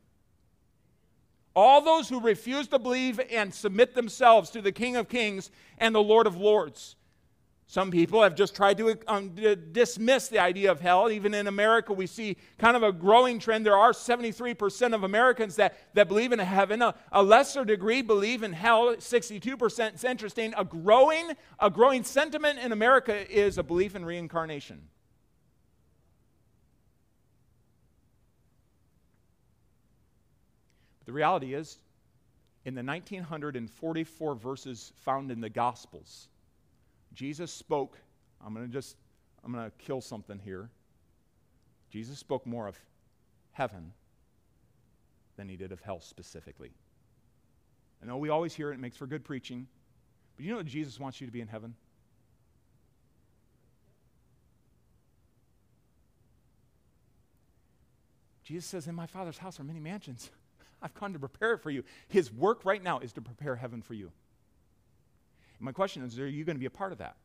All 1.55 1.81
those 1.81 2.11
who 2.11 2.21
refuse 2.21 2.69
to 2.69 2.79
believe 2.79 3.19
and 3.33 3.53
submit 3.55 3.95
themselves 3.95 4.51
to 4.51 4.61
the 4.61 4.73
King 4.73 4.97
of 4.97 5.09
Kings 5.09 5.51
and 5.79 5.95
the 5.95 6.03
Lord 6.03 6.27
of 6.27 6.37
Lords. 6.37 6.97
Some 7.69 7.91
people 7.91 8.23
have 8.23 8.37
just 8.37 8.55
tried 8.55 8.79
to 8.79 8.97
um, 9.09 9.35
dismiss 9.73 10.29
the 10.29 10.39
idea 10.39 10.71
of 10.71 10.81
hell. 10.81 11.11
Even 11.11 11.35
in 11.35 11.49
America, 11.49 11.93
we 11.93 12.07
see 12.07 12.37
kind 12.59 12.77
of 12.77 12.85
a 12.85 12.93
growing 12.93 13.41
trend. 13.41 13.67
There 13.67 13.77
are 13.77 13.91
73% 13.91 14.95
of 14.95 15.03
Americans 15.03 15.57
that, 15.57 15.77
that 15.95 16.07
believe 16.07 16.31
in 16.31 16.39
heaven. 16.39 16.81
A, 16.81 16.95
a 17.11 17.25
lesser 17.25 17.65
degree 17.65 18.03
believe 18.03 18.45
in 18.45 18.53
hell, 18.53 18.95
62%. 18.95 19.95
It's 19.95 20.05
interesting. 20.05 20.55
A 20.57 20.65
growing, 20.65 21.33
a 21.59 21.69
growing 21.69 22.05
sentiment 22.05 22.61
in 22.61 22.71
America 22.71 23.29
is 23.29 23.59
a 23.59 23.65
belief 23.65 23.97
in 23.97 24.05
reincarnation. 24.05 24.83
But 31.01 31.07
the 31.07 31.13
reality 31.13 31.53
is, 31.53 31.79
in 32.65 32.77
the 32.77 32.85
1944 32.85 34.37
verses 34.37 34.93
found 34.99 35.33
in 35.33 35.41
the 35.41 35.51
Gospels, 35.51 36.29
Jesus 37.17 37.51
spoke, 37.51 37.99
I'm 38.45 38.55
going 38.55 38.67
to 38.67 38.73
just, 38.73 38.97
I'm 39.43 39.51
going 39.51 39.65
to 39.65 39.73
kill 39.79 40.03
something 40.03 40.39
here. 40.39 40.69
Jesus 41.91 42.19
spoke 42.19 42.47
more 42.47 42.69
of 42.69 42.79
heaven 43.53 43.93
than 45.37 45.49
he 45.49 45.57
did 45.57 45.73
of 45.73 45.81
hell 45.81 46.01
specifically. 46.01 46.73
I 48.03 48.07
know 48.07 48.19
we 48.19 48.29
always 48.29 48.55
hear 48.55 48.71
it, 48.71 48.75
it 48.75 48.81
makes 48.81 48.99
for 48.99 49.07
good 49.07 49.25
preaching, 49.25 49.67
but 50.37 50.45
you 50.45 50.53
know 50.53 50.59
that 50.59 50.67
Jesus 50.67 51.01
wants 51.01 51.19
you 51.19 51.27
to 51.27 51.33
be 51.33 51.41
in 51.41 51.49
heaven? 51.49 51.75
Jesus 58.45 58.67
says, 58.67 58.87
In 58.87 58.95
my 58.95 59.07
Father's 59.07 59.39
house 59.39 59.59
are 59.59 59.65
many 59.65 59.81
mansions. 59.81 60.31
I've 60.83 60.95
come 60.95 61.15
to 61.15 61.19
prepare 61.19 61.55
it 61.55 61.63
for 61.63 61.71
you. 61.71 61.83
His 62.09 62.31
work 62.31 62.67
right 62.67 62.83
now 62.83 62.99
is 62.99 63.15
to 63.15 63.23
prepare 63.23 63.57
heaven 63.57 63.81
for 63.81 63.95
you. 63.95 64.13
My 65.61 65.73
question 65.73 66.03
is 66.03 66.19
are 66.19 66.27
you 66.27 66.45
going 66.45 66.57
to 66.57 66.61
be 66.61 66.67
a 66.67 66.71
part 66.71 66.93
of 66.93 66.99
that? 66.99 67.17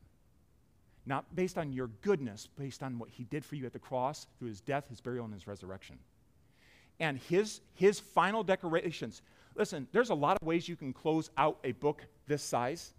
Not 1.05 1.35
based 1.35 1.57
on 1.57 1.73
your 1.73 1.87
goodness, 2.01 2.47
based 2.57 2.83
on 2.83 2.99
what 2.99 3.09
he 3.09 3.23
did 3.23 3.43
for 3.43 3.55
you 3.55 3.65
at 3.65 3.73
the 3.73 3.79
cross 3.79 4.27
through 4.37 4.49
his 4.49 4.61
death, 4.61 4.87
his 4.89 5.01
burial, 5.01 5.25
and 5.25 5.33
his 5.33 5.47
resurrection. 5.47 5.97
And 6.99 7.17
his, 7.17 7.61
his 7.73 7.99
final 7.99 8.43
declarations. 8.43 9.21
Listen, 9.55 9.87
there's 9.91 10.11
a 10.11 10.15
lot 10.15 10.37
of 10.39 10.47
ways 10.47 10.69
you 10.69 10.75
can 10.75 10.93
close 10.93 11.31
out 11.37 11.57
a 11.63 11.71
book 11.71 12.05
this 12.27 12.43
size. 12.43 12.93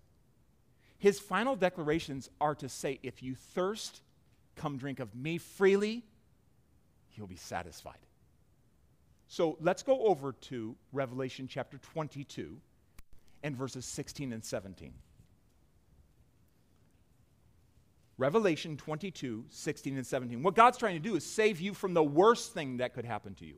His 0.98 1.18
final 1.18 1.54
declarations 1.54 2.28
are 2.40 2.54
to 2.56 2.68
say, 2.68 2.98
if 3.02 3.22
you 3.22 3.34
thirst, 3.34 4.02
come 4.56 4.76
drink 4.76 4.98
of 4.98 5.14
me 5.14 5.38
freely, 5.38 6.04
you'll 7.14 7.26
be 7.28 7.36
satisfied. 7.36 7.98
So 9.28 9.56
let's 9.60 9.82
go 9.82 10.06
over 10.06 10.32
to 10.32 10.76
Revelation 10.92 11.48
chapter 11.48 11.78
22 11.78 12.58
and 13.42 13.56
verses 13.56 13.84
16 13.84 14.32
and 14.32 14.44
17. 14.44 14.92
Revelation 18.18 18.76
22, 18.76 19.46
16 19.48 19.96
and 19.96 20.06
17. 20.06 20.42
What 20.42 20.54
God's 20.54 20.78
trying 20.78 20.94
to 20.94 21.08
do 21.08 21.16
is 21.16 21.24
save 21.24 21.60
you 21.60 21.74
from 21.74 21.94
the 21.94 22.02
worst 22.02 22.52
thing 22.52 22.76
that 22.78 22.94
could 22.94 23.04
happen 23.04 23.34
to 23.36 23.46
you. 23.46 23.54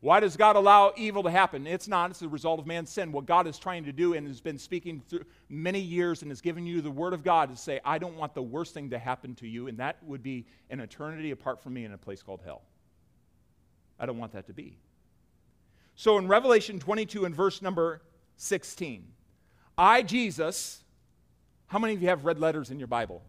Why 0.00 0.18
does 0.18 0.36
God 0.36 0.56
allow 0.56 0.92
evil 0.96 1.22
to 1.22 1.30
happen? 1.30 1.64
It's 1.64 1.86
not, 1.86 2.10
it's 2.10 2.18
the 2.18 2.28
result 2.28 2.58
of 2.58 2.66
man's 2.66 2.90
sin. 2.90 3.12
What 3.12 3.24
God 3.24 3.46
is 3.46 3.56
trying 3.56 3.84
to 3.84 3.92
do 3.92 4.14
and 4.14 4.26
has 4.26 4.40
been 4.40 4.58
speaking 4.58 5.00
through 5.08 5.24
many 5.48 5.78
years 5.78 6.22
and 6.22 6.30
has 6.32 6.40
given 6.40 6.66
you 6.66 6.80
the 6.80 6.90
word 6.90 7.12
of 7.12 7.22
God 7.22 7.52
is 7.52 7.60
say, 7.60 7.78
I 7.84 7.98
don't 7.98 8.16
want 8.16 8.34
the 8.34 8.42
worst 8.42 8.74
thing 8.74 8.90
to 8.90 8.98
happen 8.98 9.36
to 9.36 9.46
you, 9.46 9.68
and 9.68 9.78
that 9.78 10.02
would 10.02 10.20
be 10.20 10.44
an 10.70 10.80
eternity 10.80 11.30
apart 11.30 11.62
from 11.62 11.74
me 11.74 11.84
in 11.84 11.92
a 11.92 11.98
place 11.98 12.20
called 12.20 12.40
hell. 12.44 12.62
I 14.00 14.06
don't 14.06 14.18
want 14.18 14.32
that 14.32 14.48
to 14.48 14.52
be. 14.52 14.76
So 15.94 16.18
in 16.18 16.26
Revelation 16.26 16.80
22 16.80 17.24
and 17.24 17.34
verse 17.34 17.62
number 17.62 18.02
16, 18.38 19.06
I, 19.78 20.02
Jesus, 20.02 20.82
how 21.68 21.78
many 21.78 21.94
of 21.94 22.02
you 22.02 22.08
have 22.08 22.24
red 22.24 22.40
letters 22.40 22.72
in 22.72 22.80
your 22.80 22.88
Bible? 22.88 23.22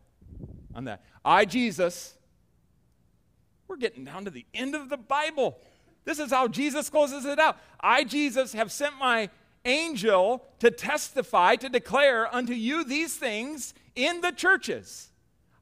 On 0.75 0.85
that. 0.85 1.03
I, 1.23 1.45
Jesus, 1.45 2.13
we're 3.67 3.77
getting 3.77 4.03
down 4.03 4.25
to 4.25 4.31
the 4.31 4.45
end 4.53 4.75
of 4.75 4.89
the 4.89 4.97
Bible. 4.97 5.57
This 6.05 6.19
is 6.19 6.31
how 6.31 6.47
Jesus 6.47 6.89
closes 6.89 7.25
it 7.25 7.39
out. 7.39 7.57
I, 7.79 8.03
Jesus, 8.03 8.53
have 8.53 8.71
sent 8.71 8.97
my 8.99 9.29
angel 9.65 10.45
to 10.59 10.69
testify, 10.69 11.55
to 11.55 11.69
declare 11.69 12.33
unto 12.33 12.53
you 12.53 12.83
these 12.83 13.15
things 13.15 13.73
in 13.95 14.21
the 14.21 14.31
churches. 14.31 15.09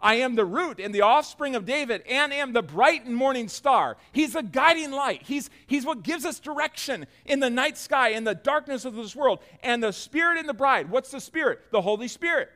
I 0.04 0.16
am 0.16 0.34
the 0.34 0.46
root 0.46 0.80
and 0.80 0.96
the 0.96 1.02
offspring 1.02 1.56
of 1.56 1.66
David 1.66 2.02
and 2.10 2.34
am 2.34 2.54
the 2.54 2.64
bright 2.64 3.06
and 3.06 3.16
morning 3.16 3.48
star. 3.48 3.98
He's 4.12 4.34
the 4.34 4.42
guiding 4.42 4.92
light. 4.92 5.22
He's, 5.24 5.52
he's 5.68 5.86
what 5.86 6.02
gives 6.02 6.26
us 6.26 6.40
direction 6.40 7.06
in 7.26 7.40
the 7.40 7.52
night 7.52 7.78
sky, 7.78 8.10
in 8.10 8.24
the 8.24 8.34
darkness 8.34 8.84
of 8.84 8.96
this 8.96 9.16
world. 9.16 9.40
And 9.62 9.84
the 9.84 9.92
Spirit 9.92 10.40
and 10.40 10.50
the 10.50 10.56
bride. 10.56 10.90
What's 10.90 11.12
the 11.12 11.20
Spirit? 11.20 11.60
The 11.72 11.82
Holy 11.82 12.08
Spirit. 12.08 12.50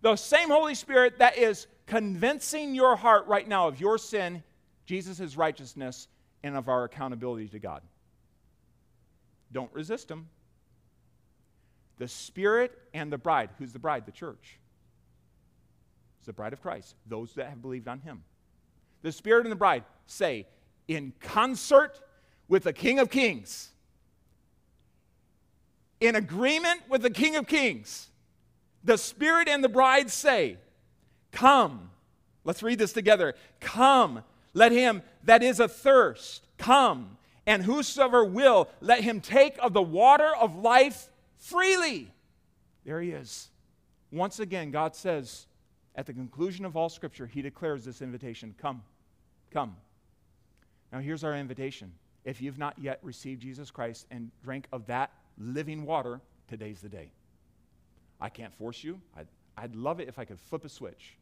The 0.00 0.16
same 0.16 0.48
Holy 0.48 0.74
Spirit 0.74 1.18
that 1.18 1.36
is 1.38 1.66
convincing 1.86 2.74
your 2.74 2.96
heart 2.96 3.26
right 3.26 3.46
now 3.46 3.68
of 3.68 3.80
your 3.80 3.98
sin, 3.98 4.42
Jesus' 4.86 5.36
righteousness, 5.36 6.08
and 6.42 6.56
of 6.56 6.68
our 6.68 6.84
accountability 6.84 7.48
to 7.48 7.58
God. 7.58 7.82
Don't 9.52 9.72
resist 9.72 10.10
Him. 10.10 10.28
The 11.98 12.08
Spirit 12.08 12.78
and 12.94 13.12
the 13.12 13.18
bride. 13.18 13.50
Who's 13.58 13.72
the 13.72 13.78
bride? 13.78 14.06
The 14.06 14.12
church. 14.12 14.58
It's 16.18 16.26
the 16.26 16.32
bride 16.32 16.52
of 16.52 16.62
Christ, 16.62 16.94
those 17.06 17.32
that 17.34 17.48
have 17.48 17.60
believed 17.60 17.88
on 17.88 18.00
Him. 18.00 18.22
The 19.02 19.12
Spirit 19.12 19.44
and 19.46 19.52
the 19.52 19.56
bride 19.56 19.84
say, 20.06 20.46
in 20.86 21.12
concert 21.20 22.00
with 22.46 22.64
the 22.64 22.72
King 22.72 22.98
of 22.98 23.10
Kings, 23.10 23.70
in 26.00 26.14
agreement 26.14 26.82
with 26.88 27.02
the 27.02 27.10
King 27.10 27.36
of 27.36 27.46
Kings, 27.46 28.08
the 28.84 28.98
Spirit 28.98 29.48
and 29.48 29.62
the 29.62 29.68
bride 29.68 30.10
say, 30.10 30.56
Come. 31.32 31.90
Let's 32.44 32.62
read 32.62 32.78
this 32.78 32.92
together. 32.92 33.34
Come. 33.60 34.22
Let 34.54 34.72
him 34.72 35.02
that 35.24 35.42
is 35.42 35.60
athirst 35.60 36.42
come. 36.58 37.16
And 37.46 37.62
whosoever 37.62 38.24
will, 38.24 38.68
let 38.80 39.02
him 39.02 39.20
take 39.20 39.56
of 39.58 39.72
the 39.72 39.82
water 39.82 40.30
of 40.36 40.56
life 40.56 41.08
freely. 41.38 42.12
There 42.84 43.00
he 43.00 43.10
is. 43.10 43.48
Once 44.10 44.38
again, 44.38 44.70
God 44.70 44.94
says, 44.94 45.46
at 45.94 46.06
the 46.06 46.12
conclusion 46.12 46.64
of 46.64 46.76
all 46.76 46.88
Scripture, 46.88 47.26
He 47.26 47.42
declares 47.42 47.84
this 47.84 48.02
invitation 48.02 48.54
Come, 48.58 48.82
come. 49.50 49.76
Now, 50.92 51.00
here's 51.00 51.24
our 51.24 51.34
invitation. 51.34 51.92
If 52.24 52.40
you've 52.40 52.58
not 52.58 52.78
yet 52.78 52.98
received 53.02 53.42
Jesus 53.42 53.70
Christ 53.70 54.06
and 54.10 54.30
drank 54.44 54.66
of 54.72 54.86
that 54.86 55.10
living 55.38 55.84
water, 55.84 56.20
today's 56.48 56.80
the 56.80 56.88
day. 56.88 57.10
I 58.20 58.28
can't 58.28 58.52
force 58.54 58.82
you. 58.82 59.00
I'd, 59.16 59.28
I'd 59.56 59.74
love 59.74 60.00
it 60.00 60.08
if 60.08 60.18
I 60.18 60.24
could 60.24 60.40
flip 60.40 60.64
a 60.64 60.68
switch, 60.68 61.16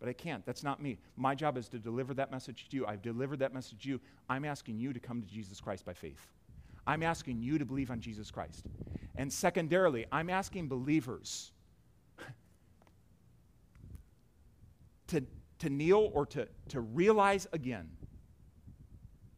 but 0.00 0.08
I 0.08 0.12
can't. 0.12 0.44
That's 0.44 0.62
not 0.62 0.82
me. 0.82 0.98
My 1.16 1.34
job 1.34 1.56
is 1.56 1.68
to 1.70 1.78
deliver 1.78 2.14
that 2.14 2.30
message 2.30 2.68
to 2.70 2.76
you. 2.76 2.86
I've 2.86 3.02
delivered 3.02 3.38
that 3.40 3.54
message 3.54 3.82
to 3.82 3.88
you. 3.88 4.00
I'm 4.28 4.44
asking 4.44 4.78
you 4.78 4.92
to 4.92 5.00
come 5.00 5.22
to 5.22 5.28
Jesus 5.28 5.60
Christ 5.60 5.84
by 5.84 5.94
faith. 5.94 6.26
I'm 6.86 7.02
asking 7.02 7.42
you 7.42 7.58
to 7.58 7.64
believe 7.64 7.90
on 7.90 8.00
Jesus 8.00 8.30
Christ. 8.30 8.64
And 9.16 9.32
secondarily, 9.32 10.06
I'm 10.10 10.30
asking 10.30 10.68
believers 10.68 11.52
to, 15.08 15.22
to 15.58 15.68
kneel 15.68 16.10
or 16.14 16.24
to, 16.26 16.48
to 16.68 16.80
realize 16.80 17.46
again 17.52 17.90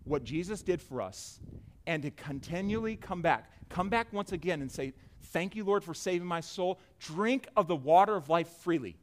what 0.05 0.23
Jesus 0.25 0.63
did 0.63 0.81
for 0.81 1.03
us 1.03 1.41
and 1.87 2.03
to 2.03 2.11
continually 2.11 2.97
come 2.97 3.23
back. 3.23 3.51
Come 3.69 3.89
back 3.89 4.13
once 4.13 4.33
again 4.33 4.61
and 4.61 4.71
say, 4.71 4.93
Thank 5.25 5.55
you, 5.55 5.65
Lord, 5.65 5.85
for 5.85 5.95
saving 5.95 6.27
my 6.27 6.41
soul. 6.41 6.79
Drink 6.99 7.47
of 7.57 7.69
the 7.69 7.77
water 7.77 8.17
of 8.17 8.29
life 8.29 8.49
freely. 8.49 8.97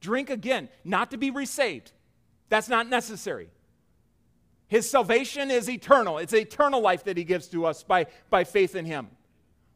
Drink 0.00 0.30
again, 0.30 0.68
not 0.84 1.10
to 1.10 1.16
be 1.16 1.30
resaved. 1.30 1.92
That's 2.48 2.68
not 2.68 2.88
necessary. 2.88 3.48
His 4.68 4.88
salvation 4.88 5.50
is 5.50 5.70
eternal. 5.70 6.18
It's 6.18 6.32
eternal 6.32 6.80
life 6.80 7.04
that 7.04 7.16
he 7.16 7.24
gives 7.24 7.48
to 7.48 7.66
us 7.66 7.82
by, 7.82 8.06
by 8.30 8.44
faith 8.44 8.74
in 8.74 8.84
him. 8.84 9.08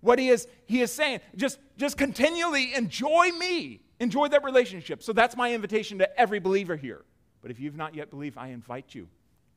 What 0.01 0.18
he 0.18 0.28
is, 0.28 0.49
he 0.66 0.80
is 0.80 0.93
saying, 0.93 1.20
just, 1.36 1.59
just 1.76 1.97
continually 1.97 2.74
enjoy 2.74 3.30
me. 3.32 3.82
Enjoy 4.01 4.28
that 4.28 4.43
relationship. 4.43 5.03
So 5.03 5.12
that's 5.12 5.36
my 5.36 5.53
invitation 5.53 5.99
to 5.99 6.20
every 6.20 6.38
believer 6.38 6.74
here. 6.74 7.05
But 7.43 7.51
if 7.51 7.61
you've 7.61 7.76
not 7.76 7.95
yet 7.95 8.11
believed, 8.11 8.38
I 8.38 8.49
invite 8.49 8.95
you. 8.95 9.09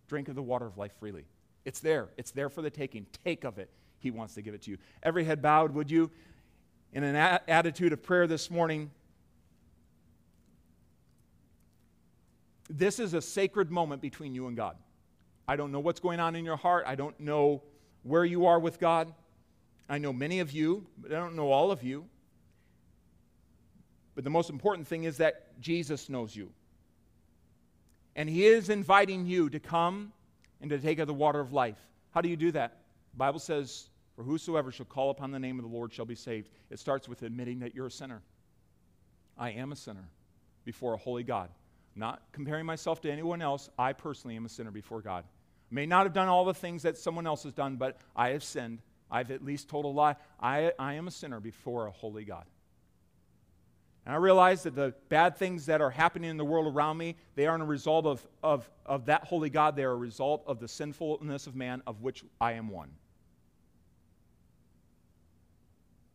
Drink 0.07 0.27
of 0.27 0.35
the 0.35 0.41
water 0.41 0.65
of 0.65 0.77
life 0.77 0.91
freely. 0.99 1.25
It's 1.65 1.79
there. 1.79 2.09
It's 2.17 2.31
there 2.31 2.49
for 2.49 2.61
the 2.61 2.69
taking. 2.69 3.05
Take 3.23 3.45
of 3.45 3.57
it. 3.57 3.69
He 4.03 4.11
wants 4.11 4.33
to 4.33 4.41
give 4.41 4.53
it 4.53 4.61
to 4.63 4.71
you. 4.71 4.77
Every 5.01 5.23
head 5.23 5.41
bowed, 5.41 5.73
would 5.73 5.89
you? 5.89 6.11
In 6.91 7.05
an 7.05 7.15
a- 7.15 7.41
attitude 7.47 7.93
of 7.93 8.03
prayer 8.03 8.27
this 8.27 8.51
morning, 8.51 8.91
this 12.69 12.99
is 12.99 13.13
a 13.13 13.21
sacred 13.21 13.71
moment 13.71 14.01
between 14.01 14.35
you 14.35 14.47
and 14.47 14.57
God. 14.57 14.75
I 15.47 15.55
don't 15.55 15.71
know 15.71 15.79
what's 15.79 16.01
going 16.01 16.19
on 16.19 16.35
in 16.35 16.43
your 16.43 16.57
heart. 16.57 16.83
I 16.85 16.95
don't 16.95 17.17
know 17.17 17.63
where 18.03 18.25
you 18.25 18.45
are 18.45 18.59
with 18.59 18.77
God. 18.77 19.13
I 19.87 19.99
know 19.99 20.11
many 20.11 20.41
of 20.41 20.51
you, 20.51 20.85
but 20.97 21.13
I 21.13 21.15
don't 21.15 21.35
know 21.35 21.49
all 21.49 21.71
of 21.71 21.81
you. 21.81 22.05
But 24.15 24.25
the 24.25 24.29
most 24.29 24.49
important 24.49 24.85
thing 24.85 25.05
is 25.05 25.17
that 25.17 25.59
Jesus 25.61 26.09
knows 26.09 26.35
you. 26.35 26.51
And 28.17 28.29
He 28.29 28.45
is 28.45 28.69
inviting 28.69 29.25
you 29.25 29.49
to 29.49 29.59
come 29.61 30.11
and 30.61 30.69
to 30.69 30.77
take 30.77 30.99
of 30.99 31.07
the 31.07 31.13
water 31.13 31.39
of 31.39 31.53
life. 31.53 31.79
How 32.11 32.19
do 32.19 32.27
you 32.27 32.37
do 32.37 32.51
that? 32.51 32.79
The 33.13 33.17
Bible 33.17 33.39
says 33.39 33.89
For 34.15 34.23
whosoever 34.23 34.71
shall 34.71 34.85
call 34.85 35.09
upon 35.09 35.31
the 35.31 35.39
name 35.39 35.57
of 35.57 35.65
the 35.65 35.75
Lord 35.75 35.91
shall 35.91 36.05
be 36.05 36.15
saved. 36.15 36.49
It 36.69 36.79
starts 36.79 37.09
with 37.09 37.23
admitting 37.23 37.59
that 37.59 37.73
you're 37.73 37.87
a 37.87 37.91
sinner. 37.91 38.21
I 39.37 39.51
am 39.51 39.71
a 39.71 39.75
sinner 39.75 40.07
before 40.65 40.93
a 40.93 40.97
holy 40.97 41.23
God. 41.23 41.49
Not 41.95 42.21
comparing 42.31 42.65
myself 42.65 43.01
to 43.01 43.11
anyone 43.11 43.41
else, 43.41 43.69
I 43.77 43.93
personally 43.93 44.35
am 44.35 44.45
a 44.45 44.49
sinner 44.49 44.71
before 44.71 45.01
God. 45.01 45.25
May 45.71 45.85
not 45.85 46.05
have 46.05 46.13
done 46.13 46.27
all 46.27 46.45
the 46.45 46.53
things 46.53 46.83
that 46.83 46.97
someone 46.97 47.25
else 47.25 47.43
has 47.43 47.53
done, 47.53 47.77
but 47.77 47.97
I 48.15 48.29
have 48.29 48.43
sinned. 48.43 48.79
I've 49.09 49.31
at 49.31 49.43
least 49.43 49.69
told 49.69 49.85
a 49.85 49.87
lie. 49.87 50.15
I, 50.39 50.71
I 50.77 50.93
am 50.93 51.07
a 51.07 51.11
sinner 51.11 51.39
before 51.39 51.87
a 51.87 51.91
holy 51.91 52.25
God. 52.25 52.45
And 54.05 54.13
I 54.13 54.17
realize 54.17 54.63
that 54.63 54.75
the 54.75 54.93
bad 55.09 55.37
things 55.37 55.65
that 55.67 55.81
are 55.81 55.89
happening 55.89 56.29
in 56.29 56.37
the 56.37 56.45
world 56.45 56.73
around 56.73 56.97
me, 56.97 57.15
they 57.35 57.47
aren't 57.47 57.63
a 57.63 57.67
result 57.67 58.05
of, 58.05 58.27
of, 58.43 58.69
of 58.85 59.05
that 59.05 59.23
holy 59.23 59.49
God. 59.49 59.75
They 59.75 59.83
are 59.83 59.91
a 59.91 59.95
result 59.95 60.43
of 60.45 60.59
the 60.59 60.67
sinfulness 60.67 61.47
of 61.47 61.55
man, 61.55 61.81
of 61.87 62.01
which 62.01 62.23
I 62.41 62.53
am 62.53 62.69
one. 62.69 62.91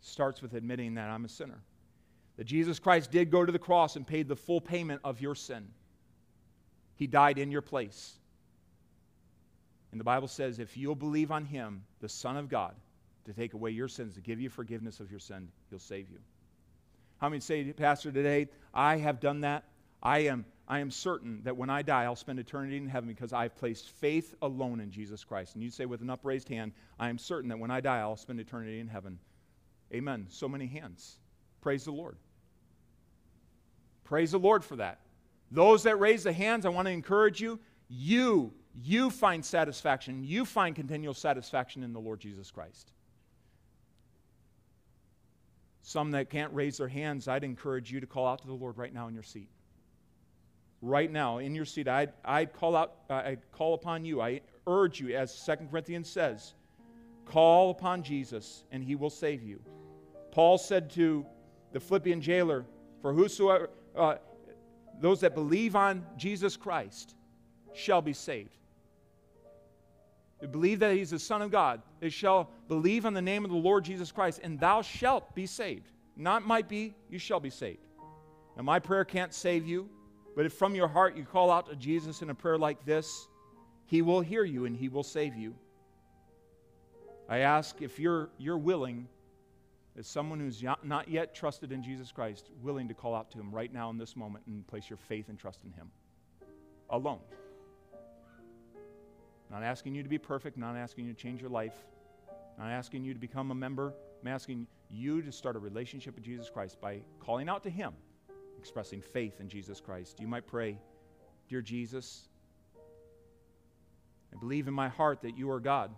Starts 0.00 0.42
with 0.42 0.54
admitting 0.54 0.94
that 0.94 1.10
I'm 1.10 1.24
a 1.24 1.28
sinner. 1.28 1.60
That 2.36 2.44
Jesus 2.44 2.78
Christ 2.78 3.10
did 3.10 3.30
go 3.30 3.44
to 3.44 3.50
the 3.50 3.58
cross 3.58 3.96
and 3.96 4.06
paid 4.06 4.28
the 4.28 4.36
full 4.36 4.60
payment 4.60 5.00
of 5.04 5.20
your 5.20 5.34
sin. 5.34 5.66
He 6.94 7.06
died 7.06 7.38
in 7.38 7.50
your 7.50 7.62
place. 7.62 8.18
And 9.90 10.00
the 10.00 10.04
Bible 10.04 10.28
says 10.28 10.58
if 10.58 10.76
you'll 10.76 10.94
believe 10.94 11.30
on 11.30 11.44
him, 11.44 11.82
the 12.00 12.08
Son 12.08 12.36
of 12.36 12.48
God, 12.48 12.74
to 13.24 13.32
take 13.32 13.54
away 13.54 13.70
your 13.70 13.88
sins, 13.88 14.14
to 14.14 14.20
give 14.20 14.40
you 14.40 14.50
forgiveness 14.50 15.00
of 15.00 15.10
your 15.10 15.20
sin, 15.20 15.48
he'll 15.70 15.78
save 15.78 16.10
you. 16.10 16.18
How 17.18 17.28
many 17.28 17.40
say, 17.40 17.64
Pastor, 17.72 18.12
today, 18.12 18.48
I 18.72 18.96
have 18.98 19.20
done 19.20 19.40
that? 19.40 19.64
I 20.02 20.20
am, 20.20 20.44
I 20.68 20.78
am 20.78 20.90
certain 20.90 21.42
that 21.42 21.56
when 21.56 21.70
I 21.70 21.82
die, 21.82 22.04
I'll 22.04 22.14
spend 22.14 22.38
eternity 22.38 22.76
in 22.76 22.88
heaven 22.88 23.08
because 23.08 23.32
I've 23.32 23.56
placed 23.56 23.90
faith 23.90 24.34
alone 24.42 24.80
in 24.80 24.90
Jesus 24.90 25.24
Christ. 25.24 25.54
And 25.54 25.64
you 25.64 25.70
say 25.70 25.86
with 25.86 26.00
an 26.02 26.10
upraised 26.10 26.48
hand, 26.48 26.72
I 27.00 27.08
am 27.08 27.18
certain 27.18 27.48
that 27.48 27.58
when 27.58 27.70
I 27.70 27.80
die, 27.80 27.98
I'll 27.98 28.16
spend 28.16 28.38
eternity 28.38 28.78
in 28.78 28.86
heaven. 28.86 29.18
Amen. 29.92 30.26
So 30.28 30.48
many 30.48 30.66
hands. 30.66 31.18
Praise 31.60 31.84
the 31.84 31.92
Lord. 31.92 32.16
Praise 34.04 34.32
the 34.32 34.38
Lord 34.38 34.64
for 34.64 34.76
that. 34.76 35.00
Those 35.50 35.82
that 35.84 35.98
raise 35.98 36.24
the 36.24 36.32
hands, 36.32 36.66
I 36.66 36.68
want 36.68 36.86
to 36.86 36.92
encourage 36.92 37.40
you. 37.40 37.58
You, 37.88 38.52
you 38.82 39.10
find 39.10 39.44
satisfaction. 39.44 40.22
You 40.22 40.44
find 40.44 40.76
continual 40.76 41.14
satisfaction 41.14 41.82
in 41.82 41.92
the 41.92 42.00
Lord 42.00 42.20
Jesus 42.20 42.50
Christ. 42.50 42.92
Some 45.82 46.10
that 46.10 46.28
can't 46.28 46.52
raise 46.52 46.76
their 46.78 46.88
hands, 46.88 47.28
I'd 47.28 47.44
encourage 47.44 47.90
you 47.90 48.00
to 48.00 48.06
call 48.06 48.26
out 48.26 48.42
to 48.42 48.46
the 48.46 48.52
Lord 48.52 48.76
right 48.76 48.92
now 48.92 49.08
in 49.08 49.14
your 49.14 49.22
seat. 49.22 49.48
Right 50.82 51.10
now, 51.10 51.38
in 51.38 51.54
your 51.54 51.64
seat, 51.64 51.88
I'd, 51.88 52.12
I'd 52.24 52.52
call 52.52 52.76
out, 52.76 52.92
uh, 53.08 53.14
I'd 53.14 53.50
call 53.52 53.74
upon 53.74 54.04
you. 54.04 54.20
I 54.20 54.42
urge 54.66 55.00
you, 55.00 55.16
as 55.16 55.44
2 55.44 55.68
Corinthians 55.70 56.08
says, 56.08 56.54
call 57.24 57.70
upon 57.70 58.02
Jesus 58.02 58.64
and 58.70 58.84
he 58.84 58.94
will 58.94 59.10
save 59.10 59.42
you. 59.42 59.60
Paul 60.38 60.56
said 60.56 60.88
to 60.90 61.26
the 61.72 61.80
Philippian 61.80 62.20
jailer, 62.20 62.64
For 63.02 63.12
whosoever, 63.12 63.70
uh, 63.96 64.18
those 65.00 65.18
that 65.22 65.34
believe 65.34 65.74
on 65.74 66.06
Jesus 66.16 66.56
Christ 66.56 67.16
shall 67.74 68.00
be 68.00 68.12
saved. 68.12 68.56
They 70.40 70.46
believe 70.46 70.78
that 70.78 70.94
he's 70.94 71.10
the 71.10 71.18
Son 71.18 71.42
of 71.42 71.50
God. 71.50 71.82
They 71.98 72.08
shall 72.08 72.50
believe 72.68 73.04
on 73.04 73.14
the 73.14 73.20
name 73.20 73.44
of 73.44 73.50
the 73.50 73.56
Lord 73.56 73.84
Jesus 73.84 74.12
Christ, 74.12 74.38
and 74.44 74.60
thou 74.60 74.80
shalt 74.80 75.34
be 75.34 75.44
saved. 75.44 75.90
Not 76.16 76.46
might 76.46 76.68
be, 76.68 76.94
you 77.10 77.18
shall 77.18 77.40
be 77.40 77.50
saved. 77.50 77.88
Now, 78.56 78.62
my 78.62 78.78
prayer 78.78 79.04
can't 79.04 79.34
save 79.34 79.66
you, 79.66 79.88
but 80.36 80.46
if 80.46 80.52
from 80.52 80.76
your 80.76 80.86
heart 80.86 81.16
you 81.16 81.24
call 81.24 81.50
out 81.50 81.68
to 81.68 81.74
Jesus 81.74 82.22
in 82.22 82.30
a 82.30 82.34
prayer 82.36 82.58
like 82.58 82.84
this, 82.84 83.26
he 83.86 84.02
will 84.02 84.20
hear 84.20 84.44
you 84.44 84.66
and 84.66 84.76
he 84.76 84.88
will 84.88 85.02
save 85.02 85.34
you. 85.34 85.56
I 87.28 87.38
ask 87.38 87.82
if 87.82 87.98
you're, 87.98 88.30
you're 88.38 88.56
willing, 88.56 89.08
as 89.98 90.06
someone 90.06 90.38
who's 90.38 90.62
not 90.84 91.08
yet 91.08 91.34
trusted 91.34 91.72
in 91.72 91.82
Jesus 91.82 92.12
Christ, 92.12 92.50
willing 92.62 92.86
to 92.86 92.94
call 92.94 93.14
out 93.16 93.30
to 93.32 93.38
him 93.38 93.50
right 93.50 93.72
now 93.72 93.90
in 93.90 93.98
this 93.98 94.14
moment 94.14 94.44
and 94.46 94.64
place 94.66 94.88
your 94.88 94.96
faith 94.96 95.28
and 95.28 95.36
trust 95.36 95.64
in 95.64 95.72
him 95.72 95.90
alone. 96.90 97.18
Not 99.50 99.64
asking 99.64 99.94
you 99.94 100.02
to 100.04 100.08
be 100.08 100.18
perfect, 100.18 100.56
not 100.56 100.76
asking 100.76 101.06
you 101.06 101.12
to 101.12 101.20
change 101.20 101.40
your 101.40 101.50
life, 101.50 101.74
not 102.58 102.68
asking 102.70 103.04
you 103.04 103.12
to 103.12 103.18
become 103.18 103.50
a 103.50 103.54
member. 103.54 103.92
I'm 104.22 104.28
asking 104.28 104.66
you 104.88 105.20
to 105.22 105.32
start 105.32 105.56
a 105.56 105.58
relationship 105.58 106.14
with 106.14 106.24
Jesus 106.24 106.48
Christ 106.48 106.80
by 106.80 107.00
calling 107.18 107.48
out 107.48 107.64
to 107.64 107.70
Him, 107.70 107.92
expressing 108.58 109.00
faith 109.00 109.40
in 109.40 109.48
Jesus 109.48 109.80
Christ. 109.80 110.20
You 110.20 110.28
might 110.28 110.46
pray, 110.46 110.78
Dear 111.48 111.62
Jesus, 111.62 112.28
I 114.32 114.38
believe 114.38 114.68
in 114.68 114.74
my 114.74 114.88
heart 114.88 115.22
that 115.22 115.36
you 115.36 115.50
are 115.50 115.60
God. 115.60 115.90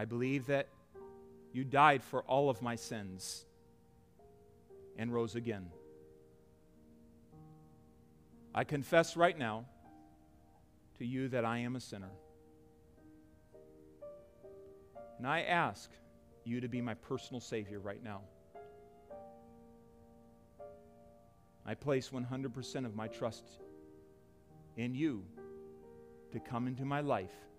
I 0.00 0.06
believe 0.06 0.46
that 0.46 0.66
you 1.52 1.62
died 1.62 2.02
for 2.02 2.22
all 2.22 2.48
of 2.48 2.62
my 2.62 2.74
sins 2.74 3.44
and 4.96 5.12
rose 5.12 5.34
again. 5.34 5.66
I 8.54 8.64
confess 8.64 9.14
right 9.14 9.36
now 9.36 9.66
to 10.96 11.04
you 11.04 11.28
that 11.28 11.44
I 11.44 11.58
am 11.58 11.76
a 11.76 11.80
sinner. 11.80 12.12
And 15.18 15.26
I 15.26 15.42
ask 15.42 15.90
you 16.44 16.62
to 16.62 16.68
be 16.68 16.80
my 16.80 16.94
personal 16.94 17.42
Savior 17.42 17.78
right 17.78 18.02
now. 18.02 18.22
I 21.66 21.74
place 21.74 22.08
100% 22.08 22.86
of 22.86 22.96
my 22.96 23.06
trust 23.06 23.44
in 24.78 24.94
you 24.94 25.22
to 26.32 26.40
come 26.40 26.66
into 26.66 26.86
my 26.86 27.02
life. 27.02 27.49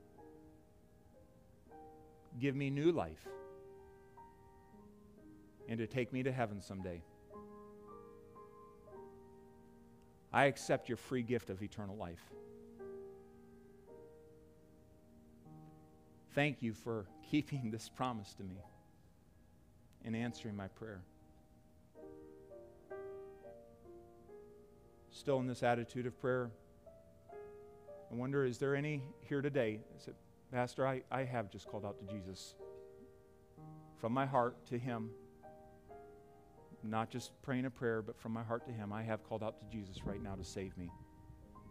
Give 2.39 2.55
me 2.55 2.69
new 2.69 2.91
life 2.91 3.27
and 5.67 5.77
to 5.79 5.87
take 5.87 6.11
me 6.11 6.23
to 6.23 6.31
heaven 6.31 6.61
someday. 6.61 7.01
I 10.33 10.45
accept 10.45 10.89
your 10.89 10.97
free 10.97 11.23
gift 11.23 11.49
of 11.49 11.61
eternal 11.61 11.95
life. 11.95 12.23
Thank 16.33 16.61
you 16.61 16.73
for 16.73 17.05
keeping 17.31 17.71
this 17.71 17.89
promise 17.89 18.33
to 18.35 18.43
me 18.43 18.57
and 20.05 20.15
answering 20.15 20.55
my 20.55 20.67
prayer. 20.67 21.01
Still 25.11 25.39
in 25.39 25.47
this 25.47 25.61
attitude 25.61 26.05
of 26.05 26.19
prayer, 26.19 26.49
I 28.11 28.15
wonder 28.15 28.45
is 28.45 28.57
there 28.57 28.75
any 28.75 29.01
here 29.27 29.41
today 29.41 29.79
Pastor, 30.51 30.85
I, 30.85 31.01
I 31.09 31.23
have 31.23 31.49
just 31.49 31.67
called 31.67 31.85
out 31.85 31.97
to 31.99 32.13
Jesus 32.13 32.55
from 33.99 34.11
my 34.11 34.25
heart 34.25 34.65
to 34.67 34.77
Him. 34.77 35.09
Not 36.83 37.09
just 37.09 37.31
praying 37.41 37.65
a 37.65 37.69
prayer, 37.69 38.01
but 38.01 38.19
from 38.19 38.33
my 38.33 38.43
heart 38.43 38.65
to 38.65 38.71
Him. 38.73 38.91
I 38.91 39.01
have 39.03 39.23
called 39.23 39.43
out 39.43 39.59
to 39.59 39.65
Jesus 39.77 40.05
right 40.05 40.21
now 40.21 40.35
to 40.35 40.43
save 40.43 40.77
me. 40.77 40.89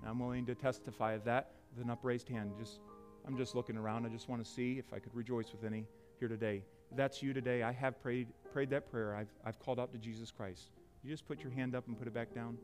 And 0.00 0.10
I'm 0.10 0.18
willing 0.18 0.46
to 0.46 0.54
testify 0.54 1.12
of 1.12 1.24
that 1.24 1.52
with 1.74 1.84
an 1.84 1.90
upraised 1.90 2.28
hand. 2.28 2.52
Just 2.58 2.80
I'm 3.26 3.36
just 3.36 3.54
looking 3.54 3.76
around. 3.76 4.06
I 4.06 4.08
just 4.08 4.30
want 4.30 4.42
to 4.42 4.50
see 4.50 4.78
if 4.78 4.94
I 4.94 4.98
could 4.98 5.14
rejoice 5.14 5.52
with 5.52 5.64
any 5.64 5.84
here 6.18 6.28
today. 6.28 6.62
If 6.90 6.96
that's 6.96 7.22
you 7.22 7.34
today. 7.34 7.62
I 7.62 7.72
have 7.72 8.00
prayed, 8.00 8.28
prayed 8.50 8.70
that 8.70 8.90
prayer. 8.90 9.14
I've, 9.14 9.28
I've 9.44 9.58
called 9.58 9.78
out 9.78 9.92
to 9.92 9.98
Jesus 9.98 10.30
Christ. 10.30 10.70
You 11.02 11.10
just 11.10 11.28
put 11.28 11.42
your 11.42 11.52
hand 11.52 11.74
up 11.74 11.86
and 11.86 11.98
put 11.98 12.08
it 12.08 12.14
back 12.14 12.34
down. 12.34 12.56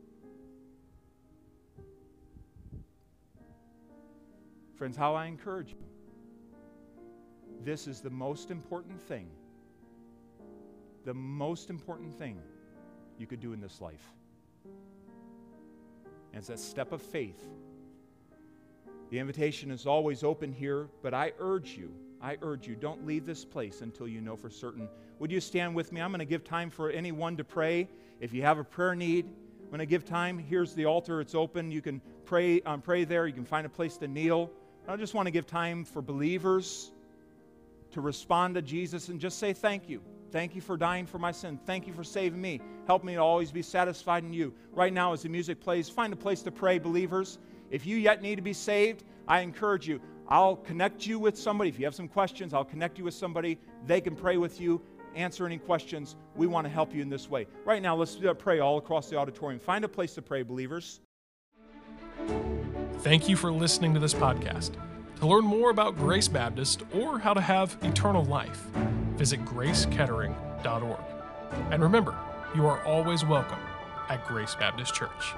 Friends, 4.77 4.97
how 4.97 5.13
I 5.13 5.25
encourage 5.25 5.69
you. 5.71 5.96
This 7.63 7.87
is 7.87 8.01
the 8.01 8.09
most 8.09 8.51
important 8.51 9.01
thing. 9.01 9.29
The 11.05 11.13
most 11.13 11.69
important 11.69 12.17
thing 12.17 12.39
you 13.17 13.27
could 13.27 13.39
do 13.39 13.53
in 13.53 13.61
this 13.61 13.81
life. 13.81 14.13
And 16.33 16.39
it's 16.39 16.47
that 16.47 16.59
step 16.59 16.91
of 16.91 17.01
faith 17.01 17.47
the 19.09 19.19
invitation 19.19 19.71
is 19.71 19.85
always 19.85 20.23
open 20.23 20.51
here, 20.51 20.89
but 21.01 21.13
I 21.13 21.31
urge 21.39 21.77
you, 21.77 21.93
I 22.21 22.37
urge 22.41 22.67
you, 22.67 22.75
don't 22.75 23.05
leave 23.05 23.25
this 23.25 23.45
place 23.45 23.81
until 23.81 24.07
you 24.07 24.19
know 24.19 24.35
for 24.35 24.49
certain. 24.49 24.89
Would 25.19 25.31
you 25.31 25.39
stand 25.39 25.73
with 25.75 25.93
me? 25.93 26.01
I'm 26.01 26.11
going 26.11 26.19
to 26.19 26.25
give 26.25 26.43
time 26.43 26.69
for 26.69 26.89
anyone 26.89 27.37
to 27.37 27.45
pray. 27.45 27.87
If 28.19 28.33
you 28.33 28.41
have 28.41 28.57
a 28.57 28.65
prayer 28.65 28.95
need, 28.95 29.25
when 29.25 29.33
I'm 29.63 29.69
going 29.69 29.79
to 29.79 29.85
give 29.85 30.05
time. 30.05 30.37
Here's 30.37 30.73
the 30.73 30.85
altar, 30.85 31.21
it's 31.21 31.35
open. 31.35 31.71
You 31.71 31.81
can 31.81 32.01
pray, 32.25 32.61
um, 32.61 32.81
pray 32.81 33.05
there. 33.05 33.27
You 33.27 33.33
can 33.33 33.45
find 33.45 33.65
a 33.65 33.69
place 33.69 33.97
to 33.97 34.07
kneel. 34.07 34.49
I 34.87 34.95
just 34.95 35.13
want 35.13 35.27
to 35.27 35.31
give 35.31 35.45
time 35.45 35.85
for 35.85 36.01
believers 36.01 36.91
to 37.97 38.01
respond 38.01 38.53
to 38.53 38.61
Jesus 38.61 39.09
and 39.09 39.19
just 39.19 39.39
say 39.39 39.53
thank 39.53 39.89
you. 39.89 40.03
Thank 40.31 40.53
you 40.53 40.61
for 40.61 40.77
dying 40.77 41.07
for 41.07 41.17
my 41.17 41.31
sin. 41.31 41.59
Thank 41.65 41.87
you 41.87 41.93
for 41.93 42.03
saving 42.03 42.39
me. 42.39 42.61
Help 42.85 43.03
me 43.03 43.15
to 43.15 43.19
always 43.19 43.51
be 43.51 43.63
satisfied 43.63 44.23
in 44.23 44.31
you. 44.31 44.53
Right 44.71 44.93
now, 44.93 45.13
as 45.13 45.23
the 45.23 45.29
music 45.29 45.59
plays, 45.59 45.89
find 45.89 46.13
a 46.13 46.15
place 46.15 46.43
to 46.43 46.51
pray, 46.51 46.77
believers. 46.77 47.39
If 47.71 47.87
you 47.87 47.97
yet 47.97 48.21
need 48.21 48.35
to 48.35 48.43
be 48.43 48.53
saved, 48.53 49.03
I 49.27 49.39
encourage 49.39 49.87
you. 49.87 49.99
I'll 50.27 50.57
connect 50.57 51.07
you 51.07 51.17
with 51.17 51.35
somebody. 51.35 51.71
If 51.71 51.79
you 51.79 51.85
have 51.85 51.95
some 51.95 52.07
questions, 52.07 52.53
I'll 52.53 52.63
connect 52.63 52.99
you 52.99 53.03
with 53.03 53.15
somebody. 53.15 53.57
They 53.87 53.99
can 53.99 54.15
pray 54.15 54.37
with 54.37 54.61
you, 54.61 54.79
answer 55.15 55.47
any 55.47 55.57
questions. 55.57 56.17
We 56.35 56.45
want 56.45 56.65
to 56.65 56.69
help 56.69 56.93
you 56.93 57.01
in 57.01 57.09
this 57.09 57.27
way. 57.27 57.47
Right 57.65 57.81
now, 57.81 57.95
let's 57.95 58.23
uh, 58.23 58.35
pray 58.35 58.59
all 58.59 58.77
across 58.77 59.09
the 59.09 59.17
auditorium. 59.17 59.59
Find 59.59 59.83
a 59.83 59.89
place 59.89 60.13
to 60.13 60.21
pray, 60.21 60.43
believers. 60.43 60.99
Thank 62.99 63.27
you 63.27 63.35
for 63.35 63.51
listening 63.51 63.95
to 63.95 63.99
this 63.99 64.13
podcast. 64.13 64.75
To 65.19 65.25
learn 65.25 65.45
more 65.45 65.71
about 65.71 65.95
Grace 65.95 66.27
Baptist 66.27 66.83
or 66.93 67.17
how 67.17 67.33
to 67.33 67.41
have 67.41 67.75
eternal 67.81 68.23
life, 68.25 68.67
visit 69.15 69.43
gracekettering.org. 69.45 70.99
And 71.71 71.81
remember, 71.81 72.15
you 72.55 72.67
are 72.67 72.83
always 72.83 73.25
welcome 73.25 73.59
at 74.09 74.27
Grace 74.27 74.53
Baptist 74.53 74.93
Church. 74.93 75.33